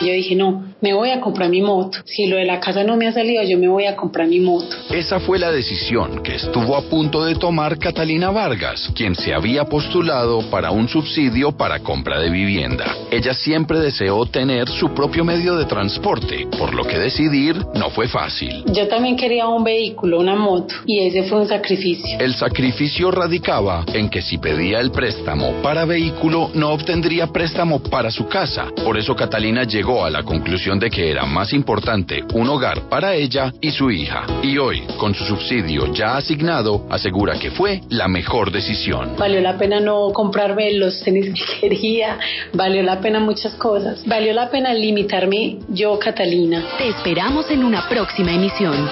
Y 0.00 0.06
yo 0.06 0.12
dije, 0.12 0.34
no, 0.34 0.74
me 0.80 0.92
voy 0.92 1.10
a 1.10 1.20
comprar 1.20 1.48
mi 1.48 1.62
moto. 1.62 1.98
Si 2.04 2.26
lo 2.26 2.36
de 2.36 2.44
la 2.44 2.60
casa 2.60 2.84
no 2.84 2.96
me 2.96 3.06
ha 3.06 3.12
salido, 3.12 3.42
yo 3.42 3.58
me 3.58 3.68
voy 3.68 3.86
a 3.86 3.96
comprar 3.96 4.26
mi 4.26 4.40
moto. 4.40 4.76
Esa 4.90 5.20
fue 5.20 5.38
la 5.38 5.50
decisión 5.50 6.22
que 6.22 6.34
estuvo 6.34 6.76
a 6.76 6.82
punto 6.82 7.24
de 7.24 7.36
tomar 7.36 7.78
Catalina 7.78 8.30
Vargas, 8.30 8.90
quien 8.94 9.14
se 9.14 9.32
había 9.32 9.64
postulado 9.64 10.42
para 10.50 10.72
un 10.72 10.88
subsidio 10.88 11.52
para 11.52 11.80
compra 11.80 12.20
de 12.20 12.30
vivienda. 12.30 12.84
Ella 13.10 13.34
siempre 13.34 13.78
deseó 13.78 14.26
tener 14.26 14.68
su 14.68 14.92
propio 14.92 15.24
medio 15.24 15.56
de 15.56 15.64
transporte, 15.64 16.46
por 16.58 16.74
lo 16.74 16.84
que 16.84 16.98
decidir 16.98 17.56
no 17.74 17.90
fue 17.90 18.08
fácil. 18.08 18.64
Yo 18.66 18.88
también 18.88 19.16
quería 19.16 19.46
un 19.46 19.64
vehículo, 19.64 20.20
una 20.20 20.34
moto, 20.34 20.74
y 20.86 21.06
ese 21.06 21.22
fue 21.24 21.40
un 21.40 21.48
sacrificio. 21.48 22.18
El 22.18 22.34
sacrificio 22.34 23.10
radicaba 23.10 23.84
en 23.92 24.10
que 24.10 24.22
si 24.22 24.38
pedía 24.38 24.80
el 24.80 24.90
préstamo 24.90 25.62
para 25.62 25.84
vehículo, 25.84 26.50
no 26.54 26.72
obtendría 26.72 27.28
préstamo 27.28 27.78
para 27.78 28.10
su 28.10 28.26
casa. 28.26 28.66
Por 28.84 28.98
eso 28.98 29.14
Catalina 29.14 29.64
llegó 29.64 29.83
a 29.84 30.10
la 30.10 30.22
conclusión 30.22 30.78
de 30.78 30.88
que 30.88 31.10
era 31.10 31.26
más 31.26 31.52
importante 31.52 32.24
un 32.32 32.48
hogar 32.48 32.88
para 32.88 33.14
ella 33.14 33.52
y 33.60 33.70
su 33.70 33.90
hija. 33.90 34.24
Y 34.42 34.56
hoy, 34.56 34.82
con 34.98 35.14
su 35.14 35.24
subsidio 35.26 35.92
ya 35.92 36.16
asignado, 36.16 36.86
asegura 36.90 37.38
que 37.38 37.50
fue 37.50 37.82
la 37.90 38.08
mejor 38.08 38.50
decisión. 38.50 39.14
Valió 39.18 39.42
la 39.42 39.58
pena 39.58 39.80
no 39.80 40.10
comprarme 40.14 40.72
los 40.72 41.02
tenis 41.02 41.34
que 41.34 41.60
quería, 41.60 42.18
valió 42.54 42.82
la 42.82 42.98
pena 43.00 43.20
muchas 43.20 43.54
cosas, 43.56 44.02
valió 44.06 44.32
la 44.32 44.50
pena 44.50 44.72
limitarme 44.72 45.58
yo, 45.68 45.98
Catalina. 45.98 46.64
Te 46.78 46.88
esperamos 46.88 47.50
en 47.50 47.62
una 47.62 47.86
próxima 47.86 48.32
emisión. 48.32 48.88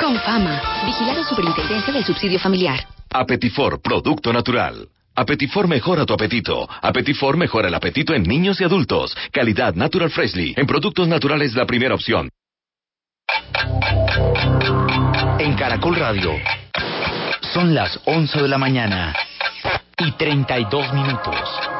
Con 0.00 0.16
fama, 0.20 0.62
vigilado 0.86 1.24
Superintendencia 1.24 1.92
del 1.92 2.04
Subsidio 2.04 2.38
Familiar. 2.38 2.78
Apetifor, 3.10 3.82
producto 3.82 4.32
natural. 4.32 4.86
Apetifor 5.14 5.68
mejora 5.68 6.06
tu 6.06 6.14
apetito. 6.14 6.68
Apetifor 6.82 7.36
mejora 7.36 7.68
el 7.68 7.74
apetito 7.74 8.14
en 8.14 8.22
niños 8.22 8.60
y 8.60 8.64
adultos. 8.64 9.16
Calidad 9.32 9.74
Natural 9.74 10.10
Freshly. 10.10 10.54
En 10.56 10.66
productos 10.66 11.08
naturales 11.08 11.54
la 11.54 11.66
primera 11.66 11.94
opción. 11.94 12.30
En 15.38 15.54
Caracol 15.54 15.96
Radio. 15.96 16.32
Son 17.52 17.74
las 17.74 18.00
11 18.04 18.42
de 18.42 18.48
la 18.48 18.58
mañana 18.58 19.14
y 19.98 20.12
32 20.12 20.92
minutos. 20.94 21.79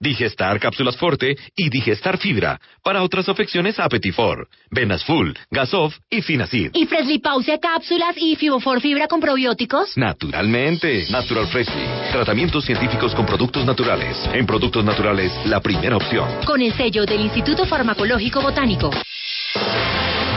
Digestar 0.00 0.58
Cápsulas 0.58 0.96
Forte 0.96 1.36
y 1.54 1.68
Digestar 1.68 2.16
Fibra. 2.16 2.58
Para 2.82 3.02
otras 3.02 3.28
afecciones, 3.28 3.78
Apetifor, 3.78 4.48
Venas 4.70 5.04
Full, 5.04 5.32
Gasof 5.50 5.94
y 6.08 6.22
Finacid. 6.22 6.70
¿Y 6.72 6.86
Freshly 6.86 7.18
Pause 7.18 7.58
Cápsulas 7.60 8.16
y 8.16 8.34
Fibofor 8.34 8.80
Fibra 8.80 9.08
con 9.08 9.20
probióticos? 9.20 9.96
Naturalmente. 9.98 11.06
Natural 11.10 11.46
Freshly. 11.48 11.84
Tratamientos 12.12 12.64
científicos 12.64 13.14
con 13.14 13.26
productos 13.26 13.66
naturales. 13.66 14.16
En 14.32 14.46
productos 14.46 14.82
naturales, 14.82 15.32
la 15.44 15.60
primera 15.60 15.96
opción. 15.96 16.26
Con 16.46 16.62
el 16.62 16.72
sello 16.72 17.04
del 17.04 17.20
Instituto 17.20 17.66
Farmacológico 17.66 18.40
Botánico. 18.40 18.90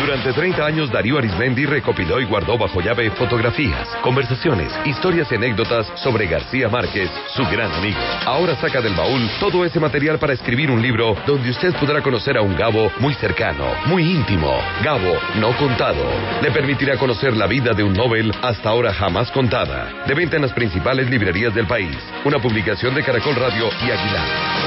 Durante 0.04 0.34
30 0.34 0.66
años 0.66 0.92
Darío 0.92 1.18
Arismendi 1.18 1.66
recopiló 1.66 2.20
y 2.20 2.26
guardó 2.26 2.58
bajo 2.58 2.82
llave 2.82 3.10
fotografías, 3.12 3.88
conversaciones, 4.02 4.70
historias 4.84 5.32
y 5.32 5.36
anécdotas 5.36 5.88
sobre 5.96 6.28
García 6.28 6.68
Márquez, 6.68 7.10
su 7.34 7.42
gran 7.44 7.72
amigo. 7.72 8.02
Ahora 8.26 8.54
saca 8.58 8.82
del 8.82 8.96
baúl 8.96 9.30
todo 9.40 9.64
ese 9.64 9.80
material 9.80 10.20
para 10.20 10.34
escribir 10.34 10.70
un 10.70 10.82
libro 10.82 11.16
donde 11.26 11.50
usted 11.52 11.74
podrá 11.80 12.02
conocer 12.02 12.38
a 12.38 12.42
un 12.42 12.54
Gabo 12.54 12.92
muy 13.00 13.14
cercano, 13.14 13.66
muy 13.86 14.04
íntimo. 14.04 14.54
Gabo 14.84 15.16
no 15.40 15.56
contado. 15.56 16.04
Le 16.42 16.52
permitirá 16.52 16.98
conocer 16.98 17.38
la 17.38 17.48
vida 17.48 17.72
de 17.74 17.84
un 17.84 17.94
Nobel 17.94 18.34
hasta 18.42 18.72
ahora 18.72 18.94
jamás 18.94 19.32
contada. 19.32 20.04
De 20.06 20.14
venta 20.14 20.36
en 20.36 20.42
las 20.42 20.52
principales 20.52 21.10
librerías 21.10 21.56
del 21.56 21.66
país. 21.66 21.98
Una 22.26 22.40
publicación 22.40 22.94
de 22.94 23.04
Caracol 23.04 23.38
Radio 23.38 23.70
y 23.82 23.90
Aguilar. 23.90 24.63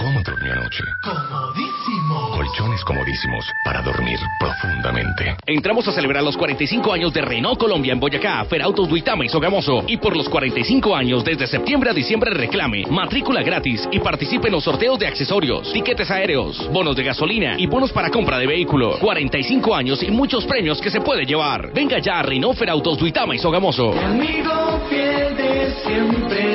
Cómo 0.00 0.22
durmió 0.22 0.52
anoche? 0.52 0.82
Comodísimo. 1.02 2.30
Colchones 2.30 2.82
comodísimos 2.84 3.44
para 3.64 3.82
dormir 3.82 4.18
profundamente. 4.38 5.36
Entramos 5.46 5.86
a 5.88 5.92
celebrar 5.92 6.22
los 6.22 6.36
45 6.38 6.92
años 6.92 7.12
de 7.12 7.20
Renault 7.20 7.58
Colombia 7.58 7.92
en 7.92 8.00
Boyacá, 8.00 8.44
Ferautos 8.46 8.88
Duitama 8.88 9.26
y 9.26 9.28
Sogamoso. 9.28 9.84
Y 9.86 9.98
por 9.98 10.16
los 10.16 10.28
45 10.28 10.96
años, 10.96 11.22
desde 11.22 11.46
septiembre 11.46 11.90
a 11.90 11.92
diciembre, 11.92 12.30
reclame 12.30 12.84
matrícula 12.88 13.42
gratis 13.42 13.86
y 13.92 14.00
participe 14.00 14.46
en 14.46 14.52
los 14.52 14.64
sorteos 14.64 14.98
de 14.98 15.06
accesorios, 15.06 15.70
tiquetes 15.72 16.10
aéreos, 16.10 16.70
bonos 16.72 16.96
de 16.96 17.04
gasolina 17.04 17.56
y 17.58 17.66
bonos 17.66 17.92
para 17.92 18.10
compra 18.10 18.38
de 18.38 18.46
vehículo. 18.46 18.98
45 18.98 19.74
años 19.74 20.02
y 20.02 20.10
muchos 20.10 20.46
premios 20.46 20.80
que 20.80 20.90
se 20.90 21.02
puede 21.02 21.26
llevar. 21.26 21.72
Venga 21.74 21.98
ya 21.98 22.20
a 22.20 22.22
Renault 22.22 22.58
Ferautos 22.58 22.98
Duitama 22.98 23.34
y 23.34 23.38
Sogamoso. 23.38 23.92
Amigo 23.92 24.80
fiel 24.88 25.36
de 25.36 25.74
siempre. 25.84 26.49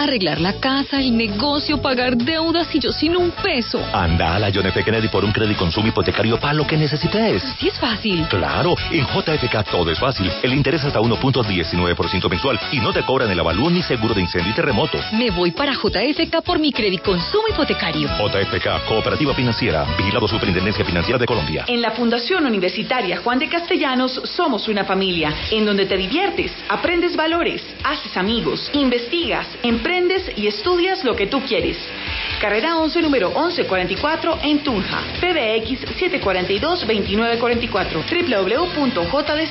Arreglar 0.00 0.40
la 0.40 0.54
casa, 0.54 0.98
el 0.98 1.14
negocio, 1.14 1.82
pagar 1.82 2.16
deudas 2.16 2.74
y 2.74 2.78
yo 2.78 2.90
sin 2.90 3.14
un 3.14 3.32
peso. 3.32 3.84
Anda 3.92 4.34
a 4.34 4.38
la 4.38 4.50
John 4.50 4.64
F. 4.64 4.82
Kennedy 4.82 5.08
por 5.08 5.26
un 5.26 5.30
crédito 5.30 5.58
consumo 5.58 5.88
hipotecario 5.88 6.40
para 6.40 6.54
lo 6.54 6.66
que 6.66 6.74
necesites. 6.74 7.42
Sí 7.58 7.68
es 7.68 7.78
fácil. 7.78 8.26
Claro, 8.30 8.76
en 8.90 9.04
JFK 9.04 9.70
todo 9.70 9.90
es 9.90 9.98
fácil. 9.98 10.32
El 10.42 10.54
interés 10.54 10.82
hasta 10.86 11.00
1.19% 11.00 12.30
mensual 12.30 12.58
y 12.72 12.80
no 12.80 12.94
te 12.94 13.02
cobran 13.02 13.30
el 13.30 13.40
avalúo 13.40 13.68
ni 13.68 13.82
seguro 13.82 14.14
de 14.14 14.22
incendio 14.22 14.52
y 14.52 14.54
terremoto. 14.54 14.98
Me 15.12 15.30
voy 15.30 15.50
para 15.50 15.74
JFK 15.74 16.40
por 16.46 16.58
mi 16.58 16.72
crédito 16.72 17.02
consumo 17.04 17.48
hipotecario. 17.50 18.08
JFK, 18.08 18.88
Cooperativa 18.88 19.34
Financiera, 19.34 19.84
Vigilado 19.98 20.26
Superintendencia 20.26 20.82
Financiera 20.82 21.18
de 21.18 21.26
Colombia. 21.26 21.66
En 21.68 21.82
la 21.82 21.90
Fundación 21.90 22.46
Universitaria 22.46 23.18
Juan 23.18 23.38
de 23.38 23.50
Castellanos 23.50 24.18
somos 24.24 24.66
una 24.66 24.84
familia 24.84 25.30
en 25.50 25.66
donde 25.66 25.84
te 25.84 25.98
diviertes, 25.98 26.52
aprendes 26.70 27.14
valores, 27.16 27.62
haces 27.84 28.16
amigos, 28.16 28.70
investigas, 28.72 29.46
emprendes 29.62 29.89
y 30.36 30.46
estudias 30.46 31.02
lo 31.04 31.16
que 31.16 31.26
tú 31.26 31.42
quieres. 31.42 31.76
Carrera 32.40 32.76
11, 32.76 33.02
número 33.02 33.30
1144 33.30 34.38
en 34.44 34.62
Tunja. 34.62 35.00
PBX 35.20 35.84
742-2944. 36.22 38.04
www.jdc.edu.co. 39.02 39.50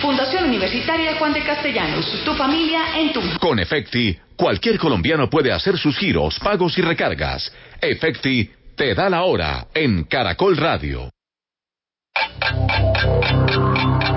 Fundación 0.00 0.44
Universitaria 0.44 1.16
Juan 1.16 1.32
de 1.32 1.42
Castellanos. 1.42 2.06
Tu 2.24 2.32
familia 2.34 2.96
en 2.96 3.12
Tunja. 3.12 3.38
Con 3.38 3.58
Efecti, 3.58 4.16
cualquier 4.36 4.78
colombiano 4.78 5.28
puede 5.28 5.50
hacer 5.52 5.76
sus 5.76 5.98
giros, 5.98 6.38
pagos 6.38 6.78
y 6.78 6.82
recargas. 6.82 7.52
Efecti 7.80 8.48
te 8.76 8.94
da 8.94 9.10
la 9.10 9.24
hora 9.24 9.66
en 9.74 10.04
Caracol 10.04 10.56
Radio. 10.56 11.10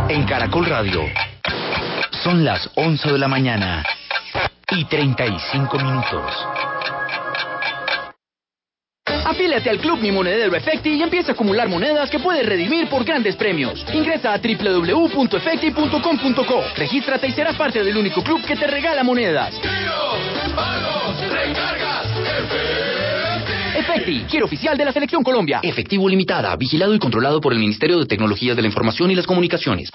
En 0.09 0.25
Caracol 0.25 0.67
Radio. 0.67 1.01
Son 2.23 2.45
las 2.45 2.69
11 2.75 3.13
de 3.13 3.17
la 3.17 3.27
mañana 3.27 3.83
y 4.71 4.85
35 4.85 5.77
minutos. 5.77 6.33
Afíliate 9.25 9.69
al 9.69 9.79
Club 9.79 9.99
Mi 9.99 10.11
Monedero 10.11 10.55
Efecti 10.55 10.95
y 10.95 11.03
empieza 11.03 11.31
a 11.31 11.33
acumular 11.33 11.67
monedas 11.69 12.09
que 12.09 12.19
puedes 12.19 12.45
redimir 12.45 12.87
por 12.89 13.03
grandes 13.03 13.35
premios. 13.35 13.85
Ingresa 13.93 14.33
a 14.33 14.39
www.efecti.com.co. 14.39 16.63
Regístrate 16.75 17.27
y 17.27 17.31
serás 17.31 17.55
parte 17.55 17.83
del 17.83 17.97
único 17.97 18.23
club 18.23 18.43
que 18.45 18.55
te 18.55 18.67
regala 18.67 19.03
monedas. 19.03 19.53
Efecti, 23.77 24.25
quiero 24.29 24.45
oficial 24.45 24.77
de 24.77 24.85
la 24.85 24.91
Selección 24.91 25.23
Colombia. 25.23 25.59
Efectivo 25.63 26.07
Limitada, 26.09 26.55
vigilado 26.55 26.93
y 26.95 26.99
controlado 26.99 27.39
por 27.39 27.53
el 27.53 27.59
Ministerio 27.59 27.99
de 27.99 28.05
Tecnologías 28.05 28.55
de 28.55 28.63
la 28.63 28.67
Información 28.67 29.11
y 29.11 29.15
las 29.15 29.27
Comunicaciones. 29.27 29.91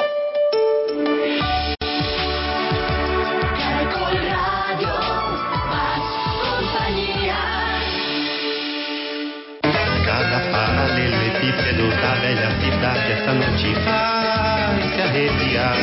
Noite 13.64 13.74
faz 13.80 14.84
se 14.94 15.00
arrepiar. 15.00 15.78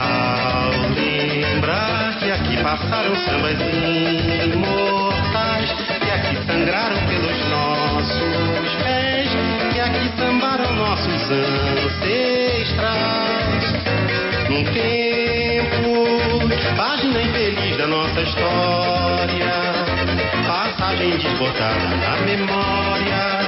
Ao 0.00 0.70
lembrar 0.94 2.18
que 2.18 2.30
aqui 2.30 2.56
passaram 2.62 3.14
sambas 3.16 3.58
imortais, 4.52 5.70
que 6.00 6.10
aqui 6.10 6.36
sangraram 6.46 6.96
pelos 7.06 7.48
nossos 7.50 8.74
pés, 8.82 9.28
que 9.72 9.80
aqui 9.80 10.10
sambaram 10.16 10.72
nossos 10.74 11.30
ancestrais. 11.30 12.38
Num 14.48 14.64
tempo, 14.72 16.08
página 16.76 17.22
infeliz 17.22 17.76
da 17.76 17.86
nossa 17.86 18.22
história 18.22 19.68
passagem 20.46 21.10
desbotada 21.18 21.96
na 21.96 22.16
memória 22.22 23.47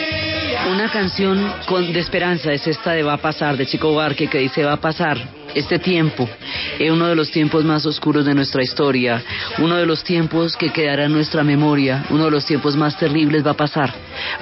Una 0.69 0.89
canción 0.91 1.51
con, 1.67 1.91
de 1.91 1.99
esperanza 1.99 2.53
es 2.53 2.67
esta 2.67 2.91
de 2.91 3.03
Va 3.03 3.13
a 3.13 3.17
pasar, 3.17 3.57
de 3.57 3.65
Chico 3.65 3.91
Buarque, 3.91 4.27
que 4.27 4.37
dice 4.37 4.63
Va 4.63 4.73
a 4.73 4.81
pasar 4.81 5.17
este 5.55 5.79
tiempo, 5.79 6.29
es 6.79 6.89
uno 6.91 7.07
de 7.07 7.15
los 7.15 7.29
tiempos 7.31 7.65
más 7.65 7.85
oscuros 7.85 8.25
de 8.25 8.33
nuestra 8.33 8.63
historia, 8.63 9.21
uno 9.57 9.75
de 9.75 9.85
los 9.85 10.03
tiempos 10.03 10.55
que 10.55 10.69
quedará 10.69 11.05
en 11.05 11.11
nuestra 11.11 11.43
memoria, 11.43 12.05
uno 12.09 12.25
de 12.25 12.31
los 12.31 12.45
tiempos 12.45 12.77
más 12.77 12.97
terribles 12.97 13.45
va 13.45 13.51
a 13.51 13.57
pasar. 13.57 13.93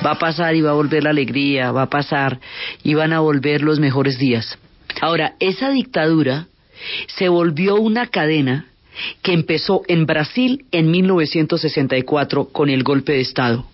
Va 0.06 0.12
a 0.12 0.20
pasar 0.20 0.56
y 0.56 0.62
va 0.62 0.72
a 0.72 0.74
volver 0.74 1.04
la 1.04 1.10
alegría, 1.10 1.72
va 1.72 1.84
a 1.84 1.90
pasar 1.90 2.40
y 2.84 2.94
van 2.94 3.14
a 3.14 3.22
volver 3.22 3.62
los 3.62 3.80
mejores 3.80 4.20
días. 4.20 4.58
Ahora, 5.02 5.34
esa 5.40 5.72
dictadura 5.72 6.48
se 7.08 7.30
volvió 7.30 7.76
una 7.76 8.08
cadena 8.08 8.66
que 9.22 9.34
empezó 9.34 9.84
en 9.88 10.06
Brasil 10.06 10.66
en 10.72 10.92
1964 10.92 12.50
con 12.50 12.70
el 12.70 12.84
golpe 12.84 13.14
de 13.14 13.22
Estado. 13.22 13.66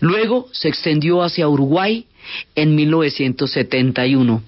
Luego 0.00 0.48
se 0.52 0.68
extendió 0.68 1.22
hacia 1.22 1.48
Uruguay 1.48 2.06
en 2.54 2.74
1971. 2.74 4.42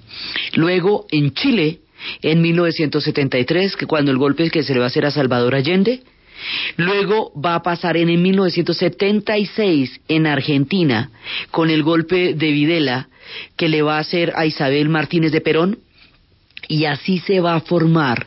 Luego 0.55 1.07
en 1.11 1.35
Chile 1.35 1.81
en 2.23 2.43
1973, 2.43 3.77
que 3.77 3.87
cuando 3.87 4.11
el 4.11 4.19
golpe 4.19 4.51
que 4.51 4.63
se 4.63 4.73
le 4.73 4.81
va 4.81 4.87
a 4.87 4.89
hacer 4.89 5.07
a 5.07 5.11
Salvador 5.11 5.55
Allende. 5.55 6.03
Luego 6.77 7.33
va 7.41 7.55
a 7.55 7.63
pasar 7.63 7.97
en, 7.97 8.11
en 8.11 8.21
1976 8.23 10.01
en 10.09 10.27
Argentina 10.27 11.11
con 11.51 11.71
el 11.71 11.83
golpe 11.83 12.35
de 12.35 12.53
Videla 12.53 13.09
que 13.57 13.69
le 13.69 13.83
va 13.83 13.97
a 13.97 14.01
hacer 14.01 14.35
a 14.37 14.45
Isabel 14.45 14.89
Martínez 14.89 15.33
de 15.33 15.41
Perón. 15.41 15.79
Y 16.69 16.85
así 16.85 17.19
se 17.21 17.41
va 17.41 17.55
a 17.55 17.61
formar 17.61 18.27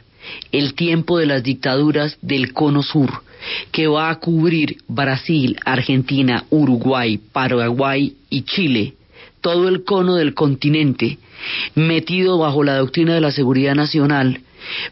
el 0.52 0.74
tiempo 0.74 1.18
de 1.18 1.28
las 1.28 1.44
dictaduras 1.44 2.18
del 2.22 2.54
Cono 2.54 2.84
Sur, 2.84 3.24
que 3.72 3.88
va 3.88 4.10
a 4.10 4.20
cubrir 4.20 4.78
Brasil, 4.88 5.58
Argentina, 5.66 6.46
Uruguay, 6.50 7.20
Paraguay 7.32 8.16
y 8.30 8.44
Chile, 8.44 8.94
todo 9.42 9.68
el 9.68 9.84
cono 9.84 10.16
del 10.16 10.34
continente, 10.34 11.18
metido 11.76 12.38
bajo 12.38 12.64
la 12.64 12.78
doctrina 12.78 13.14
de 13.14 13.22
la 13.22 13.32
seguridad 13.32 13.76
nacional, 13.76 14.42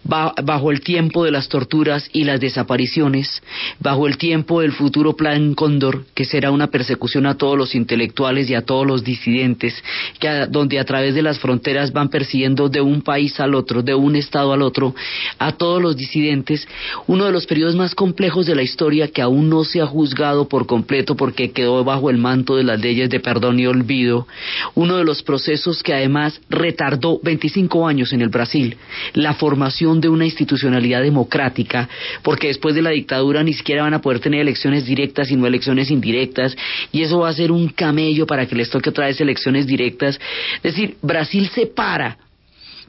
bajo 0.03 0.71
el 0.71 0.81
tiempo 0.81 1.23
de 1.23 1.31
las 1.31 1.49
torturas 1.49 2.09
y 2.13 2.23
las 2.23 2.39
desapariciones, 2.39 3.41
bajo 3.79 4.07
el 4.07 4.17
tiempo 4.17 4.61
del 4.61 4.71
futuro 4.71 5.15
plan 5.15 5.53
Cóndor, 5.53 6.05
que 6.13 6.25
será 6.25 6.51
una 6.51 6.67
persecución 6.67 7.25
a 7.25 7.35
todos 7.35 7.57
los 7.57 7.75
intelectuales 7.75 8.49
y 8.49 8.55
a 8.55 8.63
todos 8.63 8.85
los 8.85 9.03
disidentes, 9.03 9.83
que 10.19 10.47
donde 10.49 10.79
a 10.79 10.85
través 10.85 11.15
de 11.15 11.21
las 11.21 11.39
fronteras 11.39 11.91
van 11.93 12.09
persiguiendo 12.09 12.69
de 12.69 12.81
un 12.81 13.01
país 13.01 13.39
al 13.39 13.55
otro, 13.55 13.83
de 13.83 13.93
un 13.93 14.15
estado 14.15 14.53
al 14.53 14.61
otro, 14.61 14.95
a 15.39 15.51
todos 15.53 15.81
los 15.81 15.95
disidentes, 15.95 16.67
uno 17.07 17.25
de 17.25 17.31
los 17.31 17.45
periodos 17.45 17.75
más 17.75 17.95
complejos 17.95 18.45
de 18.45 18.55
la 18.55 18.63
historia 18.63 19.09
que 19.09 19.21
aún 19.21 19.49
no 19.49 19.63
se 19.63 19.81
ha 19.81 19.85
juzgado 19.85 20.47
por 20.47 20.65
completo 20.65 21.15
porque 21.15 21.51
quedó 21.51 21.83
bajo 21.83 22.09
el 22.09 22.17
manto 22.17 22.55
de 22.55 22.63
las 22.63 22.79
leyes 22.79 23.09
de 23.09 23.19
perdón 23.19 23.59
y 23.59 23.67
olvido, 23.67 24.27
uno 24.75 24.97
de 24.97 25.03
los 25.03 25.23
procesos 25.23 25.83
que 25.83 25.93
además 25.93 26.39
retardó 26.49 27.19
25 27.21 27.87
años 27.87 28.13
en 28.13 28.21
el 28.21 28.29
Brasil, 28.29 28.77
la 29.13 29.33
formación 29.33 29.66
de 29.69 30.09
una 30.09 30.25
institucionalidad 30.25 31.01
democrática, 31.01 31.89
porque 32.23 32.47
después 32.47 32.75
de 32.75 32.81
la 32.81 32.91
dictadura 32.91 33.43
ni 33.43 33.53
siquiera 33.53 33.83
van 33.83 33.93
a 33.93 34.01
poder 34.01 34.19
tener 34.19 34.41
elecciones 34.41 34.85
directas, 34.85 35.27
sino 35.27 35.45
elecciones 35.45 35.91
indirectas, 35.91 36.55
y 36.91 37.01
eso 37.01 37.19
va 37.19 37.29
a 37.29 37.33
ser 37.33 37.51
un 37.51 37.69
camello 37.69 38.25
para 38.25 38.45
que 38.45 38.55
les 38.55 38.69
toque 38.69 38.89
otra 38.89 39.07
vez 39.07 39.19
elecciones 39.19 39.67
directas. 39.67 40.19
Es 40.57 40.75
decir, 40.75 40.97
Brasil 41.01 41.49
se 41.53 41.67
para 41.67 42.17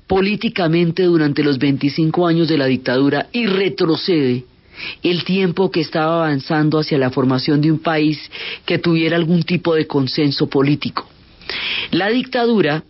políticamente 0.07 1.03
durante 1.03 1.43
los 1.43 1.59
25 1.59 2.27
años 2.27 2.49
de 2.49 2.59
la 2.59 2.67
dictadura 2.67 3.27
y 3.33 3.47
retrocede 3.47 4.45
el 5.03 5.25
tiempo 5.25 5.71
que 5.71 5.81
estaba 5.81 6.25
avanzando 6.25 6.79
hacia 6.79 6.99
la 6.99 7.11
formación 7.11 7.61
de 7.61 7.73
un 7.73 7.81
país 7.81 8.19
que 8.65 8.79
tuviera 8.79 9.17
algún 9.17 9.43
tipo 9.43 9.75
de 9.75 9.87
consenso 9.87 10.49
político. 10.49 11.09
La 11.91 12.09
dictadura 12.09 12.85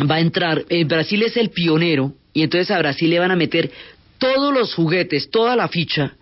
va 0.00 0.16
a 0.16 0.20
entrar, 0.20 0.64
eh, 0.68 0.84
Brasil 0.84 1.22
es 1.22 1.36
el 1.36 1.50
pionero 1.50 2.12
y 2.32 2.42
entonces 2.42 2.70
a 2.70 2.78
Brasil 2.78 3.10
le 3.10 3.18
van 3.18 3.30
a 3.30 3.36
meter 3.36 3.70
todos 4.18 4.54
los 4.54 4.74
juguetes, 4.74 5.30
toda 5.30 5.56
la 5.56 5.68
ficha, 5.68 6.14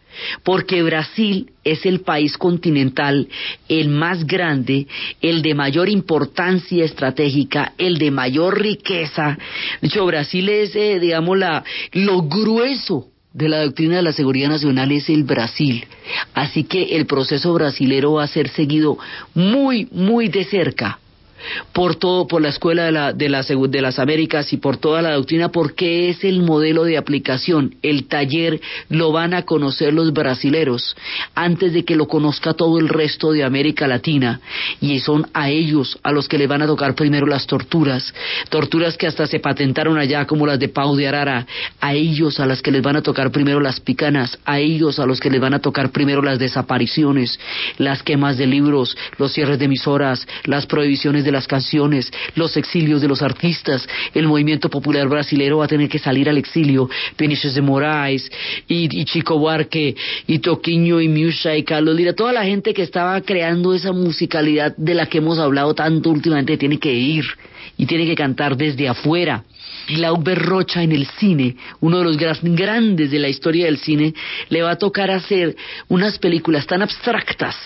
porque 0.42 0.82
Brasil 0.82 1.50
es 1.64 1.86
el 1.86 2.00
país 2.00 2.36
continental, 2.36 3.28
el 3.68 3.88
más 3.88 4.26
grande, 4.26 4.86
el 5.20 5.42
de 5.42 5.54
mayor 5.54 5.88
importancia 5.88 6.84
estratégica, 6.84 7.74
el 7.78 7.98
de 7.98 8.10
mayor 8.10 8.60
riqueza. 8.60 9.38
De 9.80 9.88
hecho, 9.88 10.06
Brasil 10.06 10.48
es, 10.48 10.74
eh, 10.74 10.98
digamos, 10.98 11.38
la, 11.38 11.62
lo 11.92 12.22
grueso 12.22 13.08
de 13.32 13.48
la 13.48 13.62
doctrina 13.62 13.96
de 13.96 14.02
la 14.02 14.12
seguridad 14.12 14.48
nacional 14.48 14.90
es 14.90 15.08
el 15.08 15.24
Brasil. 15.24 15.86
Así 16.34 16.64
que 16.64 16.96
el 16.96 17.06
proceso 17.06 17.52
brasilero 17.52 18.14
va 18.14 18.24
a 18.24 18.28
ser 18.28 18.48
seguido 18.48 18.98
muy, 19.34 19.86
muy 19.92 20.28
de 20.28 20.44
cerca 20.44 20.98
por 21.72 21.96
todo, 21.96 22.26
por 22.26 22.42
la 22.42 22.48
escuela 22.48 22.84
de, 22.84 22.92
la, 22.92 23.12
de, 23.12 23.28
la, 23.28 23.42
de 23.42 23.82
las 23.82 23.98
Américas 23.98 24.52
y 24.52 24.56
por 24.56 24.76
toda 24.76 25.02
la 25.02 25.12
doctrina, 25.12 25.50
porque 25.50 26.08
es 26.08 26.24
el 26.24 26.42
modelo 26.42 26.84
de 26.84 26.98
aplicación. 26.98 27.74
El 27.82 28.06
taller 28.06 28.60
lo 28.88 29.12
van 29.12 29.34
a 29.34 29.42
conocer 29.42 29.92
los 29.92 30.12
brasileros 30.12 30.96
antes 31.34 31.72
de 31.72 31.84
que 31.84 31.96
lo 31.96 32.06
conozca 32.06 32.54
todo 32.54 32.78
el 32.78 32.88
resto 32.88 33.32
de 33.32 33.44
América 33.44 33.86
Latina. 33.86 34.40
Y 34.80 35.00
son 35.00 35.26
a 35.34 35.50
ellos 35.50 35.98
a 36.02 36.12
los 36.12 36.28
que 36.28 36.38
les 36.38 36.48
van 36.48 36.62
a 36.62 36.66
tocar 36.66 36.94
primero 36.94 37.26
las 37.26 37.46
torturas, 37.46 38.14
torturas 38.48 38.96
que 38.96 39.06
hasta 39.06 39.26
se 39.26 39.40
patentaron 39.40 39.98
allá, 39.98 40.26
como 40.26 40.46
las 40.46 40.58
de 40.58 40.68
Pau 40.68 40.96
de 40.96 41.08
Arara. 41.08 41.46
A 41.80 41.94
ellos 41.94 42.40
a 42.40 42.46
las 42.46 42.62
que 42.62 42.70
les 42.70 42.82
van 42.82 42.96
a 42.96 43.02
tocar 43.02 43.30
primero 43.30 43.60
las 43.60 43.80
picanas, 43.80 44.38
a 44.44 44.58
ellos 44.58 44.98
a 44.98 45.06
los 45.06 45.20
que 45.20 45.30
les 45.30 45.40
van 45.40 45.54
a 45.54 45.60
tocar 45.60 45.90
primero 45.90 46.22
las 46.22 46.38
desapariciones, 46.38 47.38
las 47.78 48.02
quemas 48.02 48.36
de 48.36 48.46
libros, 48.46 48.96
los 49.18 49.32
cierres 49.32 49.58
de 49.58 49.64
emisoras, 49.66 50.26
las 50.44 50.66
prohibiciones 50.66 51.24
de 51.24 51.29
las 51.32 51.46
canciones, 51.46 52.10
los 52.34 52.56
exilios 52.56 53.00
de 53.00 53.08
los 53.08 53.22
artistas, 53.22 53.86
el 54.14 54.26
movimiento 54.26 54.68
popular 54.68 55.08
brasilero 55.08 55.58
va 55.58 55.64
a 55.64 55.68
tener 55.68 55.88
que 55.88 55.98
salir 55.98 56.28
al 56.28 56.38
exilio, 56.38 56.88
Vinicius 57.18 57.54
de 57.54 57.62
Moraes 57.62 58.30
y, 58.68 59.00
y 59.00 59.04
Chico 59.04 59.38
Buarque 59.38 59.94
y 60.26 60.38
Toquinho 60.38 61.00
y 61.00 61.08
Miusha 61.08 61.56
y 61.56 61.62
Carlos 61.62 61.94
Lira, 61.94 62.14
toda 62.14 62.32
la 62.32 62.44
gente 62.44 62.74
que 62.74 62.82
estaba 62.82 63.20
creando 63.20 63.74
esa 63.74 63.92
musicalidad 63.92 64.76
de 64.76 64.94
la 64.94 65.06
que 65.06 65.18
hemos 65.18 65.38
hablado 65.38 65.74
tanto 65.74 66.10
últimamente 66.10 66.56
tiene 66.56 66.78
que 66.78 66.92
ir 66.92 67.24
y 67.76 67.86
tiene 67.86 68.06
que 68.06 68.14
cantar 68.14 68.56
desde 68.56 68.88
afuera. 68.88 69.44
Glauber 69.88 70.38
Rocha 70.38 70.82
en 70.82 70.92
el 70.92 71.06
cine, 71.06 71.56
uno 71.80 71.98
de 71.98 72.04
los 72.04 72.16
grandes 72.16 73.10
de 73.10 73.18
la 73.18 73.28
historia 73.28 73.66
del 73.66 73.78
cine, 73.78 74.14
le 74.48 74.62
va 74.62 74.72
a 74.72 74.78
tocar 74.78 75.10
hacer 75.10 75.56
unas 75.88 76.18
películas 76.18 76.66
tan 76.66 76.82
abstractas 76.82 77.56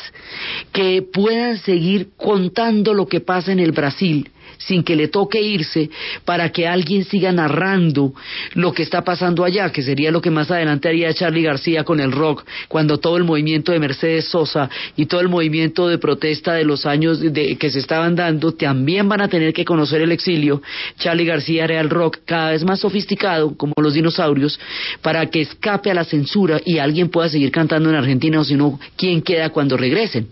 que 0.72 1.02
puedan 1.02 1.58
seguir 1.58 2.08
contando 2.16 2.94
lo 2.94 3.06
que 3.06 3.20
pasa 3.20 3.52
en 3.52 3.60
el 3.60 3.72
Brasil 3.72 4.30
sin 4.66 4.82
que 4.82 4.96
le 4.96 5.08
toque 5.08 5.40
irse 5.40 5.90
para 6.24 6.50
que 6.50 6.66
alguien 6.66 7.04
siga 7.04 7.32
narrando 7.32 8.12
lo 8.54 8.72
que 8.72 8.82
está 8.82 9.02
pasando 9.02 9.44
allá, 9.44 9.70
que 9.70 9.82
sería 9.82 10.10
lo 10.10 10.20
que 10.20 10.30
más 10.30 10.50
adelante 10.50 10.88
haría 10.88 11.12
Charlie 11.12 11.42
García 11.42 11.84
con 11.84 12.00
el 12.00 12.12
rock, 12.12 12.44
cuando 12.68 12.98
todo 12.98 13.16
el 13.16 13.24
movimiento 13.24 13.72
de 13.72 13.80
Mercedes 13.80 14.26
Sosa 14.28 14.68
y 14.96 15.06
todo 15.06 15.20
el 15.20 15.28
movimiento 15.28 15.88
de 15.88 15.98
protesta 15.98 16.54
de 16.54 16.64
los 16.64 16.86
años 16.86 17.20
de, 17.20 17.56
que 17.56 17.70
se 17.70 17.78
estaban 17.78 18.14
dando 18.14 18.52
también 18.52 19.08
van 19.08 19.20
a 19.20 19.28
tener 19.28 19.52
que 19.52 19.64
conocer 19.64 20.00
el 20.02 20.12
exilio. 20.12 20.62
Charlie 20.98 21.24
García 21.24 21.64
haría 21.64 21.80
el 21.80 21.90
rock 21.90 22.18
cada 22.24 22.50
vez 22.50 22.64
más 22.64 22.80
sofisticado, 22.80 23.56
como 23.56 23.74
los 23.80 23.94
dinosaurios, 23.94 24.58
para 25.02 25.26
que 25.26 25.42
escape 25.42 25.90
a 25.90 25.94
la 25.94 26.04
censura 26.04 26.60
y 26.64 26.78
alguien 26.78 27.08
pueda 27.08 27.28
seguir 27.28 27.50
cantando 27.50 27.90
en 27.90 27.96
Argentina 27.96 28.40
o 28.40 28.44
si 28.44 28.54
no, 28.54 28.78
¿quién 28.96 29.22
queda 29.22 29.50
cuando 29.50 29.76
regresen? 29.76 30.28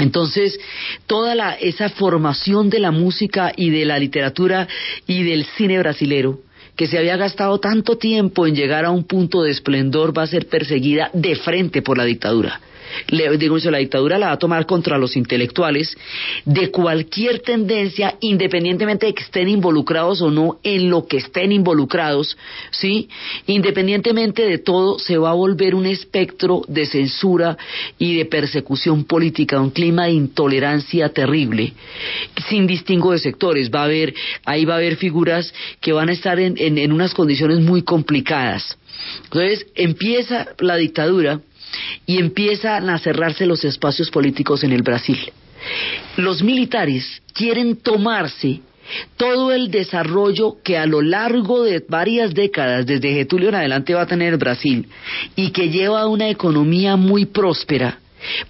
Entonces, 0.00 0.58
toda 1.06 1.34
la, 1.34 1.54
esa 1.54 1.88
formación 1.90 2.70
de 2.70 2.80
la 2.80 2.90
música 2.90 3.52
y 3.56 3.70
de 3.70 3.84
la 3.84 3.98
literatura 3.98 4.66
y 5.06 5.22
del 5.22 5.44
cine 5.56 5.78
brasilero, 5.78 6.40
que 6.76 6.86
se 6.86 6.98
había 6.98 7.16
gastado 7.16 7.60
tanto 7.60 7.98
tiempo 7.98 8.46
en 8.46 8.54
llegar 8.54 8.84
a 8.84 8.90
un 8.90 9.04
punto 9.04 9.42
de 9.42 9.50
esplendor, 9.50 10.16
va 10.16 10.22
a 10.22 10.26
ser 10.26 10.46
perseguida 10.46 11.10
de 11.12 11.36
frente 11.36 11.82
por 11.82 11.98
la 11.98 12.04
dictadura. 12.04 12.60
Le, 13.08 13.36
digo 13.36 13.58
la 13.70 13.78
dictadura 13.78 14.18
la 14.18 14.26
va 14.28 14.32
a 14.32 14.38
tomar 14.38 14.66
contra 14.66 14.98
los 14.98 15.16
intelectuales 15.16 15.96
de 16.44 16.70
cualquier 16.70 17.40
tendencia, 17.40 18.16
independientemente 18.20 19.06
de 19.06 19.14
que 19.14 19.22
estén 19.22 19.48
involucrados 19.48 20.22
o 20.22 20.30
no 20.30 20.58
en 20.62 20.88
lo 20.90 21.06
que 21.06 21.18
estén 21.18 21.52
involucrados, 21.52 22.36
¿sí? 22.70 23.08
Independientemente 23.46 24.42
de 24.46 24.58
todo, 24.58 24.98
se 24.98 25.18
va 25.18 25.30
a 25.30 25.34
volver 25.34 25.74
un 25.74 25.86
espectro 25.86 26.62
de 26.68 26.86
censura 26.86 27.56
y 27.98 28.16
de 28.16 28.24
persecución 28.24 29.04
política, 29.04 29.60
un 29.60 29.70
clima 29.70 30.06
de 30.06 30.12
intolerancia 30.12 31.08
terrible, 31.10 31.72
sin 32.48 32.66
distingo 32.66 33.12
de 33.12 33.18
sectores. 33.18 33.70
Va 33.70 33.82
a 33.82 33.84
haber, 33.84 34.14
ahí 34.44 34.64
va 34.64 34.74
a 34.74 34.78
haber 34.78 34.96
figuras 34.96 35.52
que 35.80 35.92
van 35.92 36.08
a 36.08 36.12
estar 36.12 36.38
en, 36.38 36.56
en 36.56 36.92
unas 36.92 37.14
condiciones 37.14 37.60
muy 37.60 37.82
complicadas. 37.82 38.76
Entonces 39.24 39.66
empieza 39.74 40.48
la 40.58 40.76
dictadura 40.76 41.40
y 42.06 42.18
empiezan 42.18 42.90
a 42.90 42.98
cerrarse 42.98 43.46
los 43.46 43.64
espacios 43.64 44.10
políticos 44.10 44.64
en 44.64 44.72
el 44.72 44.82
Brasil. 44.82 45.18
Los 46.16 46.42
militares 46.42 47.22
quieren 47.32 47.76
tomarse 47.76 48.60
todo 49.16 49.52
el 49.52 49.70
desarrollo 49.70 50.56
que 50.64 50.76
a 50.78 50.86
lo 50.86 51.02
largo 51.02 51.62
de 51.62 51.84
varias 51.88 52.34
décadas, 52.34 52.86
desde 52.86 53.14
Getulio 53.14 53.50
en 53.50 53.54
adelante, 53.56 53.94
va 53.94 54.02
a 54.02 54.06
tener 54.06 54.36
Brasil 54.36 54.88
y 55.36 55.50
que 55.50 55.68
lleva 55.68 56.02
a 56.02 56.08
una 56.08 56.28
economía 56.28 56.96
muy 56.96 57.26
próspera 57.26 57.98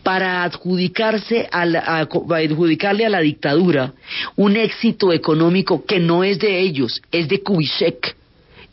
para 0.02 0.42
adjudicarse 0.42 1.48
a 1.52 2.00
adjudicarle 2.00 3.06
a 3.06 3.10
la 3.10 3.20
dictadura 3.20 3.92
un 4.36 4.56
éxito 4.56 5.12
económico 5.12 5.84
que 5.84 6.00
no 6.00 6.24
es 6.24 6.38
de 6.38 6.58
ellos, 6.58 7.02
es 7.12 7.28
de 7.28 7.42
Kubitschek 7.42 8.16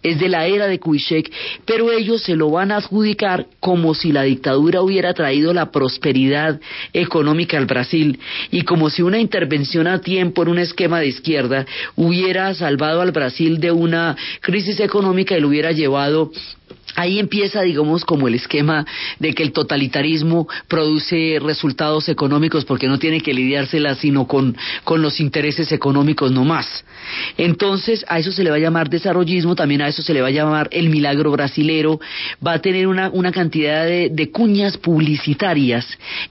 es 0.03 0.19
de 0.19 0.29
la 0.29 0.45
era 0.45 0.67
de 0.67 0.79
Kubitschek, 0.79 1.31
pero 1.65 1.91
ellos 1.91 2.21
se 2.23 2.35
lo 2.35 2.49
van 2.51 2.71
a 2.71 2.77
adjudicar 2.77 3.47
como 3.59 3.93
si 3.93 4.11
la 4.11 4.23
dictadura 4.23 4.81
hubiera 4.81 5.13
traído 5.13 5.53
la 5.53 5.71
prosperidad 5.71 6.59
económica 6.93 7.57
al 7.57 7.65
Brasil 7.65 8.19
y 8.51 8.61
como 8.61 8.89
si 8.89 9.01
una 9.01 9.19
intervención 9.19 9.87
a 9.87 10.01
tiempo 10.01 10.43
en 10.43 10.49
un 10.49 10.59
esquema 10.59 10.99
de 10.99 11.07
izquierda 11.07 11.65
hubiera 11.95 12.53
salvado 12.53 13.01
al 13.01 13.11
Brasil 13.11 13.59
de 13.59 13.71
una 13.71 14.15
crisis 14.41 14.79
económica 14.79 15.37
y 15.37 15.41
lo 15.41 15.49
hubiera 15.49 15.71
llevado 15.71 16.31
Ahí 16.97 17.19
empieza, 17.19 17.61
digamos, 17.61 18.03
como 18.03 18.27
el 18.27 18.33
esquema 18.33 18.83
de 19.19 19.33
que 19.33 19.43
el 19.43 19.51
totalitarismo 19.51 20.47
produce 20.67 21.37
resultados 21.39 22.09
económicos 22.09 22.65
porque 22.65 22.87
no 22.87 22.97
tiene 22.97 23.21
que 23.21 23.35
lidiársela 23.35 23.93
sino 23.93 24.27
con, 24.27 24.57
con 24.83 25.03
los 25.03 25.19
intereses 25.19 25.71
económicos 25.71 26.31
no 26.31 26.43
más. 26.43 26.83
Entonces, 27.37 28.03
a 28.07 28.17
eso 28.17 28.31
se 28.31 28.43
le 28.43 28.49
va 28.49 28.55
a 28.55 28.59
llamar 28.59 28.89
desarrollismo, 28.89 29.55
también 29.55 29.83
a 29.83 29.89
eso 29.89 30.01
se 30.01 30.11
le 30.11 30.21
va 30.21 30.29
a 30.29 30.31
llamar 30.31 30.69
el 30.71 30.89
milagro 30.89 31.29
brasilero, 31.31 31.99
va 32.45 32.53
a 32.53 32.61
tener 32.61 32.87
una, 32.87 33.09
una 33.09 33.31
cantidad 33.31 33.85
de, 33.85 34.09
de 34.09 34.31
cuñas 34.31 34.77
publicitarias 34.77 35.85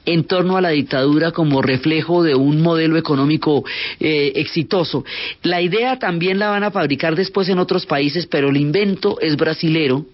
en 0.05 0.25
torno 0.25 0.57
a 0.57 0.61
la 0.61 0.71
dictadura 0.71 1.31
como 1.31 1.63
reflejo 1.63 2.25
de 2.25 2.35
un 2.35 2.61
modelo 2.61 2.97
económico 2.97 3.65
eh, 4.01 4.33
exitoso. 4.35 5.05
La 5.45 5.61
idea 5.61 6.01
también 6.01 6.41
la 6.41 6.49
van 6.49 6.65
a 6.65 6.73
fabricar 6.73 7.15
después 7.15 7.49
en 7.49 7.61
otros 7.61 7.87
países, 7.87 8.27
pero 8.27 8.49
el 8.49 8.57
invento 8.57 9.21
es 9.21 9.37
brasilero 9.37 10.07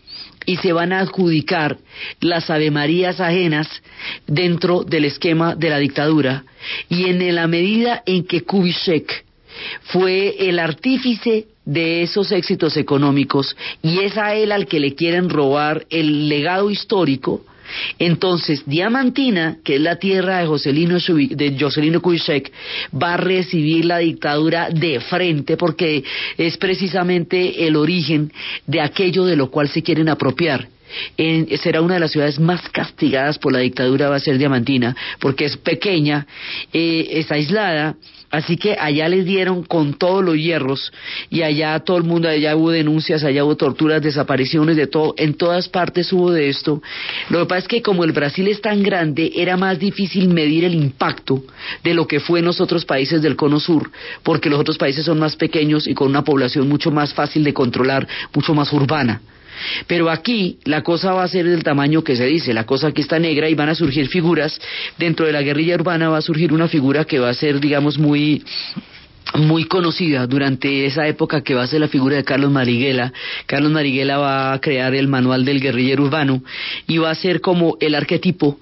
y 0.46 0.56
se 0.56 0.72
van 0.72 0.92
a 0.92 1.00
adjudicar 1.00 1.78
las 2.20 2.50
avemarías 2.50 3.20
ajenas 3.20 3.68
dentro 4.26 4.82
del 4.84 5.04
esquema 5.04 5.54
de 5.54 5.70
la 5.70 5.78
dictadura. 5.78 6.44
Y 6.88 7.06
en 7.06 7.34
la 7.34 7.46
medida 7.46 8.02
en 8.06 8.24
que 8.24 8.42
Kubitschek 8.42 9.24
fue 9.84 10.48
el 10.48 10.58
artífice 10.58 11.46
de 11.64 12.02
esos 12.02 12.32
éxitos 12.32 12.76
económicos 12.76 13.56
y 13.82 14.00
es 14.00 14.16
a 14.18 14.34
él 14.34 14.52
al 14.52 14.66
que 14.66 14.80
le 14.80 14.94
quieren 14.94 15.28
robar 15.28 15.86
el 15.90 16.28
legado 16.28 16.70
histórico, 16.70 17.44
entonces, 17.98 18.62
Diamantina, 18.66 19.58
que 19.64 19.76
es 19.76 19.80
la 19.80 19.96
tierra 19.96 20.38
de 20.38 20.46
Joselino, 20.46 20.98
de 20.98 21.56
Joselino 21.58 22.00
va 23.00 23.14
a 23.14 23.16
recibir 23.16 23.84
la 23.84 23.98
dictadura 23.98 24.70
de 24.70 25.00
frente 25.00 25.56
porque 25.56 26.04
es 26.36 26.56
precisamente 26.56 27.66
el 27.66 27.76
origen 27.76 28.32
de 28.66 28.80
aquello 28.80 29.24
de 29.24 29.36
lo 29.36 29.50
cual 29.50 29.68
se 29.68 29.82
quieren 29.82 30.08
apropiar. 30.08 30.68
será 31.16 31.80
una 31.80 31.94
de 31.94 32.00
las 32.00 32.12
ciudades 32.12 32.38
más 32.38 32.68
castigadas 32.68 33.38
por 33.38 33.52
la 33.52 33.60
dictadura, 33.60 34.10
va 34.10 34.16
a 34.16 34.20
ser 34.20 34.38
Diamantina, 34.38 34.94
porque 35.20 35.46
es 35.46 35.56
pequeña, 35.56 36.26
eh, 36.72 37.08
es 37.12 37.30
aislada, 37.30 37.96
Así 38.32 38.56
que 38.56 38.78
allá 38.80 39.10
les 39.10 39.26
dieron 39.26 39.62
con 39.62 39.92
todos 39.92 40.24
los 40.24 40.36
hierros 40.36 40.90
y 41.28 41.42
allá 41.42 41.78
todo 41.80 41.98
el 41.98 42.04
mundo, 42.04 42.30
allá 42.30 42.56
hubo 42.56 42.70
denuncias, 42.70 43.22
allá 43.24 43.44
hubo 43.44 43.58
torturas, 43.58 44.00
desapariciones, 44.00 44.74
de 44.76 44.86
todo, 44.86 45.14
en 45.18 45.34
todas 45.34 45.68
partes 45.68 46.10
hubo 46.14 46.32
de 46.32 46.48
esto. 46.48 46.82
Lo 47.28 47.40
que 47.40 47.44
pasa 47.44 47.58
es 47.58 47.68
que 47.68 47.82
como 47.82 48.04
el 48.04 48.12
Brasil 48.12 48.48
es 48.48 48.62
tan 48.62 48.82
grande, 48.82 49.32
era 49.36 49.58
más 49.58 49.78
difícil 49.78 50.28
medir 50.28 50.64
el 50.64 50.74
impacto 50.74 51.42
de 51.84 51.92
lo 51.92 52.06
que 52.06 52.20
fue 52.20 52.38
en 52.38 52.46
los 52.46 52.58
otros 52.62 52.86
países 52.86 53.20
del 53.20 53.36
Cono 53.36 53.60
Sur, 53.60 53.90
porque 54.22 54.48
los 54.48 54.58
otros 54.58 54.78
países 54.78 55.04
son 55.04 55.18
más 55.18 55.36
pequeños 55.36 55.86
y 55.86 55.92
con 55.92 56.08
una 56.08 56.24
población 56.24 56.70
mucho 56.70 56.90
más 56.90 57.12
fácil 57.12 57.44
de 57.44 57.52
controlar, 57.52 58.08
mucho 58.32 58.54
más 58.54 58.72
urbana. 58.72 59.20
Pero 59.86 60.10
aquí 60.10 60.58
la 60.64 60.82
cosa 60.82 61.12
va 61.12 61.24
a 61.24 61.28
ser 61.28 61.46
del 61.48 61.62
tamaño 61.62 62.02
que 62.02 62.16
se 62.16 62.26
dice, 62.26 62.52
la 62.52 62.64
cosa 62.66 62.88
aquí 62.88 63.02
está 63.02 63.18
negra 63.18 63.48
y 63.48 63.54
van 63.54 63.68
a 63.68 63.74
surgir 63.74 64.08
figuras, 64.08 64.60
dentro 64.98 65.26
de 65.26 65.32
la 65.32 65.42
guerrilla 65.42 65.74
urbana 65.74 66.08
va 66.08 66.18
a 66.18 66.22
surgir 66.22 66.52
una 66.52 66.68
figura 66.68 67.04
que 67.04 67.18
va 67.18 67.30
a 67.30 67.34
ser, 67.34 67.60
digamos, 67.60 67.98
muy 67.98 68.42
muy 69.34 69.64
conocida 69.64 70.26
durante 70.26 70.84
esa 70.84 71.06
época 71.06 71.42
que 71.42 71.54
va 71.54 71.62
a 71.62 71.66
ser 71.66 71.80
la 71.80 71.88
figura 71.88 72.16
de 72.16 72.24
Carlos 72.24 72.50
Mariguela. 72.50 73.12
Carlos 73.46 73.72
Mariguela 73.72 74.18
va 74.18 74.52
a 74.52 74.60
crear 74.60 74.94
el 74.94 75.08
manual 75.08 75.44
del 75.44 75.60
guerrillero 75.60 76.04
urbano 76.04 76.42
y 76.86 76.98
va 76.98 77.10
a 77.10 77.14
ser 77.14 77.40
como 77.40 77.76
el 77.80 77.94
arquetipo 77.94 78.58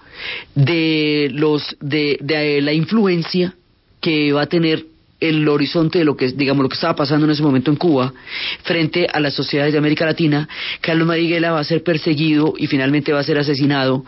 de 0.55 1.31
los 1.33 1.77
de, 1.81 2.19
de 2.21 2.61
la 2.61 2.73
influencia 2.73 3.55
que 4.01 4.33
va 4.33 4.43
a 4.43 4.47
tener 4.47 4.85
el 5.21 5.49
horizonte 5.49 5.99
de 5.99 6.05
lo 6.05 6.17
que 6.17 6.29
digamos 6.29 6.63
lo 6.63 6.69
que 6.69 6.75
estaba 6.75 6.97
pasando 6.97 7.27
en 7.27 7.33
ese 7.33 7.43
momento 7.43 7.71
en 7.71 7.77
Cuba 7.77 8.13
frente 8.63 9.07
a 9.13 9.21
las 9.21 9.35
sociedades 9.35 9.73
de 9.73 9.79
América 9.79 10.07
Latina 10.07 10.49
Carlos 10.81 11.07
Mariguela 11.07 11.53
va 11.53 11.61
a 11.61 11.65
ser 11.65 11.83
perseguido 11.83 12.55
y 12.57 12.67
finalmente 12.67 13.13
va 13.13 13.21
a 13.21 13.25
ser 13.25 13.39
asesinado 13.39 14.05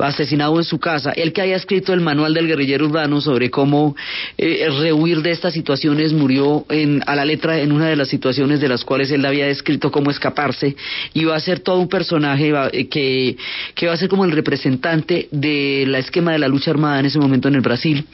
va 0.00 0.08
asesinado 0.08 0.56
en 0.58 0.64
su 0.64 0.78
casa. 0.78 1.12
El 1.12 1.32
que 1.32 1.42
haya 1.42 1.56
escrito 1.56 1.92
el 1.92 2.00
manual 2.00 2.34
del 2.34 2.46
guerrillero 2.46 2.86
urbano 2.86 3.20
sobre 3.20 3.50
cómo 3.50 3.96
eh, 4.38 4.68
rehuir 4.80 5.22
de 5.22 5.32
estas 5.32 5.54
situaciones 5.54 6.12
murió 6.12 6.64
en, 6.68 7.02
a 7.06 7.14
la 7.14 7.24
letra 7.24 7.58
en 7.60 7.72
una 7.72 7.88
de 7.88 7.96
las 7.96 8.08
situaciones 8.08 8.60
de 8.60 8.68
las 8.68 8.84
cuales 8.84 9.10
él 9.10 9.24
había 9.24 9.46
descrito 9.46 9.90
cómo 9.90 10.10
escaparse 10.10 10.76
y 11.14 11.24
va 11.24 11.36
a 11.36 11.40
ser 11.40 11.60
todo 11.60 11.78
un 11.78 11.88
personaje 11.88 12.52
eh, 12.72 12.88
que, 12.88 13.36
que 13.74 13.86
va 13.86 13.94
a 13.94 13.96
ser 13.96 14.08
como 14.08 14.24
el 14.24 14.32
representante 14.32 15.28
del 15.30 15.94
esquema 15.94 16.32
de 16.32 16.38
la 16.38 16.48
lucha 16.48 16.70
armada 16.70 17.00
en 17.00 17.06
ese 17.06 17.18
momento 17.18 17.48
en 17.48 17.54
el 17.54 17.60
Brasil 17.60 18.06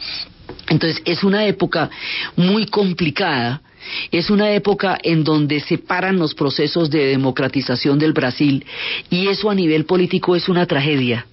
entonces 0.68 1.02
es 1.04 1.24
una 1.24 1.46
época 1.46 1.90
muy 2.36 2.66
complicada, 2.66 3.62
es 4.10 4.30
una 4.30 4.52
época 4.52 4.98
en 5.02 5.24
donde 5.24 5.60
se 5.60 5.78
paran 5.78 6.18
los 6.18 6.34
procesos 6.34 6.90
de 6.90 7.06
democratización 7.06 7.98
del 7.98 8.12
Brasil 8.12 8.64
y 9.10 9.28
eso 9.28 9.50
a 9.50 9.54
nivel 9.54 9.84
político 9.84 10.36
es 10.36 10.48
una 10.48 10.66
tragedia. 10.66 11.26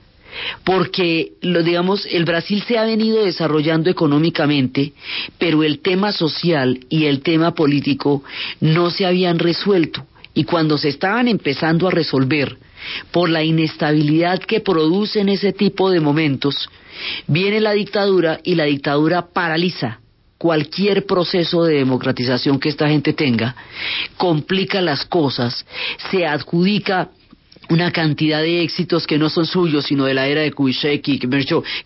Porque 0.64 1.34
lo 1.42 1.64
digamos 1.64 2.06
el 2.06 2.24
Brasil 2.24 2.64
se 2.68 2.78
ha 2.78 2.86
venido 2.86 3.26
desarrollando 3.26 3.90
económicamente, 3.90 4.94
pero 5.38 5.64
el 5.64 5.80
tema 5.80 6.12
social 6.12 6.86
y 6.90 7.06
el 7.06 7.22
tema 7.22 7.56
político 7.56 8.24
no 8.60 8.92
se 8.92 9.06
habían 9.06 9.40
resuelto. 9.40 10.06
Y 10.34 10.44
cuando 10.44 10.78
se 10.78 10.90
estaban 10.90 11.28
empezando 11.28 11.88
a 11.88 11.92
resolver 11.92 12.58
por 13.12 13.30
la 13.30 13.44
inestabilidad 13.44 14.40
que 14.40 14.60
producen 14.60 15.30
ese 15.30 15.54
tipo 15.54 15.90
de 15.90 16.00
momentos, 16.00 16.70
viene 17.28 17.60
la 17.60 17.72
dictadura 17.72 18.40
y 18.44 18.56
la 18.56 18.66
dictadura 18.66 19.28
paraliza 19.34 20.00
cualquier 20.38 21.06
proceso 21.06 21.66
de 21.66 21.76
democratización 21.76 22.60
que 22.60 22.70
esta 22.70 22.88
gente 22.88 23.14
tenga, 23.14 23.56
complica 24.16 24.82
las 24.82 25.06
cosas, 25.06 25.66
se 26.10 26.26
adjudica 26.26 27.10
una 27.70 27.92
cantidad 27.92 28.42
de 28.42 28.64
éxitos 28.64 29.06
que 29.06 29.18
no 29.18 29.30
son 29.30 29.46
suyos, 29.46 29.86
sino 29.86 30.06
de 30.06 30.14
la 30.14 30.28
era 30.28 30.42
de 30.42 30.52
Kubitschek 30.52 31.08
y 31.08 31.20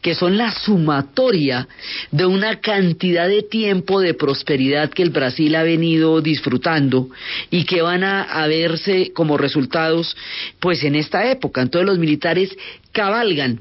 que 0.02 0.16
son 0.16 0.38
la 0.38 0.52
sumatoria 0.52 1.68
de 2.12 2.26
una 2.26 2.60
cantidad 2.62 3.28
de 3.28 3.44
tiempo 3.44 4.00
de 4.00 4.14
prosperidad 4.14 4.90
que 4.90 5.04
el 5.04 5.10
Brasil 5.10 5.54
ha 5.56 5.64
venido 5.64 6.22
disfrutando 6.22 7.10
y 7.52 7.66
que 7.66 7.82
van 7.82 8.04
a, 8.04 8.48
verse 8.48 9.12
como 9.14 9.38
resultados 9.38 10.16
pues 10.60 10.84
en 10.84 10.96
esta 10.96 11.30
época. 11.30 11.62
Entonces 11.62 11.88
los 11.88 12.00
militares 12.00 12.56
cabalgan 12.92 13.60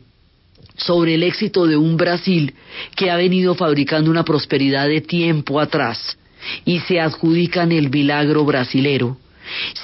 sobre 0.77 1.14
el 1.14 1.25
éxito 1.25 1.66
de 1.66 1.77
un 1.77 1.97
Brasil 1.97 2.55
que 2.95 3.11
ha 3.11 3.16
venido 3.16 3.55
fabricando 3.55 4.11
una 4.11 4.25
prosperidad 4.25 4.87
de 4.89 5.01
tiempo 5.01 5.61
atrás 5.61 6.16
y 6.64 6.81
se 6.81 7.01
adjudican 7.01 7.73
el 7.73 7.91
milagro 7.91 8.45
brasilero 8.45 9.16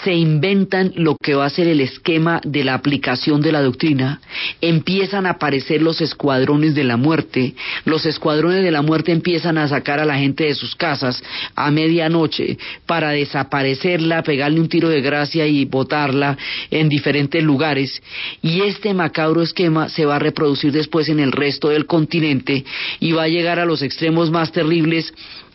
se 0.05 0.15
inventan 0.15 0.93
lo 0.97 1.17
que 1.17 1.35
va 1.35 1.47
a 1.47 1.51
ser 1.51 1.67
el 1.69 1.81
esquema 1.81 2.41
de 2.45 2.65
la 2.65 2.75
aplicación 2.75 3.41
de 3.41 3.53
la 3.53 3.63
doctrina, 3.63 4.21
empiezan 4.61 5.27
a 5.27 5.31
aparecer 5.31 5.83
los 5.83 6.01
escuadrones 6.01 6.75
de 6.75 6.85
la 6.85 6.97
muerte, 6.97 7.55
los 7.85 8.07
escuadrones 8.07 8.63
de 8.63 8.71
la 8.71 8.83
muerte 8.83 9.13
empiezan 9.13 9.59
a 9.59 9.69
sacar 9.69 10.01
a 10.01 10.05
la 10.05 10.19
gente 10.19 10.45
de 10.45 10.55
sus 10.55 10.75
casas 10.75 11.23
a 11.55 11.71
medianoche 11.71 12.59
para 12.87 13.11
desaparecerla, 13.11 14.23
pegarle 14.23 14.61
un 14.61 14.69
tiro 14.69 14.89
de 14.89 15.01
gracia 15.01 15.47
y 15.47 15.65
botarla 15.65 16.37
en 16.71 16.89
diferentes 16.89 17.43
lugares, 17.43 18.03
y 18.43 18.63
este 18.63 18.95
macabro 18.95 19.43
esquema 19.43 19.89
se 19.89 20.05
va 20.05 20.17
a 20.17 20.21
reproducir 20.21 20.73
después 20.73 21.09
en 21.09 21.21
el 21.21 21.33
resto 21.33 21.69
del 21.69 21.87
continente 21.87 22.65
y 23.01 23.13
va 23.13 23.25
a 23.25 23.29
llegar 23.29 23.59
a 23.59 23.65
los 23.65 23.83
extremos 23.83 24.31
más 24.31 24.53
terribles 24.53 25.13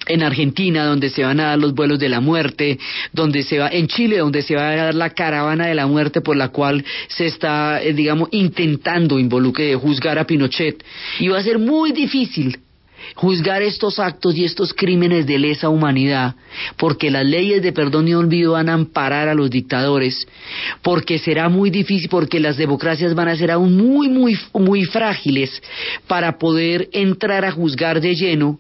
en 0.07 0.23
Argentina, 0.23 0.85
donde 0.85 1.09
se 1.09 1.23
van 1.23 1.39
a 1.39 1.49
dar 1.49 1.59
los 1.59 1.73
vuelos 1.73 1.99
de 1.99 2.09
la 2.09 2.19
muerte, 2.19 2.79
donde 3.11 3.43
se 3.43 3.59
va, 3.59 3.69
en 3.69 3.87
Chile, 3.87 4.17
donde 4.17 4.41
se 4.41 4.55
va 4.55 4.69
a 4.69 4.75
dar 4.75 4.95
la 4.95 5.11
caravana 5.11 5.67
de 5.67 5.75
la 5.75 5.87
muerte 5.87 6.21
por 6.21 6.35
la 6.35 6.49
cual 6.49 6.83
se 7.07 7.25
está, 7.25 7.81
eh, 7.81 7.93
digamos, 7.93 8.29
intentando 8.31 9.19
involucrar, 9.19 9.75
juzgar 9.75 10.19
a 10.19 10.25
Pinochet. 10.25 10.83
Y 11.19 11.27
va 11.27 11.39
a 11.39 11.43
ser 11.43 11.59
muy 11.59 11.91
difícil 11.91 12.57
juzgar 13.16 13.61
estos 13.61 13.99
actos 13.99 14.36
y 14.36 14.45
estos 14.45 14.74
crímenes 14.74 15.26
de 15.26 15.39
lesa 15.39 15.70
humanidad, 15.70 16.36
porque 16.78 17.11
las 17.11 17.26
leyes 17.26 17.61
de 17.61 17.72
perdón 17.72 18.07
y 18.07 18.14
olvido 18.14 18.53
van 18.53 18.70
a 18.70 18.74
amparar 18.74 19.28
a 19.28 19.36
los 19.36 19.49
dictadores, 19.49 20.28
porque 20.82 21.20
será 21.20 21.49
muy 21.49 21.70
difícil, 21.70 22.09
porque 22.09 22.39
las 22.39 22.57
democracias 22.57 23.14
van 23.16 23.28
a 23.28 23.36
ser 23.36 23.51
aún 23.51 23.76
muy, 23.78 24.09
muy, 24.09 24.38
muy 24.53 24.84
frágiles 24.86 25.61
para 26.07 26.38
poder 26.38 26.89
entrar 26.91 27.45
a 27.45 27.51
juzgar 27.51 28.01
de 28.01 28.16
lleno 28.16 28.59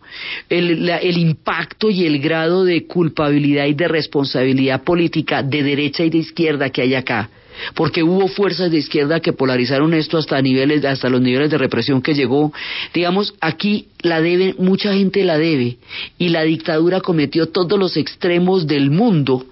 el, 0.49 0.89
el 0.89 1.17
impacto 1.17 1.89
y 1.89 2.05
el 2.05 2.19
grado 2.19 2.63
de 2.63 2.85
culpabilidad 2.85 3.65
y 3.65 3.73
de 3.73 3.87
responsabilidad 3.87 4.83
política 4.83 5.43
de 5.43 5.63
derecha 5.63 6.03
y 6.03 6.09
de 6.09 6.19
izquierda 6.19 6.69
que 6.69 6.81
hay 6.81 6.95
acá 6.95 7.29
porque 7.75 8.03
hubo 8.03 8.27
fuerzas 8.27 8.71
de 8.71 8.77
izquierda 8.77 9.19
que 9.19 9.33
polarizaron 9.33 9.93
esto 9.93 10.17
hasta 10.17 10.41
niveles 10.41 10.83
hasta 10.85 11.09
los 11.09 11.21
niveles 11.21 11.49
de 11.49 11.57
represión 11.57 12.01
que 12.01 12.13
llegó. 12.13 12.53
Digamos 12.93 13.33
aquí 13.41 13.87
la 13.99 14.21
debe 14.21 14.55
mucha 14.57 14.93
gente 14.93 15.23
la 15.23 15.37
debe. 15.37 15.77
Y 16.17 16.29
la 16.29 16.43
dictadura 16.43 17.01
cometió 17.01 17.47
todos 17.47 17.79
los 17.79 17.97
extremos 17.97 18.67
del 18.67 18.91
mundo 18.91 19.45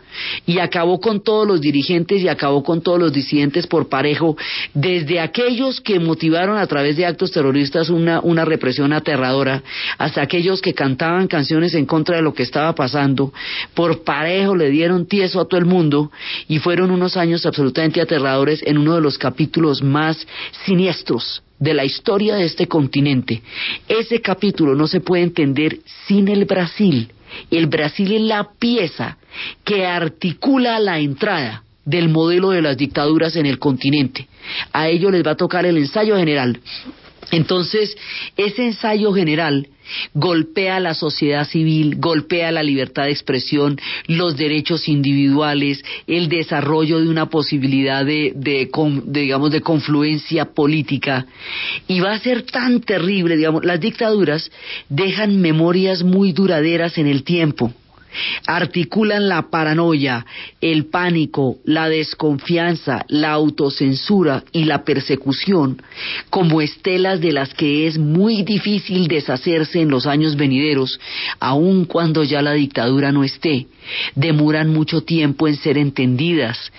y 0.45 0.59
acabó 0.59 0.99
con 0.99 1.24
todos 1.24 1.47
los 1.47 1.62
dirigentes 1.62 2.22
y 2.22 2.28
acabó 2.28 2.64
con 2.64 2.82
todos 2.82 2.99
los 2.99 3.14
disidentes 3.14 3.68
por 3.68 3.89
parejo, 3.89 4.38
desde 4.74 5.20
aquellos 5.20 5.82
que 5.82 5.99
motivaron 5.99 6.57
a 6.57 6.68
través 6.68 6.97
de 6.97 7.05
actos 7.05 7.32
terroristas 7.32 7.89
una, 7.89 8.20
una 8.22 8.45
represión 8.45 8.93
aterradora, 8.93 9.64
hasta 9.97 10.22
aquellos 10.22 10.62
que 10.62 10.74
cantaban 10.74 11.28
canciones 11.28 11.74
en 11.74 11.86
contra 11.86 12.16
de 12.16 12.22
lo 12.22 12.34
que 12.34 12.43
estaba 12.43 12.74
pasando, 12.76 13.34
por 13.74 14.03
parejo 14.03 14.55
le 14.55 14.70
dieron 14.70 15.05
tieso 15.05 15.39
a 15.39 15.47
todo 15.47 15.59
el 15.59 15.66
mundo 15.66 16.12
y 16.47 16.59
fueron 16.59 16.91
unos 16.91 17.18
años 17.18 17.45
absolutamente 17.45 18.01
aterradores 18.01 18.62
en 18.66 18.78
uno 18.78 18.95
de 18.95 19.01
los 19.01 19.18
capítulos 19.18 19.82
más 19.82 20.26
siniestros 20.66 21.43
de 21.62 21.76
la 21.76 21.86
historia 21.86 22.36
de 22.36 22.45
este 22.45 22.68
continente. 22.68 23.41
Ese 23.88 24.20
capítulo 24.20 24.76
no 24.76 24.88
se 24.88 24.99
puede 24.99 25.24
entender 25.24 25.80
sin 26.07 26.28
el 26.28 26.45
Brasil. 26.45 27.12
El 27.49 27.67
Brasil 27.67 28.11
es 28.13 28.21
la 28.21 28.49
pieza 28.59 29.17
que 29.63 29.86
articula 29.86 30.79
la 30.79 30.99
entrada 30.99 31.63
del 31.86 32.09
modelo 32.09 32.51
de 32.51 32.61
las 32.61 32.77
dictaduras 32.77 33.36
en 33.36 33.45
el 33.45 33.59
continente. 33.59 34.27
A 34.71 34.88
ello 34.88 35.09
les 35.09 35.25
va 35.25 35.32
a 35.32 35.38
tocar 35.38 35.65
el 35.65 35.77
ensayo 35.77 36.17
general. 36.17 36.59
Entonces, 37.30 37.95
ese 38.36 38.65
ensayo 38.65 39.13
general 39.13 39.67
golpea 40.13 40.80
la 40.80 40.93
sociedad 40.93 41.47
civil, 41.47 41.97
golpea 41.97 42.51
la 42.51 42.63
libertad 42.63 43.03
de 43.03 43.11
expresión, 43.11 43.80
los 44.07 44.38
derechos 44.38 44.88
individuales, 44.88 45.84
el 46.07 46.30
desarrollo 46.30 46.99
de 46.99 47.09
una 47.09 47.28
posibilidad 47.28 48.05
de, 48.05 48.34
de, 48.36 48.69
digamos, 49.05 49.51
de 49.51 49.61
confluencia 49.61 50.45
política. 50.45 51.28
Y 51.88 51.99
va 51.99 52.13
a 52.13 52.19
ser 52.19 52.43
tan 52.43 52.82
terrible, 52.82 53.38
digamos, 53.38 53.65
las 53.65 53.80
dictaduras 53.80 54.51
dejan 54.89 55.41
memorias 55.41 56.03
muy 56.03 56.32
duraderas 56.32 56.97
en 56.97 57.07
el 57.07 57.24
tiempo 57.24 57.74
articulan 58.47 59.30
la 59.30 59.49
paranoia, 59.49 60.26
el 60.59 60.86
pánico, 60.86 61.57
la 61.66 61.89
desconfianza, 61.89 63.05
la 63.07 63.32
autocensura 63.32 64.43
y 64.51 64.66
la 64.66 64.84
persecución 64.84 65.82
como 66.30 66.62
estelas 66.62 67.20
de 67.22 67.32
las 67.32 67.53
que 67.53 67.88
es 67.88 67.97
muy 67.97 68.43
difícil 68.43 69.07
deshacerse 69.07 69.82
en 69.82 69.89
los 69.89 70.05
años 70.05 70.36
venideros, 70.36 70.99
aun 71.39 71.86
cuando 71.86 72.24
ya 72.24 72.41
la 72.41 72.53
dictadura 72.53 73.12
no 73.12 73.24
esté. 73.24 73.68
Demoran 74.15 74.73
mucho 74.73 75.01
tiempo 75.01 75.47
en 75.47 75.55
ser 75.55 75.77
entendidas, 75.77 76.71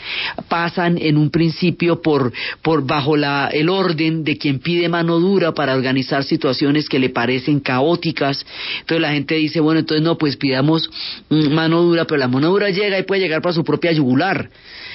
pasan 0.49 0.99
en 0.99 1.17
un 1.17 1.31
principio 1.31 2.03
por, 2.03 2.33
por 2.63 2.87
bajo 2.87 3.17
la, 3.17 3.49
el 3.49 3.69
orden 3.69 4.25
de 4.25 4.39
quien 4.39 4.59
pide 4.59 4.89
mano 4.89 5.19
dura 5.19 5.53
para 5.53 5.75
organizar 5.75 6.25
situaciones 6.25 6.89
que 6.89 6.99
le 6.99 7.11
parecen 7.11 7.61
caóticas. 7.61 8.45
Entonces 8.81 9.01
la 9.01 9.13
gente 9.13 9.35
dice, 9.37 9.61
bueno, 9.61 9.81
entonces 9.81 10.05
no, 10.05 10.19
pues 10.19 10.37
pidamos 10.37 10.91
mano 11.29 11.83
dura, 11.83 12.05
pero 12.05 12.19
la 12.19 12.29
mano 12.29 12.51
dura 12.51 12.71
llega 12.71 12.99
y 12.99 13.03
puede 13.03 13.23
llegar 13.23 13.43
para 13.43 13.55
su 13.55 13.65
propia 13.65 13.93
yugular. 13.93 14.51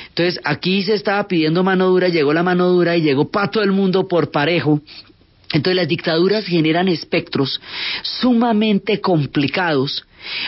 Entonces 0.10 0.40
aquí 0.44 0.82
se 0.82 0.96
estaba 0.96 1.28
pidiendo 1.28 1.64
mano 1.64 1.88
dura, 1.90 2.10
llegó 2.10 2.34
la 2.34 2.44
mano 2.44 2.68
dura 2.70 2.98
y 2.98 3.02
llegó 3.02 3.30
para 3.30 3.52
todo 3.52 3.64
el 3.64 3.72
mundo 3.72 4.08
por 4.08 4.32
parejo. 4.32 4.82
Entonces 5.54 5.76
las 5.76 5.88
dictaduras 5.88 6.46
generan 6.46 6.88
espectros 6.88 7.62
sumamente 8.02 9.00
complicados. 9.00 10.04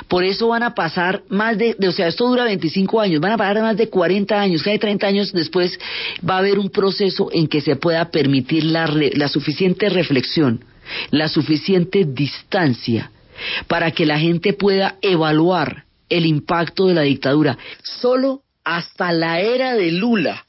Por 0.07 0.23
eso 0.23 0.47
van 0.49 0.63
a 0.63 0.73
pasar 0.73 1.23
más 1.29 1.57
de, 1.57 1.75
o 1.87 1.91
sea, 1.91 2.07
esto 2.07 2.27
dura 2.27 2.45
25 2.45 3.01
años, 3.01 3.21
van 3.21 3.33
a 3.33 3.37
pasar 3.37 3.61
más 3.61 3.77
de 3.77 3.89
40 3.89 4.39
años, 4.39 4.63
cada 4.63 4.77
30 4.77 5.07
años 5.07 5.31
después 5.33 5.79
va 6.27 6.35
a 6.35 6.39
haber 6.39 6.59
un 6.59 6.69
proceso 6.69 7.29
en 7.31 7.47
que 7.47 7.61
se 7.61 7.75
pueda 7.75 8.09
permitir 8.11 8.63
la, 8.65 8.87
la 8.87 9.27
suficiente 9.27 9.89
reflexión, 9.89 10.63
la 11.11 11.27
suficiente 11.29 12.05
distancia 12.05 13.11
para 13.67 13.91
que 13.91 14.05
la 14.05 14.19
gente 14.19 14.53
pueda 14.53 14.97
evaluar 15.01 15.85
el 16.09 16.25
impacto 16.25 16.87
de 16.87 16.95
la 16.95 17.01
dictadura. 17.01 17.57
Solo 17.83 18.41
hasta 18.63 19.11
la 19.11 19.39
era 19.39 19.75
de 19.75 19.91
Lula 19.91 20.45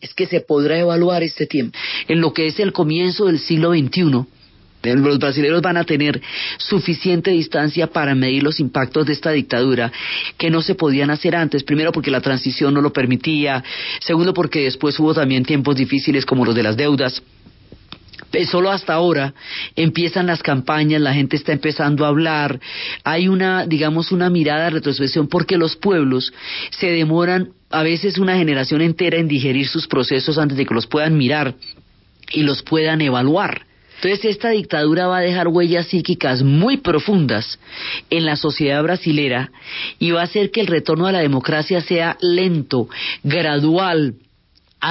es 0.00 0.14
que 0.14 0.26
se 0.26 0.40
podrá 0.40 0.78
evaluar 0.78 1.22
este 1.22 1.46
tiempo. 1.46 1.78
En 2.08 2.20
lo 2.20 2.32
que 2.32 2.46
es 2.46 2.60
el 2.60 2.72
comienzo 2.72 3.26
del 3.26 3.38
siglo 3.38 3.72
XXI, 3.72 4.26
los 4.94 5.18
brasileños 5.18 5.62
van 5.62 5.76
a 5.76 5.84
tener 5.84 6.20
suficiente 6.58 7.30
distancia 7.30 7.86
para 7.88 8.14
medir 8.14 8.42
los 8.42 8.60
impactos 8.60 9.06
de 9.06 9.12
esta 9.12 9.30
dictadura 9.30 9.92
que 10.38 10.50
no 10.50 10.62
se 10.62 10.74
podían 10.74 11.10
hacer 11.10 11.36
antes. 11.36 11.64
Primero 11.64 11.92
porque 11.92 12.10
la 12.10 12.20
transición 12.20 12.74
no 12.74 12.80
lo 12.80 12.92
permitía. 12.92 13.62
Segundo 14.00 14.32
porque 14.34 14.64
después 14.64 14.98
hubo 14.98 15.14
también 15.14 15.44
tiempos 15.44 15.76
difíciles 15.76 16.24
como 16.24 16.44
los 16.44 16.54
de 16.54 16.62
las 16.62 16.76
deudas 16.76 17.22
solo 18.44 18.70
hasta 18.70 18.92
ahora 18.92 19.32
empiezan 19.74 20.26
las 20.26 20.42
campañas, 20.42 21.00
la 21.00 21.14
gente 21.14 21.36
está 21.36 21.52
empezando 21.52 22.04
a 22.04 22.08
hablar, 22.08 22.60
hay 23.04 23.28
una, 23.28 23.66
digamos, 23.66 24.12
una 24.12 24.28
mirada 24.28 24.64
de 24.64 24.70
retrospección 24.70 25.28
porque 25.28 25.56
los 25.56 25.76
pueblos 25.76 26.32
se 26.70 26.90
demoran 26.90 27.52
a 27.70 27.82
veces 27.82 28.18
una 28.18 28.36
generación 28.36 28.82
entera 28.82 29.16
en 29.16 29.28
digerir 29.28 29.66
sus 29.66 29.86
procesos 29.86 30.36
antes 30.36 30.58
de 30.58 30.66
que 30.66 30.74
los 30.74 30.86
puedan 30.86 31.16
mirar 31.16 31.54
y 32.32 32.42
los 32.42 32.62
puedan 32.62 33.00
evaluar. 33.00 33.65
Entonces 33.96 34.24
esta 34.26 34.50
dictadura 34.50 35.06
va 35.06 35.18
a 35.18 35.22
dejar 35.22 35.48
huellas 35.48 35.86
psíquicas 35.86 36.42
muy 36.42 36.78
profundas 36.78 37.58
en 38.10 38.24
la 38.24 38.36
sociedad 38.36 38.82
brasilera 38.82 39.50
y 39.98 40.10
va 40.10 40.20
a 40.20 40.24
hacer 40.24 40.50
que 40.50 40.60
el 40.60 40.66
retorno 40.66 41.06
a 41.06 41.12
la 41.12 41.20
democracia 41.20 41.80
sea 41.80 42.16
lento, 42.20 42.88
gradual, 43.22 44.14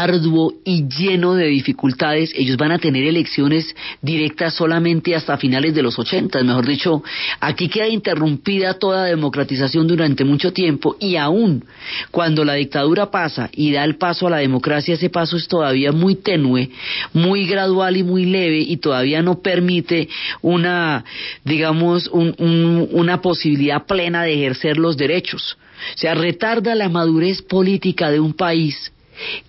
arduo 0.02 0.54
y 0.64 0.88
lleno 0.88 1.36
de 1.36 1.48
dificultades. 1.48 2.32
Ellos 2.36 2.58
van 2.58 2.72
a 2.72 2.80
tener 2.80 3.06
elecciones 3.06 3.74
directas 4.02 4.54
solamente 4.54 5.16
hasta 5.16 5.38
finales 5.38 5.74
de 5.74 5.82
los 5.82 5.98
80, 5.98 6.44
mejor 6.44 6.66
dicho, 6.66 7.04
aquí 7.40 7.70
queda 7.70 7.88
interrumpida 7.88 8.78
toda 8.78 9.06
democratización 9.06 9.88
durante 9.88 10.26
mucho 10.26 10.52
tiempo 10.52 10.98
y 11.00 11.16
aún 11.16 11.64
cuando 12.12 12.44
la 12.44 12.56
dictadura 12.56 13.10
pasa 13.10 13.50
y 13.54 13.72
da 13.72 13.84
el 13.84 13.96
paso 13.96 14.28
a 14.28 14.32
la 14.32 14.38
democracia, 14.38 14.96
ese 14.96 15.10
paso 15.10 15.38
es 15.38 15.48
todavía 15.48 15.92
muy 15.92 16.16
tenue, 16.16 16.70
muy 17.14 17.46
gradual 17.48 17.98
y 17.98 18.04
muy 18.04 18.26
leve 18.26 18.60
y 18.60 18.78
todavía 18.78 19.22
no 19.22 19.40
permite 19.42 20.10
una, 20.42 21.06
digamos, 21.44 22.10
una 22.12 23.22
posibilidad 23.22 23.86
plena 23.86 24.24
de 24.24 24.34
ejercer 24.34 24.78
los 24.78 24.98
derechos. 24.98 25.58
O 25.94 25.98
sea, 25.98 26.16
retarda 26.16 26.74
la 26.76 26.90
madurez 26.90 27.42
política 27.42 28.10
de 28.10 28.20
un 28.20 28.34
país 28.34 28.92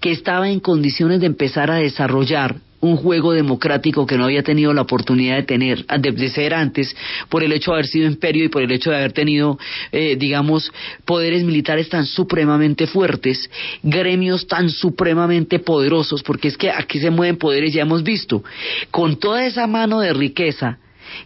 que 0.01 0.13
estaba 0.13 0.51
en 0.51 0.61
condiciones 0.61 1.21
de 1.21 1.27
empezar 1.27 1.71
a 1.71 1.77
desarrollar 1.77 2.57
un 2.81 2.97
juego 2.97 3.33
democrático 3.33 4.07
que 4.07 4.17
no 4.17 4.25
había 4.25 4.43
tenido 4.43 4.73
la 4.73 4.83
oportunidad 4.83 5.37
de 5.37 5.43
tener, 5.43 5.87
de, 5.87 6.29
ser 6.29 6.55
antes, 6.55 6.95
por 7.29 7.43
el 7.43 7.53
hecho 7.53 7.71
de 7.71 7.77
haber 7.77 7.87
sido 7.87 8.07
imperio 8.07 8.45
y 8.45 8.49
por 8.49 8.63
el 8.63 8.71
hecho 8.71 8.91
de 8.91 8.97
haber 8.97 9.13
tenido, 9.13 9.59
eh, 9.93 10.17
digamos, 10.17 10.73
poderes 11.05 11.43
militares 11.45 11.89
tan 11.89 12.07
supremamente 12.07 12.87
fuertes, 12.87 13.51
gremios 13.83 14.47
tan 14.47 14.71
supremamente 14.71 15.59
poderosos, 15.59 16.23
porque 16.23 16.49
es 16.49 16.57
que 16.57 16.71
aquí 16.71 17.01
se 17.01 17.11
mueven 17.11 17.37
poderes, 17.37 17.73
ya 17.73 17.83
hemos 17.83 18.03
visto, 18.03 18.45
con 18.91 19.17
toda 19.19 19.47
esa 19.47 19.67
mano 19.67 20.01
de 20.01 20.13
riqueza, 20.13 20.79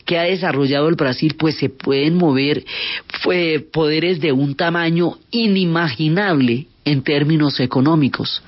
que 0.04 0.18
ha 0.18 0.22
desarrollado 0.22 0.88
el 0.88 0.94
Brasil, 0.94 1.36
pues 1.38 1.56
se 1.56 1.68
pueden 1.68 2.16
mover 2.16 2.64
poderes 3.72 4.20
de 4.20 4.32
un 4.32 4.54
tamaño 4.54 5.18
inimaginable 5.30 6.66
en 6.84 7.02
términos 7.02 7.60
económicos. 7.60 8.42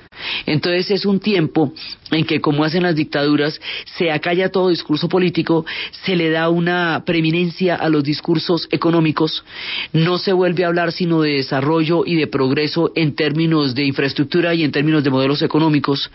Entonces 0.45 0.91
es 0.91 1.05
un 1.05 1.19
tiempo 1.19 1.73
en 2.11 2.25
que, 2.25 2.41
como 2.41 2.63
hacen 2.63 2.83
las 2.83 2.95
dictaduras, 2.95 3.59
se 3.97 4.11
acalla 4.11 4.49
todo 4.49 4.69
discurso 4.69 5.09
político, 5.09 5.65
se 6.03 6.15
le 6.15 6.29
da 6.29 6.49
una 6.49 7.03
preeminencia 7.05 7.75
a 7.75 7.89
los 7.89 8.03
discursos 8.03 8.67
económicos, 8.71 9.43
no 9.91 10.17
se 10.17 10.33
vuelve 10.33 10.63
a 10.63 10.67
hablar 10.67 10.91
sino 10.91 11.21
de 11.21 11.33
desarrollo 11.33 12.03
y 12.05 12.15
de 12.15 12.27
progreso 12.27 12.91
en 12.95 13.15
términos 13.15 13.75
de 13.75 13.85
infraestructura 13.85 14.53
y 14.53 14.63
en 14.63 14.71
términos 14.71 15.03
de 15.03 15.09
modelos 15.09 15.41
económicos, 15.41 16.11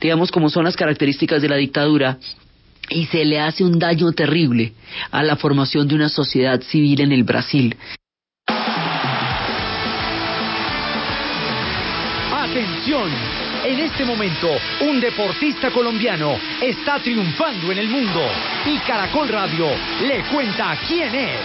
digamos 0.00 0.30
como 0.30 0.50
son 0.50 0.64
las 0.64 0.76
características 0.76 1.40
de 1.42 1.48
la 1.48 1.56
dictadura, 1.56 2.18
y 2.90 3.06
se 3.06 3.24
le 3.24 3.40
hace 3.40 3.64
un 3.64 3.78
daño 3.78 4.12
terrible 4.12 4.72
a 5.10 5.22
la 5.22 5.36
formación 5.36 5.86
de 5.88 5.94
una 5.94 6.08
sociedad 6.08 6.60
civil 6.62 7.00
en 7.00 7.12
el 7.12 7.24
Brasil. 7.24 7.76
Atención 12.32 13.10
En 13.64 13.80
este 13.80 14.04
momento, 14.04 14.48
un 14.80 15.00
deportista 15.00 15.70
colombiano 15.70 16.38
está 16.62 17.00
triunfando 17.00 17.72
en 17.72 17.78
el 17.78 17.88
mundo 17.88 18.22
y 18.66 18.78
Caracol 18.78 19.28
Radio 19.28 19.66
le 20.06 20.22
cuenta 20.32 20.78
quién 20.86 21.14
es. 21.14 21.40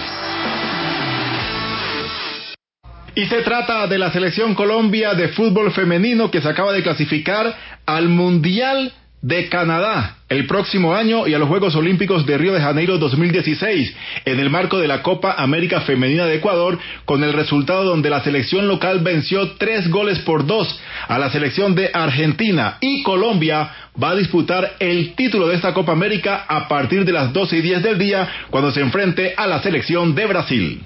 Y 3.15 3.25
se 3.25 3.41
trata 3.41 3.87
de 3.87 3.97
la 3.97 4.11
selección 4.11 4.55
Colombia 4.55 5.13
de 5.15 5.29
fútbol 5.29 5.71
femenino 5.71 6.31
que 6.31 6.41
se 6.41 6.49
acaba 6.49 6.71
de 6.71 6.81
clasificar 6.81 7.55
al 7.85 8.09
Mundial 8.09 8.93
de 9.23 9.47
Canadá 9.47 10.17
el 10.27 10.47
próximo 10.47 10.93
año 10.93 11.27
y 11.27 11.33
a 11.33 11.39
los 11.39 11.47
Juegos 11.47 11.75
Olímpicos 11.75 12.25
de 12.25 12.37
Río 12.37 12.51
de 12.51 12.59
Janeiro 12.59 12.97
2016 12.97 13.95
en 14.25 14.39
el 14.39 14.49
marco 14.49 14.79
de 14.79 14.87
la 14.87 15.01
Copa 15.01 15.35
América 15.37 15.79
Femenina 15.81 16.25
de 16.25 16.35
Ecuador 16.35 16.77
con 17.05 17.23
el 17.23 17.31
resultado 17.31 17.85
donde 17.85 18.09
la 18.09 18.21
selección 18.21 18.67
local 18.67 18.99
venció 18.99 19.51
tres 19.53 19.89
goles 19.89 20.19
por 20.19 20.45
dos 20.45 20.77
a 21.07 21.17
la 21.17 21.29
selección 21.29 21.73
de 21.73 21.89
Argentina 21.93 22.77
y 22.81 23.01
Colombia 23.03 23.71
va 24.01 24.09
a 24.09 24.15
disputar 24.15 24.73
el 24.79 25.15
título 25.15 25.47
de 25.47 25.55
esta 25.55 25.73
Copa 25.73 25.93
América 25.93 26.43
a 26.45 26.67
partir 26.67 27.05
de 27.05 27.13
las 27.13 27.31
12 27.31 27.57
y 27.57 27.61
10 27.61 27.81
del 27.81 27.97
día 27.97 28.27
cuando 28.49 28.71
se 28.71 28.81
enfrente 28.81 29.33
a 29.37 29.47
la 29.47 29.61
selección 29.61 30.13
de 30.13 30.25
Brasil. 30.25 30.83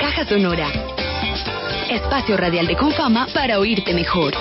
Caja 0.00 0.24
Sonora. 0.24 0.68
Espacio 1.90 2.36
radial 2.38 2.66
de 2.66 2.76
Confama 2.76 3.26
para 3.34 3.58
oírte 3.58 3.92
mejor. 3.92 4.32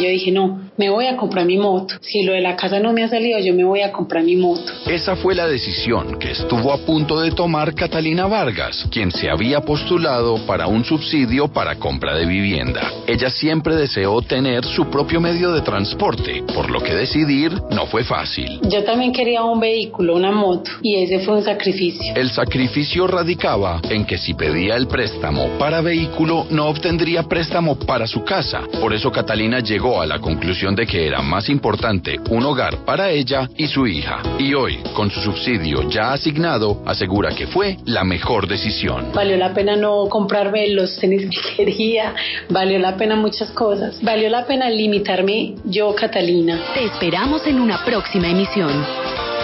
Yo 0.00 0.08
dije, 0.08 0.30
no, 0.30 0.70
me 0.78 0.88
voy 0.88 1.06
a 1.06 1.16
comprar 1.16 1.44
mi 1.44 1.58
moto. 1.58 1.94
Si 2.00 2.22
lo 2.22 2.32
de 2.32 2.40
la 2.40 2.56
casa 2.56 2.80
no 2.80 2.92
me 2.92 3.04
ha 3.04 3.08
salido, 3.08 3.38
yo 3.38 3.52
me 3.52 3.64
voy 3.64 3.82
a 3.82 3.92
comprar 3.92 4.24
mi 4.24 4.34
moto. 4.34 4.72
Esa 4.86 5.14
fue 5.16 5.34
la 5.34 5.46
decisión 5.46 6.18
que 6.18 6.30
estuvo 6.30 6.72
a 6.72 6.78
punto 6.78 7.20
de 7.20 7.32
tomar 7.32 7.74
Catalina 7.74 8.26
Vargas, 8.26 8.86
quien 8.90 9.10
se 9.10 9.28
había 9.28 9.60
postulado 9.60 10.38
para 10.46 10.66
un 10.68 10.84
subsidio 10.84 11.48
para 11.48 11.76
compra 11.76 12.16
de 12.16 12.24
vivienda. 12.24 12.90
Ella 13.06 13.28
siempre 13.28 13.76
deseó 13.76 14.22
tener 14.22 14.64
su 14.64 14.88
propio 14.88 15.20
medio 15.20 15.52
de 15.52 15.60
transporte, 15.60 16.42
por 16.54 16.70
lo 16.70 16.80
que 16.80 16.94
decidir 16.94 17.52
no 17.70 17.86
fue 17.86 18.02
fácil. 18.02 18.60
Yo 18.62 18.82
también 18.84 19.12
quería 19.12 19.42
un 19.42 19.60
vehículo, 19.60 20.16
una 20.16 20.32
moto, 20.32 20.70
y 20.82 20.96
ese 20.96 21.20
fue 21.20 21.36
un 21.36 21.44
sacrificio. 21.44 22.14
El 22.14 22.30
sacrificio 22.30 23.06
radicaba 23.06 23.80
en 23.90 24.06
que 24.06 24.16
si 24.16 24.32
pedía 24.32 24.76
el 24.76 24.86
préstamo 24.86 25.58
para 25.58 25.82
vehículo, 25.82 26.46
no 26.50 26.68
obtendría 26.68 27.24
préstamo 27.24 27.76
para 27.76 28.06
su 28.06 28.24
casa. 28.24 28.62
Por 28.80 28.94
eso 28.94 29.12
Catalina 29.12 29.60
llegó 29.60 29.89
a 29.98 30.06
la 30.06 30.20
conclusión 30.20 30.76
de 30.76 30.86
que 30.86 31.06
era 31.06 31.22
más 31.22 31.48
importante 31.48 32.20
un 32.28 32.44
hogar 32.44 32.84
para 32.84 33.10
ella 33.10 33.48
y 33.56 33.66
su 33.66 33.86
hija. 33.86 34.22
Y 34.38 34.54
hoy, 34.54 34.78
con 34.94 35.10
su 35.10 35.20
subsidio 35.20 35.88
ya 35.88 36.12
asignado, 36.12 36.82
asegura 36.86 37.34
que 37.34 37.46
fue 37.46 37.78
la 37.86 38.04
mejor 38.04 38.46
decisión. 38.46 39.10
Valió 39.14 39.36
la 39.36 39.52
pena 39.54 39.76
no 39.76 40.06
comprarme 40.08 40.68
los 40.68 40.98
tenis 40.98 41.28
que 41.30 41.56
quería, 41.56 42.14
valió 42.50 42.78
la 42.78 42.96
pena 42.96 43.16
muchas 43.16 43.50
cosas, 43.50 44.00
valió 44.02 44.28
la 44.28 44.46
pena 44.46 44.68
limitarme 44.70 45.54
yo, 45.64 45.94
Catalina. 45.94 46.60
Te 46.74 46.84
esperamos 46.84 47.46
en 47.46 47.60
una 47.60 47.84
próxima 47.84 48.28
emisión. 48.28 48.70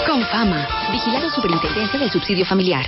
Con 0.07 0.23
fama, 0.27 0.69
vigilado 0.93 1.31
Superintendencia 1.31 1.99
del 1.99 2.11
Subsidio 2.11 2.45
Familiar. 2.45 2.85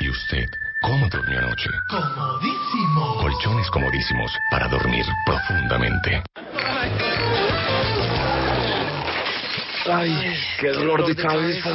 ¿Y 0.00 0.10
usted 0.10 0.63
cómo 0.84 1.08
durmió 1.08 1.38
anoche? 1.38 1.70
Comodísimo. 1.88 3.16
Colchones 3.20 3.70
comodísimos 3.70 4.30
para 4.50 4.68
dormir 4.68 5.04
profundamente. 5.24 6.22
Ay, 9.86 10.16
qué 10.60 10.68
dolor 10.68 11.06
de 11.06 11.14
cabeza. 11.14 11.70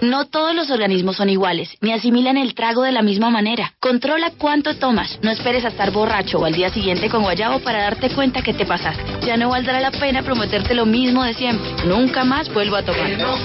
No 0.00 0.26
todos 0.26 0.52
los 0.54 0.70
organismos 0.70 1.16
son 1.16 1.30
iguales, 1.30 1.76
ni 1.80 1.92
asimilan 1.92 2.36
el 2.36 2.54
trago 2.54 2.82
de 2.82 2.90
la 2.90 3.02
misma 3.02 3.30
manera. 3.30 3.72
Controla 3.78 4.32
cuánto 4.36 4.74
tomas. 4.76 5.16
No 5.22 5.30
esperes 5.30 5.64
a 5.64 5.68
estar 5.68 5.92
borracho 5.92 6.40
o 6.40 6.44
al 6.44 6.54
día 6.54 6.70
siguiente 6.70 7.08
con 7.08 7.22
guayabo 7.22 7.60
para 7.60 7.82
darte 7.82 8.10
cuenta 8.10 8.42
que 8.42 8.52
te 8.52 8.66
pasaste. 8.66 9.04
Ya 9.24 9.36
no 9.36 9.50
valdrá 9.50 9.80
la 9.80 9.92
pena 9.92 10.24
prometerte 10.24 10.74
lo 10.74 10.86
mismo 10.86 11.22
de 11.22 11.34
siempre. 11.34 11.70
Nunca 11.86 12.24
más 12.24 12.52
vuelvo 12.52 12.74
a 12.74 12.82
tomar. 12.82 13.06
Que 13.06 13.16
no 13.16 13.36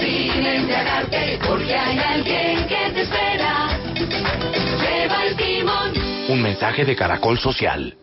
sin 0.00 0.46
embriagarte, 0.46 1.38
porque 1.46 1.74
hay 1.74 1.98
alguien 1.98 2.66
que 2.66 2.90
te 2.94 3.02
espera. 3.02 3.78
Lleva 3.94 5.24
el 5.26 5.36
timón. 5.36 5.92
Un 6.28 6.42
mensaje 6.42 6.84
de 6.84 6.96
Caracol 6.96 7.38
Social. 7.38 7.96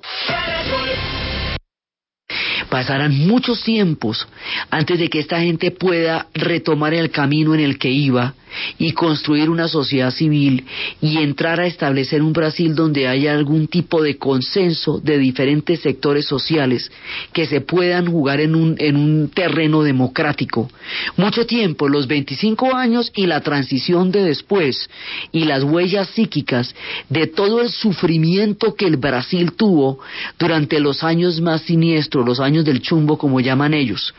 Pasarán 2.70 3.18
muchos 3.28 3.64
tiempos 3.64 4.28
antes 4.70 5.00
de 5.00 5.10
que 5.10 5.20
esta 5.20 5.40
gente 5.40 5.72
pueda 5.72 6.28
retomar 6.34 6.94
el 6.94 7.10
camino 7.10 7.54
en 7.54 7.62
el 7.62 7.80
que 7.80 7.90
iba 7.90 8.34
y 8.78 8.92
construir 8.92 9.50
una 9.50 9.68
sociedad 9.68 10.12
civil 10.12 10.66
y 11.02 11.18
entrar 11.18 11.60
a 11.60 11.68
establecer 11.68 12.22
un 12.22 12.34
Brasil 12.34 12.76
donde 12.76 13.08
haya 13.08 13.34
algún 13.34 13.68
tipo 13.68 14.02
de 14.02 14.18
consenso 14.18 15.00
de 15.00 15.18
diferentes 15.18 15.82
sectores 15.82 16.26
sociales 16.26 16.92
que 17.34 17.46
se 17.46 17.62
puedan 17.62 18.08
jugar 18.08 18.40
en 18.40 18.56
un, 18.56 18.76
en 18.80 18.96
un 18.96 19.30
terreno 19.30 19.84
democrático. 19.84 20.70
Mucho 21.16 21.46
tiempo, 21.46 21.88
los 21.88 22.08
25 22.08 22.76
años 22.76 23.12
y 23.16 23.26
la 23.26 23.42
transición 23.42 24.12
de 24.12 24.24
después 24.24 24.90
y 25.32 25.46
las 25.46 25.64
huellas 25.64 26.10
psíquicas 26.10 26.74
de 27.10 27.28
todo 27.28 27.62
el 27.62 27.70
sufrimiento 27.70 28.76
que 28.76 28.86
el 28.86 28.98
Brasil 28.98 29.54
tuvo 29.54 30.00
durante 30.40 30.80
los 30.80 31.04
años 31.04 31.42
más 31.42 31.62
siniestros, 31.62 32.26
los 32.26 32.40
años 32.40 32.66
del 32.66 32.82
chumbo 32.82 33.18
como 33.18 33.40
llaman 33.40 33.74
ellos. 33.74 34.14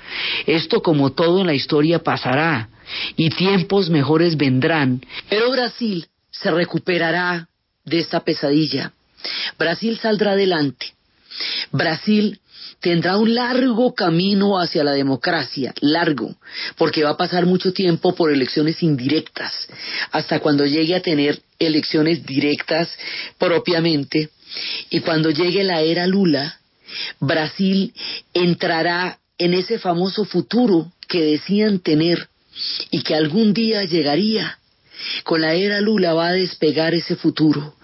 Esto 0.46 0.82
como 0.82 1.10
todo 1.12 1.40
en 1.40 1.46
la 1.46 1.54
historia 1.54 2.02
pasará 2.02 2.68
y 3.16 3.30
tiempos 3.30 3.90
mejores 3.90 4.36
vendrán, 4.36 5.02
pero 5.28 5.50
Brasil 5.50 6.06
se 6.30 6.50
recuperará 6.50 7.48
de 7.84 7.98
esta 7.98 8.20
pesadilla. 8.20 8.92
Brasil 9.58 9.98
saldrá 9.98 10.32
adelante. 10.32 10.94
Brasil 11.72 12.40
tendrá 12.80 13.16
un 13.16 13.34
largo 13.34 13.94
camino 13.94 14.58
hacia 14.58 14.84
la 14.84 14.92
democracia, 14.92 15.74
largo, 15.80 16.36
porque 16.76 17.02
va 17.02 17.10
a 17.10 17.16
pasar 17.16 17.46
mucho 17.46 17.72
tiempo 17.72 18.14
por 18.14 18.32
elecciones 18.32 18.82
indirectas, 18.82 19.68
hasta 20.12 20.40
cuando 20.40 20.64
llegue 20.64 20.94
a 20.94 21.02
tener 21.02 21.40
elecciones 21.58 22.24
directas 22.24 22.88
propiamente, 23.36 24.30
y 24.90 25.00
cuando 25.00 25.30
llegue 25.30 25.64
la 25.64 25.80
era 25.80 26.06
Lula, 26.06 26.60
Brasil 27.20 27.92
entrará 28.32 29.18
en 29.38 29.54
ese 29.54 29.78
famoso 29.78 30.24
futuro 30.24 30.90
que 31.06 31.22
decían 31.22 31.80
tener 31.80 32.28
y 32.90 33.02
que 33.02 33.14
algún 33.14 33.52
día 33.52 33.84
llegaría. 33.84 34.58
Con 35.22 35.42
la 35.42 35.54
era 35.54 35.80
Lula 35.80 36.12
va 36.12 36.28
a 36.28 36.32
despegar 36.32 36.92
ese 36.92 37.14
futuro 37.14 37.76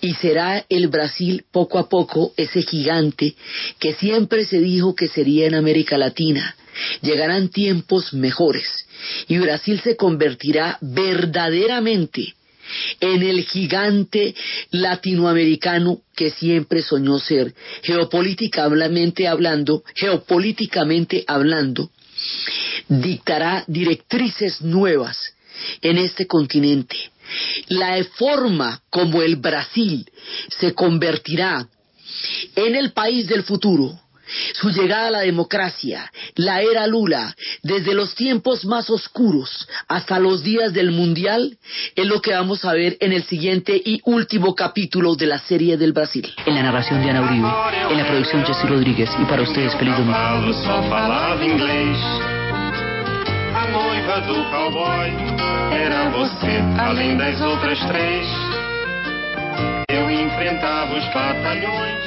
y 0.00 0.14
será 0.14 0.64
el 0.68 0.88
Brasil 0.88 1.44
poco 1.52 1.78
a 1.78 1.88
poco 1.90 2.32
ese 2.38 2.62
gigante 2.62 3.34
que 3.78 3.94
siempre 3.94 4.46
se 4.46 4.60
dijo 4.60 4.94
que 4.94 5.08
sería 5.08 5.46
en 5.46 5.54
América 5.54 5.98
Latina. 5.98 6.56
Llegarán 7.02 7.50
tiempos 7.50 8.14
mejores 8.14 8.86
y 9.28 9.38
Brasil 9.38 9.80
se 9.84 9.96
convertirá 9.96 10.78
verdaderamente 10.80 12.34
en 13.00 13.22
el 13.22 13.44
gigante 13.44 14.34
latinoamericano 14.70 16.00
que 16.16 16.30
siempre 16.30 16.82
soñó 16.82 17.18
ser, 17.18 17.54
geopolíticamente 17.82 19.28
hablando, 19.28 19.84
geopolíticamente 19.94 21.24
hablando, 21.26 21.90
dictará 22.88 23.64
directrices 23.66 24.60
nuevas 24.62 25.34
en 25.80 25.98
este 25.98 26.26
continente. 26.26 26.96
La 27.68 28.02
forma 28.16 28.82
como 28.90 29.22
el 29.22 29.36
Brasil 29.36 30.10
se 30.58 30.74
convertirá 30.74 31.66
en 32.54 32.74
el 32.74 32.92
país 32.92 33.26
del 33.26 33.44
futuro, 33.44 33.98
su 34.54 34.70
llegada 34.70 35.08
a 35.08 35.10
la 35.10 35.20
democracia, 35.20 36.10
la 36.34 36.62
era 36.62 36.86
Lula, 36.86 37.34
desde 37.62 37.94
los 37.94 38.14
tiempos 38.14 38.64
más 38.64 38.88
oscuros 38.90 39.68
hasta 39.88 40.18
los 40.18 40.42
días 40.42 40.72
del 40.72 40.92
Mundial, 40.92 41.58
es 41.94 42.06
lo 42.06 42.22
que 42.22 42.32
vamos 42.32 42.64
a 42.64 42.72
ver 42.72 42.96
en 43.00 43.12
el 43.12 43.24
siguiente 43.24 43.80
y 43.84 44.00
último 44.04 44.54
capítulo 44.54 45.14
de 45.14 45.26
la 45.26 45.38
serie 45.38 45.76
del 45.76 45.92
Brasil. 45.92 46.32
En 46.46 46.54
la 46.54 46.62
narración 46.62 47.02
de 47.02 47.10
Ana 47.10 47.20
Uribe, 47.22 47.48
en 47.90 47.98
la 47.98 48.06
producción 48.06 48.44
Jessy 48.46 48.66
Rodríguez 48.66 49.10
y 49.20 49.24
para 49.24 49.42
ustedes, 49.42 49.74
feliz 49.76 49.94
domingo. 49.96 50.16
Noiva 53.74 54.20
do 54.20 54.44
cowboy 54.50 55.10
era 55.72 56.08
você, 56.10 56.62
além 56.78 57.16
das 57.16 57.40
outras 57.40 57.78
três. 57.86 58.26
Eu 59.88 60.08
enfrentava 60.08 60.94
os 60.94 61.04
batalhões, 61.06 62.04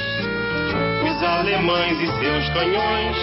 os 1.04 1.22
alemães 1.22 1.98
e 2.00 2.06
seus 2.06 2.48
canhões. 2.54 3.16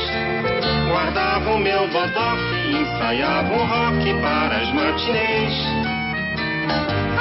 Guardavam 0.92 1.58
meu 1.58 1.88
bodoque 1.88 2.56
e 2.68 2.82
ensaiavam 2.84 3.66
rock 3.66 4.14
para 4.22 4.58
as 4.58 4.72
matinês. 4.74 5.54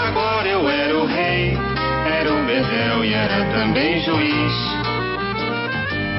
Agora 0.06 0.46
eu 0.46 0.68
era 0.68 0.94
o 0.94 1.06
rei, 1.06 1.56
era 2.20 2.32
o 2.34 2.44
bedel 2.44 3.02
e 3.02 3.14
era 3.14 3.44
também 3.46 3.98
juiz. 4.00 4.52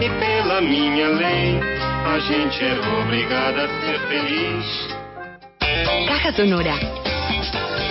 E 0.01 0.10
pela 0.20 0.62
minha 0.62 1.10
lei, 1.10 1.60
a 2.06 2.20
gente 2.20 2.66
era 2.66 3.03
obrigada 3.03 3.64
a 3.64 3.82
ser 3.82 3.99
feliz. 4.08 4.66
Caja 6.08 6.32
Sonora. 6.34 6.76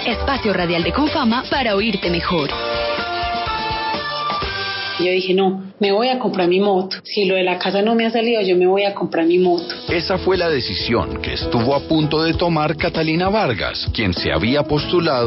Espacio 0.07 0.53
radial 0.53 0.85
de 0.85 0.93
Confama 0.93 1.45
para 1.51 1.75
oírte 1.75 2.11
mejor. 2.11 2.49
Yo 5.01 5.11
dije, 5.11 5.35
no, 5.35 5.65
me 5.81 5.91
voy 5.91 6.09
a 6.09 6.21
comprar 6.21 6.47
mi 6.47 6.61
moto. 6.61 6.97
Si 7.03 7.25
lo 7.25 7.35
de 7.35 7.43
la 7.43 7.59
casa 7.59 7.83
no 7.83 7.97
me 7.97 8.07
ha 8.07 8.11
salido, 8.11 8.41
yo 8.43 8.57
me 8.57 8.67
voy 8.67 8.85
a 8.85 8.95
comprar 8.95 9.27
mi 9.27 9.39
moto. 9.39 9.75
Esa 9.89 10.19
fue 10.19 10.37
la 10.37 10.49
decisión 10.49 11.21
que 11.21 11.35
estuvo 11.35 11.75
a 11.75 11.81
punto 11.81 12.23
de 12.23 12.35
tomar 12.35 12.77
Catalina 12.77 13.29
Vargas, 13.29 13.89
quien 13.93 14.15
se 14.15 14.33
había 14.33 14.63
postulado 14.63 15.23